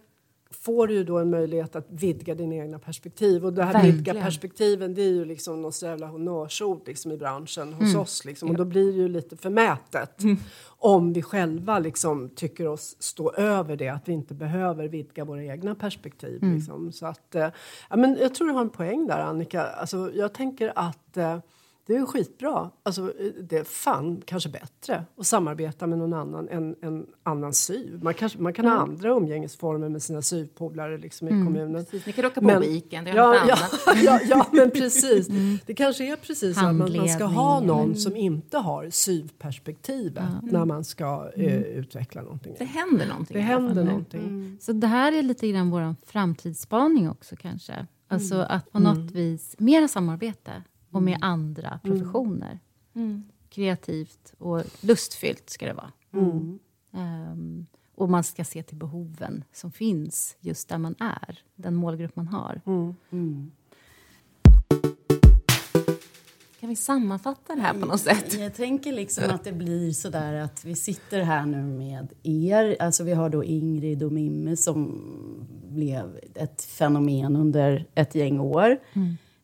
får 0.61 0.87
du 0.87 0.95
ju 0.95 1.05
då 1.05 1.19
en 1.19 1.31
möjlighet 1.31 1.77
att 1.77 1.87
vidga 1.89 2.35
dina 2.35 2.55
egna 2.55 2.79
perspektiv. 2.79 3.45
Och 3.45 3.53
det 3.53 3.65
här 3.65 3.73
Verkligen. 3.73 3.97
vidga 3.97 4.15
perspektiven 4.15 4.95
det 4.95 5.03
är 5.03 5.13
ju 5.13 5.25
liksom 5.25 5.63
något 5.63 5.83
jävla 5.83 6.07
honnörsord 6.07 6.83
liksom 6.87 7.13
i 7.13 7.17
branschen 7.17 7.73
hos 7.73 7.95
oss. 7.95 8.25
Liksom. 8.25 8.51
Och 8.51 8.57
då 8.57 8.65
blir 8.65 8.93
det 8.93 8.99
ju 8.99 9.09
lite 9.09 9.37
förmätet 9.37 10.23
om 10.67 11.13
vi 11.13 11.23
själva 11.23 11.79
liksom 11.79 12.29
tycker 12.29 12.67
oss 12.67 12.97
stå 12.99 13.33
över 13.33 13.77
det, 13.77 13.89
att 13.89 14.09
vi 14.09 14.13
inte 14.13 14.35
behöver 14.35 14.89
vidga 14.89 15.25
våra 15.25 15.45
egna 15.45 15.75
perspektiv. 15.75 16.43
Liksom. 16.43 16.93
Så 16.93 17.07
att, 17.07 17.35
eh, 17.35 17.49
ja, 17.91 17.97
men 17.97 18.17
jag 18.21 18.35
tror 18.35 18.49
du 18.49 18.55
har 18.55 18.61
en 18.61 18.71
poäng 18.71 19.07
där 19.07 19.19
Annika. 19.19 19.63
Alltså, 19.63 20.11
jag 20.15 20.35
tänker 20.35 20.73
att 20.75 21.17
eh, 21.17 21.39
Det 21.87 21.97
är 21.97 22.07
skitbra. 22.07 22.71
Alltså, 22.83 23.13
det 23.41 23.57
är 23.59 23.65
fan 23.65 24.23
kanske 24.25 24.49
bättre 24.49 25.05
att 25.19 25.27
samarbeta 25.27 25.87
med 25.87 25.99
någon 25.99 26.13
annan 26.13 26.49
än 26.49 26.77
en 26.83 27.07
annan 27.23 27.53
syv. 27.53 28.03
Man, 28.03 28.15
kanske, 28.15 28.39
man 28.39 28.53
kan 28.53 28.65
ha 28.65 28.73
andra 28.73 29.09
umgängesformer 29.11 29.89
med 29.89 30.03
sina 30.03 30.23
syvpolare 30.23 30.99
liksom, 30.99 31.29
i 31.29 31.31
kommunen. 31.31 31.85
Precis, 31.85 32.07
ni 32.07 32.13
kan 32.13 32.25
åka 32.25 32.41
på 32.41 32.47
Men- 32.47 32.61
weekend, 32.61 33.09
Ja, 33.09 33.15
ja, 33.15 33.41
annat. 33.41 33.81
ja, 34.05 34.21
ja, 34.29 34.47
men 34.53 34.71
precis. 34.71 35.29
Det 35.67 35.75
kanske 35.75 36.13
är 36.13 36.17
precis 36.17 36.59
att 36.59 36.75
man, 36.75 36.97
man 36.97 37.09
ska 37.09 37.25
ha 37.25 37.61
någon 37.61 37.97
som 37.97 38.17
inte 38.17 38.59
har 38.59 38.91
syvperspektivet 38.91 40.25
när 40.43 40.65
man 40.65 40.85
ska 40.85 41.31
eh, 41.37 41.61
utveckla 41.61 42.23
någonting. 42.23 42.55
Det 42.59 42.65
händer 42.65 43.07
någonting. 43.07 43.37
Det 43.37 43.43
händer 43.43 43.85
nu. 43.85 43.91
någonting. 43.91 44.57
Så 44.61 44.73
det 44.73 44.87
här 44.87 45.13
är 45.13 45.23
lite 45.23 45.49
grann 45.49 45.71
vår 45.71 45.95
framtidsspaning 46.07 47.11
också 47.11 47.37
kanske. 47.37 47.87
Alltså 48.09 48.37
att 48.37 48.73
på 48.73 48.79
något 48.79 49.11
vis 49.11 49.55
mera 49.59 49.89
samarbete 49.89 50.63
och 50.97 51.03
med 51.03 51.19
andra 51.21 51.81
professioner. 51.83 52.59
Kreativt 53.49 54.35
och 54.39 54.63
lustfyllt 54.81 55.51
ska 55.51 55.67
det 55.67 55.73
vara. 55.73 55.93
Ehm, 56.93 57.67
och 57.95 58.11
man 58.11 58.25
ska 58.25 58.45
se 58.45 58.63
till 58.63 58.77
behoven 58.77 59.45
som 59.53 59.73
finns 59.73 60.37
just 60.41 60.69
där 60.69 60.79
man 60.79 60.95
är, 60.99 61.39
den 61.55 61.75
målgrupp 61.75 62.17
man 62.17 62.29
har. 62.29 62.61
Kan 66.61 66.69
vi 66.69 66.77
sammanfatta 66.77 67.55
det 67.55 67.61
här 67.61 67.73
på 67.81 67.87
något 67.87 68.01
sätt? 68.01 68.35
Jag 68.41 68.55
tänker 68.55 68.93
liksom 68.93 69.25
att 69.31 69.45
det 69.45 69.53
blir 69.53 69.93
så 69.93 70.11
där 70.11 70.35
att 70.35 70.65
vi 70.65 70.75
sitter 70.75 71.21
här 71.23 71.47
nu 71.47 71.63
med 71.63 72.13
er. 72.23 72.77
Alltså 72.81 73.05
vi 73.05 73.13
har 73.13 73.29
då 73.31 73.45
Ingrid 73.45 74.03
och 74.03 74.13
Mimmi 74.13 74.57
som 74.57 75.01
blev 75.69 76.21
ett 76.35 76.63
fenomen 76.63 77.37
under 77.37 77.87
ett 77.95 78.15
gäng 78.15 78.41
år. 78.41 78.79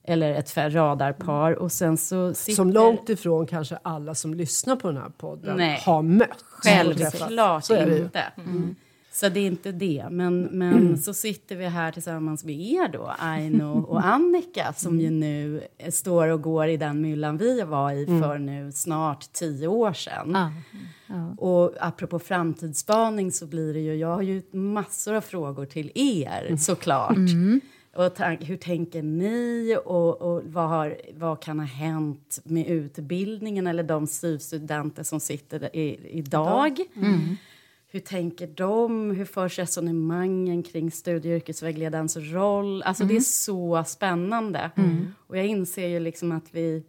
Eller 0.04 0.34
ett 0.34 0.56
radarpar. 0.56 1.52
Och 1.52 1.72
sen 1.72 1.96
så 1.96 2.34
sitter... 2.34 2.56
Som 2.56 2.70
långt 2.70 3.08
ifrån 3.08 3.46
kanske 3.46 3.78
alla 3.82 4.14
som 4.14 4.34
lyssnar 4.34 4.76
på 4.76 4.88
den 4.88 4.96
här 4.96 5.12
podden 5.18 5.56
Nej. 5.56 5.82
har 5.86 6.02
mött. 6.02 6.44
Självklart 6.48 7.64
Så 7.64 7.74
är 7.74 7.86
det 7.86 7.96
ju. 7.96 8.02
inte. 8.02 8.22
Så 9.12 9.28
det 9.28 9.40
är 9.40 9.46
inte 9.46 9.72
det. 9.72 10.06
Men, 10.10 10.42
men 10.42 10.98
så 10.98 11.14
sitter 11.14 11.56
vi 11.56 11.66
här 11.66 11.92
tillsammans 11.92 12.44
med 12.44 12.60
er 12.60 12.88
då, 12.92 13.12
Aino 13.18 13.84
och 13.88 14.04
Annika, 14.04 14.72
som 14.72 15.00
ju 15.00 15.10
nu 15.10 15.62
står 15.90 16.28
och 16.28 16.42
går 16.42 16.68
i 16.68 16.76
den 16.76 17.00
myllan 17.00 17.36
vi 17.36 17.62
var 17.62 17.92
i 17.92 18.06
för 18.06 18.38
nu 18.38 18.72
snart 18.72 19.32
tio 19.32 19.66
år 19.68 19.92
sedan. 19.92 20.36
Ja. 21.06 21.34
Och 21.38 21.74
apropå 21.80 22.18
framtidsspaning 22.18 23.32
så 23.32 23.46
blir 23.46 23.74
det 23.74 23.80
ju, 23.80 23.94
jag 23.94 24.14
har 24.14 24.22
ju 24.22 24.42
massor 24.52 25.14
av 25.14 25.20
frågor 25.20 25.66
till 25.66 25.92
er 25.94 26.56
såklart. 26.56 27.16
Och 27.96 28.14
tank, 28.14 28.48
hur 28.48 28.56
tänker 28.56 29.02
ni 29.02 29.76
och, 29.84 30.22
och 30.22 30.42
vad, 30.44 30.68
har, 30.68 30.96
vad 31.14 31.42
kan 31.42 31.58
ha 31.58 31.66
hänt 31.66 32.40
med 32.44 32.66
utbildningen 32.66 33.66
eller 33.66 33.82
de 33.82 34.06
studenter 34.40 35.02
som 35.02 35.20
sitter 35.20 35.76
i, 35.76 35.98
idag? 36.10 36.76
Hur 37.88 38.00
tänker 38.00 38.46
de? 38.46 39.10
Hur 39.10 39.24
förs 39.24 39.58
resonemangen 39.58 40.62
kring 40.62 40.90
studie 40.90 41.28
och 41.28 41.36
yrkesvägledarens 41.36 42.16
roll? 42.16 42.82
Alltså 42.82 43.04
det 43.04 43.16
är 43.16 43.20
så 43.20 43.84
spännande. 43.86 44.70
Och 45.26 45.38
jag 45.38 45.46
inser 45.46 45.88
ju 45.88 46.00
liksom 46.00 46.32
att 46.32 46.46
vi 46.50 46.82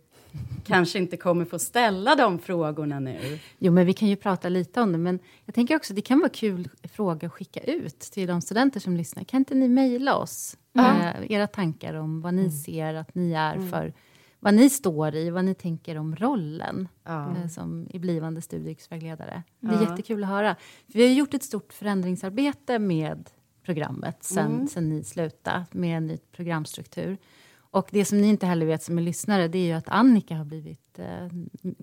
kanske 0.66 1.00
inte 1.00 1.18
kommer 1.18 1.46
få 1.46 1.60
ställa 1.60 2.16
de 2.16 2.40
frågorna 2.40 3.00
nu. 3.00 3.40
Jo, 3.58 3.72
men 3.72 3.86
vi 3.86 3.94
kan 3.94 4.08
ju 4.08 4.16
prata 4.16 4.50
lite 4.50 4.82
om 4.82 4.92
det. 4.92 4.98
Men 4.98 5.20
jag 5.46 5.56
tänker 5.56 5.76
också 5.76 5.94
det 5.94 6.02
kan 6.02 6.20
vara 6.20 6.30
kul 6.30 6.70
fråga 6.84 7.28
att 7.28 7.34
skicka 7.34 7.60
ut 7.60 8.00
till 8.00 8.28
de 8.28 8.42
studenter 8.42 8.80
som 8.80 8.98
lyssnar. 8.98 9.24
Kan 9.24 9.38
inte 9.38 9.56
ni 9.56 9.68
mejla 9.68 10.16
oss 10.16 10.58
eh, 10.78 11.32
era 11.32 11.48
tankar 11.48 11.94
om 11.94 12.22
vad 12.22 12.34
ni 12.34 12.52
ser 12.52 12.94
att 12.94 13.16
ni 13.16 13.34
är 13.34 13.70
för, 13.72 13.94
vad 14.40 14.54
ni 14.54 14.70
står 14.70 15.16
i, 15.16 15.30
vad 15.30 15.46
ni 15.46 15.56
tänker 15.56 15.98
om 15.98 16.16
rollen 16.16 16.88
eh, 17.08 17.48
som 17.48 17.88
i 17.90 18.00
blivande 18.00 18.42
studie 18.42 18.66
och 18.66 18.72
yrkesvägledare. 18.72 19.44
Det 19.60 19.76
är 19.76 19.82
jättekul 19.82 20.24
att 20.24 20.30
höra. 20.30 20.56
För 20.92 21.00
vi 21.00 21.08
har 21.08 21.14
gjort 21.14 21.34
ett 21.34 21.44
stort 21.44 21.74
förändringsarbete 21.74 22.80
med 22.80 23.30
programmet 23.64 24.24
sen, 24.24 24.68
sen 24.68 24.90
ni 24.90 25.04
slutade 25.04 25.66
med 25.72 25.98
en 25.98 26.08
ny 26.08 26.18
programstruktur. 26.32 27.18
Och 27.74 27.88
det 27.91 28.05
som 28.05 28.21
ni 28.21 28.28
inte 28.28 28.45
heller 28.45 28.65
vet 28.65 28.84
som 28.84 28.97
är 28.97 29.01
lyssnare, 29.01 29.47
det 29.47 29.57
är 29.57 29.65
ju 29.65 29.71
att 29.74 29.89
Annika 29.89 30.36
har 30.36 30.45
blivit 30.45 30.99
eh, 30.99 31.28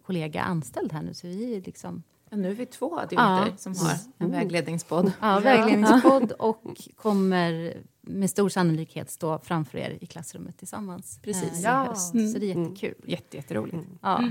kollega 0.07 0.43
anställd 0.43 0.93
här 0.93 1.03
nu. 1.03 1.14
Så 1.14 1.26
vi 1.26 1.57
är 1.57 1.61
liksom 1.61 2.03
Ja, 2.30 2.36
nu 2.36 2.51
är 2.51 2.55
vi 2.55 2.66
två 2.66 2.99
adjunkter 2.99 3.47
Ja. 3.47 3.57
som 3.57 3.74
har 3.76 3.93
en 4.18 4.30
vägledningspodd. 4.30 5.12
ja, 5.20 5.41
vägledningspodd 5.41 6.32
och 6.32 6.62
kommer 6.97 7.74
med 8.01 8.30
stor 8.30 8.49
sannolikhet 8.49 9.11
stå 9.11 9.38
framför 9.38 9.78
er 9.78 9.99
i 10.01 10.07
klassrummet 10.07 10.59
tillsammans 10.59 11.20
Precis. 11.22 11.53
eh, 11.53 11.59
i 11.61 11.62
Ja. 11.62 11.84
höst. 11.88 12.11
Så 12.11 12.38
det 12.38 12.51
är 12.53 12.57
jättekul. 12.59 12.95
Jätte, 13.05 13.36
jätteroligt. 13.36 13.76
Ja. 14.03 14.28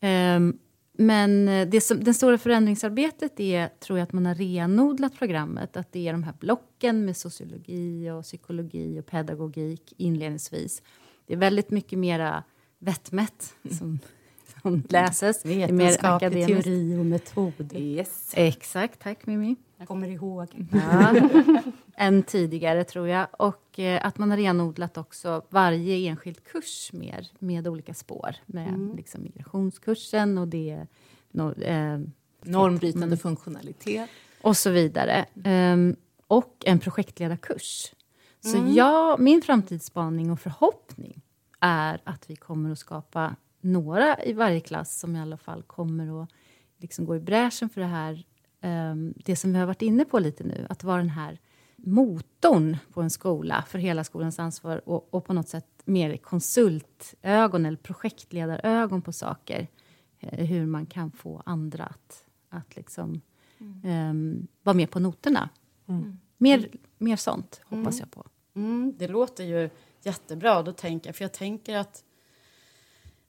Ehm, 0.00 0.58
men 0.96 1.48
eh, 1.48 1.68
det 1.68 1.80
som, 1.80 2.04
det 2.04 2.14
stora 2.14 2.38
förändringsarbetet 2.38 3.40
är, 3.40 3.68
tror 3.68 3.98
jag, 3.98 4.06
att 4.06 4.12
man 4.12 4.26
har 4.26 4.34
renodlat 4.34 5.18
programmet. 5.18 5.76
Att 5.76 5.92
det 5.92 6.08
är 6.08 6.12
de 6.12 6.22
här 6.22 6.34
blocken 6.40 7.04
med 7.04 7.16
sociologi 7.16 8.10
och 8.10 8.22
psykologi 8.22 9.00
och 9.00 9.06
pedagogik 9.06 9.94
inledningsvis. 9.96 10.82
Det 11.26 11.32
är 11.32 11.38
väldigt 11.38 11.70
mycket 11.70 11.98
mera 11.98 12.44
vettmätt 12.78 13.54
som, 13.70 13.98
som 14.62 14.82
läses. 14.88 15.42
Det 15.42 15.62
är 15.62 15.72
mer 15.72 16.04
akademiskt. 16.04 16.64
teori 16.64 16.96
och 16.98 17.06
metod. 17.06 17.72
Yes. 17.74 18.32
Exakt, 18.36 19.00
tack 19.00 19.26
Mimi. 19.26 19.56
Jag 19.76 19.88
kommer 19.88 20.08
ihåg. 20.08 20.48
Ja, 20.72 21.14
än 21.96 22.22
tidigare 22.22 22.84
tror 22.84 23.08
jag. 23.08 23.26
Och 23.38 23.78
eh, 23.78 24.06
att 24.06 24.18
man 24.18 24.30
har 24.30 24.36
renodlat 24.36 24.98
också 24.98 25.42
varje 25.50 26.08
enskild 26.08 26.44
kurs 26.44 26.90
mer 26.92 27.28
med 27.38 27.68
olika 27.68 27.94
spår. 27.94 28.36
Med 28.46 28.96
liksom 28.96 29.22
migrationskursen 29.22 30.38
och 30.38 30.48
det 30.48 30.86
no, 31.30 31.52
eh, 31.52 32.00
Normbrytande 32.42 33.16
funktionalitet. 33.16 34.10
och 34.42 34.56
så 34.56 34.70
vidare. 34.70 35.26
Ehm, 35.44 35.96
och 36.26 36.62
en 36.66 36.78
projektledarkurs. 36.78 37.92
Så 38.40 38.72
jag, 38.76 39.20
min 39.20 39.42
framtidsspaning 39.42 40.30
och 40.30 40.40
förhoppning 40.40 41.22
är 41.60 42.00
att 42.04 42.30
vi 42.30 42.36
kommer 42.36 42.70
att 42.72 42.78
skapa 42.78 43.36
några 43.60 44.24
i 44.24 44.32
varje 44.32 44.60
klass 44.60 44.98
som 45.00 45.16
i 45.16 45.20
alla 45.20 45.36
fall 45.36 45.62
kommer 45.62 46.22
att 46.22 46.28
liksom 46.78 47.04
gå 47.04 47.16
i 47.16 47.20
bräschen 47.20 47.68
för 47.68 47.80
det 47.80 47.86
här. 47.86 48.24
Ehm, 48.64 49.14
det 49.16 49.36
som 49.36 49.52
vi 49.52 49.58
har 49.58 49.66
varit 49.66 49.82
inne 49.82 50.04
på 50.04 50.18
lite 50.18 50.44
nu, 50.44 50.66
att 50.68 50.84
vara 50.84 50.96
den 50.96 51.10
här 51.10 51.38
motorn 51.76 52.76
på 52.92 53.02
en 53.02 53.10
skola 53.10 53.64
för 53.68 53.78
hela 53.78 54.04
skolans 54.04 54.38
ansvar 54.38 54.88
och, 54.88 55.14
och 55.14 55.24
på 55.24 55.32
något 55.32 55.48
sätt 55.48 55.66
mer 55.84 56.16
konsultögon 56.16 57.66
eller 57.66 57.76
projektledarögon 57.76 59.02
på 59.02 59.12
saker. 59.12 59.68
Eh, 60.20 60.46
hur 60.46 60.66
man 60.66 60.86
kan 60.86 61.10
få 61.10 61.42
andra 61.46 61.84
att, 61.84 62.24
att 62.48 62.76
liksom, 62.76 63.20
ehm, 63.84 64.46
vara 64.62 64.76
med 64.76 64.90
på 64.90 65.00
noterna. 65.00 65.48
Mer, 66.38 66.68
mer 66.98 67.16
sånt 67.16 67.60
hoppas 67.64 68.00
jag 68.00 68.10
på. 68.10 68.26
Mm, 68.54 68.94
det 68.98 69.08
låter 69.08 69.44
ju 69.44 69.70
jättebra. 70.02 70.62
Då 70.62 70.72
tänker 70.72 71.12
för 71.12 71.24
jag 71.24 71.32
tänker 71.32 71.76
att, 71.76 72.04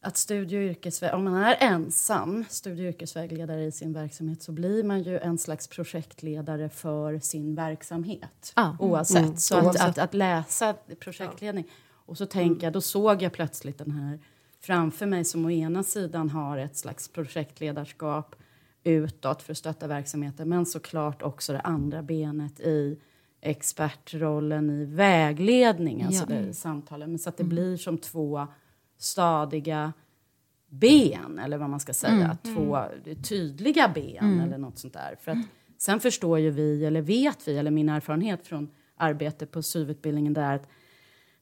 att 0.05 0.17
studie 0.17 0.57
och 0.57 0.61
yrkesvä- 0.75 1.11
om 1.13 1.23
man 1.23 1.43
är 1.43 1.55
ensam 1.59 2.45
studie 2.49 2.83
och 2.83 2.89
yrkesvägledare 2.89 3.63
i 3.63 3.71
sin 3.71 3.93
verksamhet 3.93 4.41
så 4.41 4.51
blir 4.51 4.83
man 4.83 5.03
ju 5.03 5.19
en 5.19 5.37
slags 5.37 5.67
projektledare 5.67 6.69
för 6.69 7.19
sin 7.19 7.55
verksamhet. 7.55 8.53
Ja. 8.55 8.77
Oavsett. 8.79 9.39
Så 9.39 9.57
att, 9.57 9.63
Oavsett. 9.65 9.81
att, 9.89 9.97
att 9.97 10.13
läsa 10.13 10.73
projektledning. 10.99 11.65
Och 12.07 12.17
så 12.17 12.25
tänker 12.25 12.67
jag, 12.67 12.73
då 12.73 12.81
såg 12.81 13.21
jag 13.21 13.33
plötsligt 13.33 13.77
den 13.77 13.91
här 13.91 14.19
framför 14.59 15.05
mig 15.05 15.25
som 15.25 15.45
å 15.45 15.51
ena 15.51 15.83
sidan 15.83 16.29
har 16.29 16.57
ett 16.57 16.77
slags 16.77 17.07
projektledarskap 17.07 18.35
utåt 18.83 19.41
för 19.41 19.51
att 19.51 19.57
stötta 19.57 19.87
verksamheten 19.87 20.49
men 20.49 20.65
såklart 20.65 21.21
också 21.21 21.53
det 21.53 21.59
andra 21.59 22.01
benet 22.01 22.59
i 22.59 22.99
expertrollen 23.41 24.69
i 24.69 24.85
vägledning, 24.85 26.03
alltså 26.03 26.25
Ja. 26.29 26.35
det, 26.35 26.47
i 26.47 26.53
samtalen. 26.53 27.09
Men 27.09 27.19
så 27.19 27.29
att 27.29 27.37
det 27.37 27.43
blir 27.43 27.77
som 27.77 27.97
två 27.97 28.47
stadiga 28.97 29.93
ben, 30.69 31.39
eller 31.39 31.57
vad 31.57 31.69
man 31.69 31.79
ska 31.79 31.93
säga. 31.93 32.37
Två 32.43 32.77
tydliga 33.29 33.91
ben 33.95 34.39
eller 34.39 34.57
något 34.57 34.77
sånt 34.77 34.93
där. 34.93 35.15
För 35.21 35.31
att 35.31 35.37
sen 35.77 35.99
förstår 35.99 36.39
ju 36.39 36.49
vi, 36.49 36.85
eller 36.85 37.01
vet 37.01 37.47
vi, 37.47 37.57
eller 37.57 37.71
min 37.71 37.89
erfarenhet 37.89 38.47
från 38.47 38.69
arbete 38.97 39.45
på 39.45 39.61
SYV-utbildningen 39.61 40.33
där 40.33 40.55
att 40.55 40.67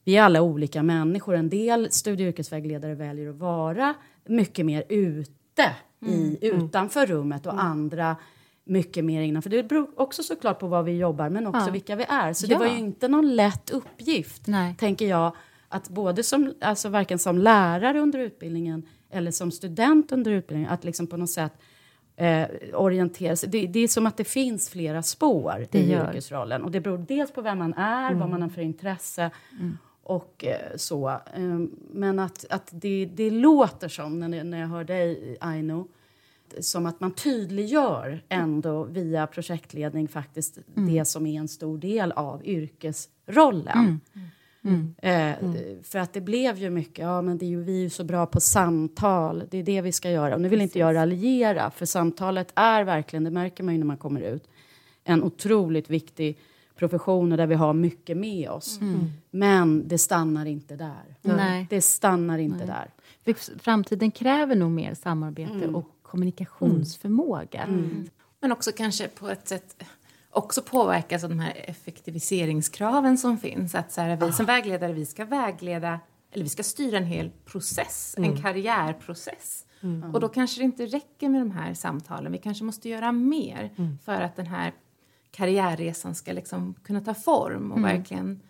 vi 0.04 0.16
är 0.16 0.22
alla 0.22 0.42
olika 0.42 0.82
människor. 0.82 1.34
En 1.34 1.48
del 1.48 1.90
studie 1.90 2.24
och 2.24 2.28
yrkesvägledare 2.28 2.94
väljer 2.94 3.30
att 3.30 3.36
vara 3.36 3.94
mycket 4.26 4.66
mer 4.66 4.84
ute, 4.88 5.76
i, 6.06 6.38
utanför 6.42 7.06
rummet 7.06 7.46
och 7.46 7.62
andra 7.62 8.16
mycket 8.64 9.04
mer 9.04 9.22
innanför. 9.22 9.50
Det 9.50 9.62
beror 9.62 10.00
också 10.00 10.22
såklart 10.22 10.58
på 10.58 10.66
vad 10.66 10.84
vi 10.84 10.98
jobbar, 10.98 11.28
men 11.28 11.46
också 11.46 11.66
Ja. 11.66 11.72
vilka 11.72 11.96
vi 11.96 12.04
är. 12.08 12.32
Så 12.32 12.46
Ja. 12.46 12.48
det 12.48 12.64
var 12.64 12.72
ju 12.72 12.78
inte 12.78 13.08
någon 13.08 13.36
lätt 13.36 13.70
uppgift, 13.70 14.46
Nej. 14.46 14.74
tänker 14.78 15.08
jag, 15.08 15.36
att 15.74 15.88
både 15.88 16.22
som, 16.22 16.54
alltså 16.60 16.88
varken 16.88 17.18
som 17.18 17.38
lärare 17.38 18.00
under 18.00 18.18
utbildningen 18.18 18.82
eller 19.10 19.30
som 19.30 19.50
student 19.50 20.12
under 20.12 20.30
utbildningen, 20.30 20.70
att 20.70 20.84
liksom 20.84 21.06
på 21.06 21.16
något 21.16 21.30
sätt 21.30 21.52
eh, 22.16 22.46
orientera 22.72 23.36
sig. 23.36 23.48
Det, 23.48 23.66
det 23.66 23.80
är 23.80 23.88
som 23.88 24.06
att 24.06 24.16
det 24.16 24.24
finns 24.24 24.70
flera 24.70 25.02
spår 25.02 25.66
Det 25.70 25.78
i 25.78 25.92
gör. 25.92 26.08
yrkesrollen. 26.08 26.62
Och 26.62 26.70
det 26.70 26.80
beror 26.80 26.98
dels 26.98 27.32
på 27.32 27.42
vem 27.42 27.58
man 27.58 27.74
är, 27.74 28.14
vad 28.14 28.28
man 28.28 28.42
har 28.42 28.48
för 28.48 28.62
intresse 28.62 29.30
och 30.02 30.44
eh, 30.44 30.76
så. 30.76 31.08
Eh, 31.08 31.58
men 31.90 32.18
att, 32.18 32.44
att 32.50 32.68
det, 32.72 33.06
det 33.14 33.30
låter 33.30 33.88
som, 33.88 34.20
när, 34.20 34.44
när 34.44 34.60
jag 34.60 34.68
hör 34.68 34.84
dig, 34.84 35.36
Aino, 35.40 35.88
som 36.60 36.86
att 36.86 37.00
man 37.00 37.10
tydliggör 37.10 38.22
ändå 38.28 38.84
via 38.84 39.26
projektledning 39.26 40.08
faktiskt 40.08 40.58
det 40.74 41.04
som 41.04 41.26
är 41.26 41.40
en 41.40 41.48
stor 41.48 41.78
del 41.78 42.12
av 42.12 42.46
yrkesrollen. 42.46 43.78
Mm. 43.78 44.00
Eh, 44.98 45.32
För 45.82 45.98
att 45.98 46.12
det 46.12 46.20
blev 46.20 46.58
ju 46.58 46.70
mycket, 46.70 46.98
ja 46.98 47.22
men 47.22 47.38
det 47.38 47.44
är 47.44 47.48
ju, 47.48 47.62
vi 47.62 47.76
är 47.78 47.82
ju 47.82 47.90
så 47.90 48.04
bra 48.04 48.26
på 48.26 48.40
samtal, 48.40 49.44
det 49.50 49.58
är 49.58 49.62
det 49.62 49.80
vi 49.80 49.92
ska 49.92 50.10
göra. 50.10 50.34
Och 50.34 50.40
nu 50.40 50.48
vill 50.48 50.60
inte 50.60 50.78
jag 50.78 50.94
raljera, 50.94 51.70
för 51.70 51.86
samtalet 51.86 52.52
är 52.54 52.84
verkligen, 52.84 53.24
det 53.24 53.30
märker 53.30 53.64
man 53.64 53.74
ju 53.74 53.78
när 53.78 53.86
man 53.86 53.96
kommer 53.96 54.20
ut, 54.20 54.48
en 55.04 55.22
otroligt 55.22 55.90
viktig 55.90 56.38
profession 56.76 57.30
där 57.30 57.46
vi 57.46 57.54
har 57.54 57.72
mycket 57.74 58.16
med 58.16 58.50
oss. 58.50 58.80
Men 59.30 59.88
det 59.88 59.98
stannar 59.98 60.46
inte 60.46 60.76
där. 60.76 61.16
Nej. 61.22 61.66
Det 61.70 61.80
stannar 61.80 62.38
inte 62.38 62.66
där. 62.66 62.90
För 63.24 63.58
Framtiden 63.58 64.10
kräver 64.10 64.56
nog 64.56 64.70
mer 64.70 64.94
samarbete 64.94 65.68
och 65.68 65.88
kommunikationsförmåga. 66.02 67.66
Men 68.40 68.52
också 68.52 68.72
kanske 68.72 69.08
på 69.08 69.28
ett 69.28 69.48
sätt 69.48 69.84
också 70.34 70.62
påverkas 70.62 71.24
av 71.24 71.30
de 71.30 71.38
här 71.38 71.64
effektiviseringskraven 71.68 73.18
som 73.18 73.38
finns. 73.38 73.74
Att 73.74 73.92
så 73.92 74.00
här, 74.00 74.16
vi 74.16 74.32
som 74.32 74.46
vägledare, 74.46 74.92
vi 74.92 75.06
ska 75.06 75.24
vägleda, 75.24 76.00
eller 76.32 76.44
vi 76.44 76.50
ska 76.50 76.62
styra 76.62 76.98
en 76.98 77.06
hel 77.06 77.30
process, 77.44 78.14
en 78.18 78.42
karriärprocess. 78.42 79.66
Och 80.12 80.20
då 80.20 80.28
kanske 80.28 80.60
det 80.60 80.64
inte 80.64 80.86
räcker 80.86 81.28
med 81.28 81.40
de 81.40 81.50
här 81.50 81.74
samtalen. 81.74 82.32
Vi 82.32 82.38
kanske 82.38 82.64
måste 82.64 82.88
göra 82.88 83.12
mer 83.12 83.70
för 84.04 84.20
att 84.20 84.36
den 84.36 84.46
här 84.46 84.72
karriärresan 85.30 86.14
ska 86.14 86.32
liksom 86.32 86.74
kunna 86.84 87.00
ta 87.00 87.14
form 87.14 87.72
och 87.72 87.84
verkligen 87.84 88.40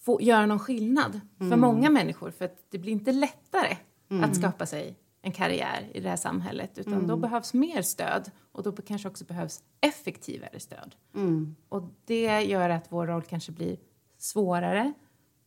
få 0.00 0.22
göra 0.22 0.46
någon 0.46 0.58
skillnad 0.58 1.20
för 1.38 1.56
många 1.56 1.90
människor. 1.90 2.30
För 2.30 2.44
att 2.44 2.56
det 2.70 2.78
blir 2.78 2.92
inte 2.92 3.12
lättare 3.12 3.76
att 4.22 4.36
skapa 4.36 4.66
sig 4.66 4.96
en 5.26 5.32
karriär 5.32 5.90
i 5.94 6.00
det 6.00 6.08
här 6.08 6.16
samhället. 6.16 6.78
Utan 6.78 7.06
då 7.06 7.16
behövs 7.16 7.54
mer 7.54 7.82
stöd 7.82 8.30
och 8.52 8.62
då 8.62 8.72
kanske 8.72 9.08
också 9.08 9.24
behövs 9.24 9.62
effektivare 9.80 10.60
stöd. 10.60 10.94
Och 11.68 11.82
det 12.04 12.42
gör 12.42 12.70
att 12.70 12.92
vår 12.92 13.06
roll 13.06 13.22
kanske 13.22 13.52
blir 13.52 13.76
svårare 14.18 14.92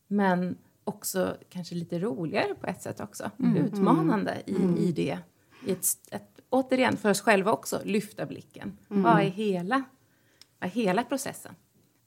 men 0.06 0.58
också 0.84 1.36
kanske 1.48 1.74
lite 1.74 1.98
roligare 1.98 2.54
på 2.54 2.66
ett 2.66 2.82
sätt 2.82 3.00
också. 3.00 3.30
Utmanande 3.56 4.42
i, 4.46 4.54
i 4.88 4.92
det. 4.92 5.18
I 5.66 5.72
ett, 5.72 5.86
ett, 6.10 6.40
återigen, 6.50 6.96
för 6.96 7.10
oss 7.10 7.20
själva 7.20 7.52
också, 7.52 7.80
lyfta 7.84 8.26
blicken. 8.26 8.78
Vad 8.88 9.20
är 9.20 9.28
hela, 9.30 9.82
vad 10.58 10.70
är 10.70 10.74
hela 10.74 11.04
processen? 11.04 11.54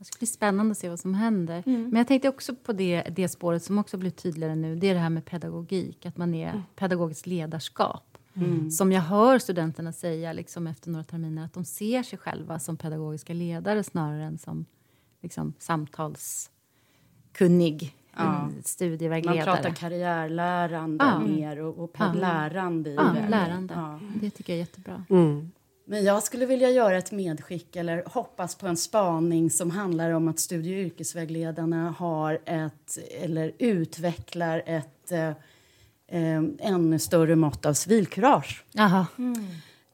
Det 0.04 0.08
ska 0.08 0.18
bli 0.20 0.28
spännande 0.28 0.72
att 0.72 0.78
se 0.78 0.90
vad 0.90 1.00
som 1.00 1.14
händer. 1.14 1.64
Men 1.66 1.96
jag 1.96 2.08
tänkte 2.08 2.30
också 2.30 2.56
på 2.56 2.74
det, 2.74 3.04
det 3.16 3.28
spåret 3.30 3.64
som 3.64 3.78
också 3.78 3.98
blir 3.98 4.12
tydligare 4.12 4.56
nu. 4.56 4.76
Det 4.76 4.90
är 4.90 4.94
det 4.94 5.00
här 5.00 5.10
med 5.10 5.26
pedagogik, 5.26 6.06
att 6.06 6.18
man 6.18 6.34
är 6.34 6.64
pedagogiskt 6.76 7.28
ledarskap. 7.28 8.18
Som 8.72 8.92
jag 8.92 9.02
hör 9.02 9.40
studenterna 9.40 9.94
säga 9.94 10.34
liksom 10.34 10.68
efter 10.68 10.90
några 10.90 11.04
terminer 11.04 11.46
att 11.46 11.54
de 11.54 11.66
ser 11.66 12.04
sig 12.04 12.20
själva 12.20 12.60
som 12.60 12.78
pedagogiska 12.78 13.34
ledare 13.34 13.84
snarare 13.84 14.24
än 14.24 14.38
som 14.38 14.66
liksom, 15.22 15.54
samtalskunnig 15.60 17.96
Ja. 18.16 18.22
eh, 18.24 18.30
Man 18.30 18.54
studievägledare. 18.64 19.44
pratar 19.44 19.70
karriärlärande 19.70 21.06
Ja. 21.06 21.20
mer 21.20 21.60
och, 21.62 21.84
och 21.84 21.92
Ja. 21.98 22.14
lärande 22.14 22.90
i 22.90 22.96
ja, 22.96 23.14
lärande. 23.30 23.74
Ja. 23.74 24.00
Det 24.22 24.30
tycker 24.30 24.54
jag 24.54 24.58
är 24.58 24.62
jättebra. 24.62 25.06
Men 25.86 26.04
jag 26.04 26.24
skulle 26.24 26.46
vilja 26.46 26.70
göra 26.70 26.98
ett 26.98 27.12
medskick 27.12 27.76
eller 27.76 28.04
hoppas 28.06 28.56
på 28.56 28.68
en 28.68 28.78
spaning 28.78 29.50
som 29.50 29.72
handlar 29.72 30.12
om 30.12 30.28
att 30.28 30.40
studie 30.40 30.76
och 30.76 30.86
yrkesvägledarna 30.86 31.96
har 31.98 32.40
ett, 32.46 32.98
eller 33.22 33.52
utvecklar 33.60 34.64
ett 34.66 35.12
eh, 35.12 35.28
eh, 36.08 36.44
ännu 36.60 37.00
större 37.00 37.36
mått 37.36 37.66
av 37.66 37.74
civilkurage. 37.74 38.66
Jaha. 38.72 39.06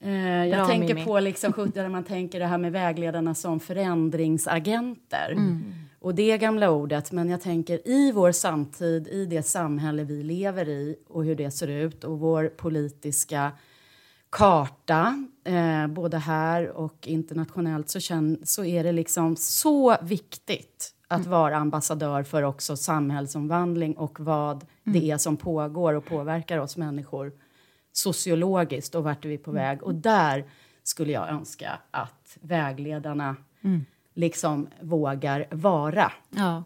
Eh, 0.02 0.46
jag 0.46 0.58
Bra, 0.58 0.68
tänker 0.68 0.94
Mimmi. 0.94 1.06
på 1.06 1.20
liksom 1.20 1.54
70 1.54 1.72
där 1.72 1.90
man 1.90 2.04
tänker 2.04 2.40
det 2.40 2.46
här 2.46 2.58
med 2.58 2.72
vägledarna 2.72 3.36
som 3.36 3.60
förändringsagenter. 3.60 5.38
Och 6.02 6.16
det 6.16 6.38
gamla 6.38 6.72
ordet, 6.72 7.12
men 7.12 7.30
jag 7.30 7.42
tänker 7.42 7.88
i 7.88 8.12
vår 8.12 8.32
samtid, 8.32 9.08
i 9.08 9.26
det 9.26 9.44
samhälle 9.44 10.04
vi 10.04 10.24
lever 10.24 10.70
i 10.70 10.96
och 11.08 11.26
hur 11.26 11.36
det 11.36 11.52
ser 11.52 11.68
ut 11.68 12.04
och 12.04 12.20
vår 12.20 12.48
politiska 12.48 13.52
karta, 14.30 15.28
eh, 15.44 15.88
både 15.88 16.18
här 16.18 16.70
och 16.70 17.08
internationellt, 17.08 17.90
så, 17.90 18.00
känn, 18.00 18.38
så 18.44 18.66
är 18.66 18.84
det 18.84 18.92
liksom 18.92 19.36
så 19.36 19.98
viktigt 20.02 20.94
att 21.08 21.26
vara 21.26 21.58
ambassadör 21.58 22.24
för 22.24 22.44
också 22.44 22.78
samhällsomvandling 22.78 23.98
och 23.98 24.20
vad 24.20 24.66
det 24.84 25.12
är 25.12 25.18
som 25.18 25.38
pågår 25.38 25.94
och 25.94 26.06
påverkar 26.06 26.58
oss 26.58 26.78
människor 26.78 27.32
sociologiskt 27.92 28.96
och 28.96 29.04
vart 29.04 29.26
är 29.26 29.30
vi 29.30 29.38
på 29.38 29.52
väg. 29.52 29.84
Och 29.84 29.96
där 29.96 30.46
skulle 30.84 31.12
jag 31.12 31.30
önska 31.30 31.80
att 31.92 32.38
vägledarna 32.42 33.36
liksom 34.14 34.68
vågar 34.82 35.48
vara. 35.52 36.12
Ja. 36.30 36.64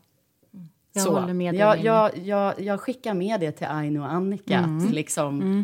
Jag 0.94 1.04
Så. 1.04 1.20
håller 1.20 1.34
med 1.34 1.54
dig. 1.54 1.60
jag, 1.62 1.84
jag, 1.84 2.18
jag, 2.18 2.62
jag 2.62 2.80
skickar 2.80 3.14
med 3.14 3.40
det 3.40 3.52
till 3.52 3.68
Aino 3.68 4.00
och 4.00 4.12
Annika. 4.12 4.60
Att 4.60 4.92
liksom, 4.92 5.58
eh, 5.60 5.64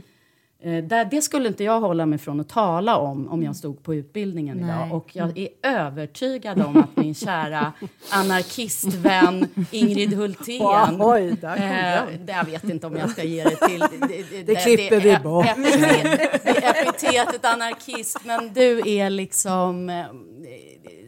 där, 0.63 1.05
det 1.05 1.21
skulle 1.21 1.47
inte 1.47 1.63
jag 1.63 1.79
hålla 1.81 2.05
mig 2.05 2.19
från 2.19 2.39
att 2.39 2.49
tala 2.49 2.97
om 2.97 3.27
om 3.29 3.43
jag 3.43 3.55
stod 3.55 3.83
på 3.83 3.95
utbildningen 3.95 4.57
Nej. 4.57 4.69
idag. 4.69 4.97
Och 4.97 5.15
jag 5.15 5.37
är 5.37 5.47
övertygad 5.63 6.61
om 6.61 6.77
att 6.77 6.95
min 6.97 7.15
kära 7.15 7.73
anarkistvän 8.11 9.47
Ingrid 9.71 10.13
Hultén 10.13 10.61
Oj, 10.99 11.31
där 11.41 11.55
kom 11.55 11.63
Eh, 11.65 12.05
den. 12.17 12.25
det, 12.25 12.31
jag 12.31 12.45
vet 12.45 12.63
inte 12.63 12.87
om 12.87 12.95
jag 12.97 13.09
ska 13.09 13.23
ge 13.23 13.43
det 13.43 13.55
till... 13.67 13.79
Det, 13.79 14.43
det, 14.43 14.55
klipper 14.55 14.99
vi 14.99 15.09
ep- 15.15 15.23
bort. 15.23 15.45
Epitet, 15.45 16.43
det 16.43 16.49
är 16.65 16.89
epitetet 16.89 17.45
anarkist, 17.45 18.17
men 18.25 18.53
du 18.53 18.81
är 18.89 19.09
liksom 19.09 19.89
eh, 19.89 20.05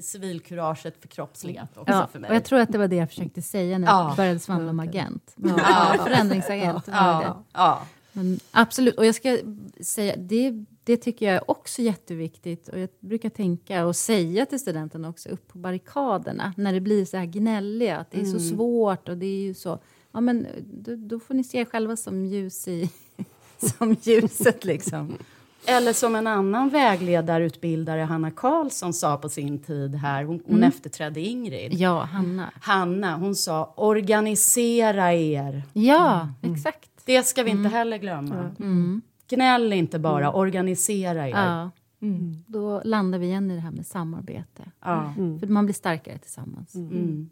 civilkuraget 0.01 1.01
förkroppsligat 1.01 1.77
också 1.77 1.93
Ja, 1.93 2.07
för 2.11 2.17
och 2.17 2.21
mig. 2.21 2.29
jag 2.33 2.43
tror 2.43 2.59
att 2.59 2.71
det 2.71 2.77
var 2.77 2.87
det 2.87 2.95
jag 2.95 3.09
försökte 3.09 3.41
säga 3.41 3.77
när 3.77 3.87
Ja. 3.87 4.07
jag 4.07 4.15
började 4.17 4.39
svamla 4.39 4.69
om 4.69 4.79
agent. 4.79 5.35
Ja. 5.35 5.95
Förändringsagent. 6.03 6.85
det. 6.85 6.91
ja, 6.91 7.43
ja. 7.53 7.81
Men 8.13 8.39
absolut, 8.51 8.97
och 8.97 9.05
jag 9.05 9.15
ska 9.15 9.37
säga, 9.81 10.15
det, 10.17 10.65
det 10.83 10.97
tycker 10.97 11.25
jag 11.25 11.35
är 11.35 11.51
också 11.51 11.81
jätteviktigt. 11.81 12.67
Och 12.67 12.79
jag 12.79 12.89
brukar 12.99 13.29
tänka 13.29 13.85
och 13.85 13.95
säga 13.95 14.45
till 14.45 14.59
studenterna 14.59 15.09
också, 15.09 15.29
upp 15.29 15.47
på 15.47 15.57
barrikaderna, 15.57 16.53
när 16.57 16.73
det 16.73 16.81
blir 16.81 17.05
så 17.05 17.17
här 17.17 17.25
gnälliga, 17.25 17.97
att 17.97 18.11
det 18.11 18.21
är 18.21 18.25
så 18.25 18.39
svårt 18.39 19.09
och 19.09 19.17
det 19.17 19.25
är 19.25 19.41
ju 19.41 19.53
så. 19.53 19.79
Ja, 20.11 20.21
men 20.21 20.47
då, 20.63 20.95
då 20.95 21.19
får 21.19 21.33
ni 21.33 21.43
se 21.43 21.57
er 21.57 21.65
själva 21.65 21.97
som 21.97 22.25
ljus 22.25 22.67
i, 22.67 22.89
som 23.77 23.95
ljuset 24.01 24.65
liksom. 24.65 25.17
Eller 25.65 25.93
som 25.93 26.15
en 26.15 26.27
annan 26.27 26.69
vägledarutbildare, 26.69 28.01
Hanna 28.01 28.31
Karlsson, 28.31 28.93
sa 28.93 29.17
på 29.17 29.29
sin 29.29 29.59
tid 29.59 29.95
här. 29.95 30.23
Hon, 30.23 30.43
hon 30.47 30.63
efterträdde 30.63 31.21
Ingrid. 31.21 31.73
Ja, 31.73 32.03
Hanna. 32.03 32.53
Hanna, 32.61 33.17
hon 33.17 33.35
sa 33.35 33.73
organisera 33.77 35.13
er. 35.13 35.63
Ja, 35.73 36.29
exakt. 36.41 36.90
Det 37.05 37.23
ska 37.23 37.43
vi 37.43 37.51
inte 37.51 37.69
heller 37.69 37.97
glömma. 37.97 38.51
Gnäll 39.29 39.73
inte 39.73 39.99
bara, 39.99 40.33
organisera 40.33 41.27
er. 41.27 41.31
Ja. 41.31 41.71
Då 42.47 42.81
landar 42.85 43.19
vi 43.19 43.25
igen 43.25 43.51
i 43.51 43.55
det 43.55 43.61
här 43.61 43.71
med 43.71 43.85
samarbete. 43.85 44.63
Ja. 44.81 45.13
För 45.15 45.47
man 45.47 45.65
blir 45.65 45.73
starkare 45.73 46.17
tillsammans. 46.17 46.75
Mm. 46.75 47.29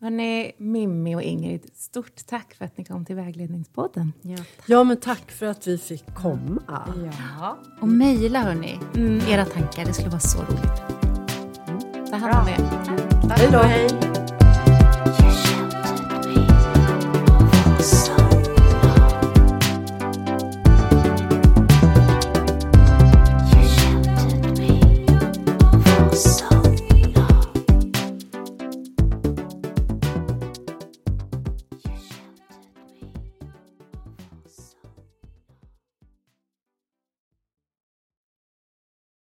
Hörrni, 0.00 0.52
Mimmi 0.58 1.16
och 1.16 1.22
Ingrid, 1.22 1.66
stort 1.74 2.26
tack 2.26 2.54
för 2.54 2.64
att 2.64 2.78
ni 2.78 2.84
kom 2.84 3.04
till 3.04 3.16
Vägledningspodden. 3.16 4.12
Ja. 4.22 4.36
Ja, 4.66 4.84
men 4.84 4.96
tack 4.96 5.30
för 5.30 5.46
att 5.46 5.66
vi 5.66 5.78
fick 5.78 6.14
komma. 6.14 6.62
Ja. 6.68 7.58
Och 7.80 7.88
mejla 7.88 8.40
hörni, 8.40 8.78
era 9.28 9.44
tankar. 9.44 9.84
Det 9.84 9.92
skulle 9.92 10.10
vara 10.10 10.20
så 10.20 10.38
roligt. 10.38 10.82
Ta 12.10 12.16
hand 12.16 12.34
om 12.34 12.48
er. 12.48 12.56
Tack 13.28 13.54
och 13.54 13.68
hej. 13.68 13.88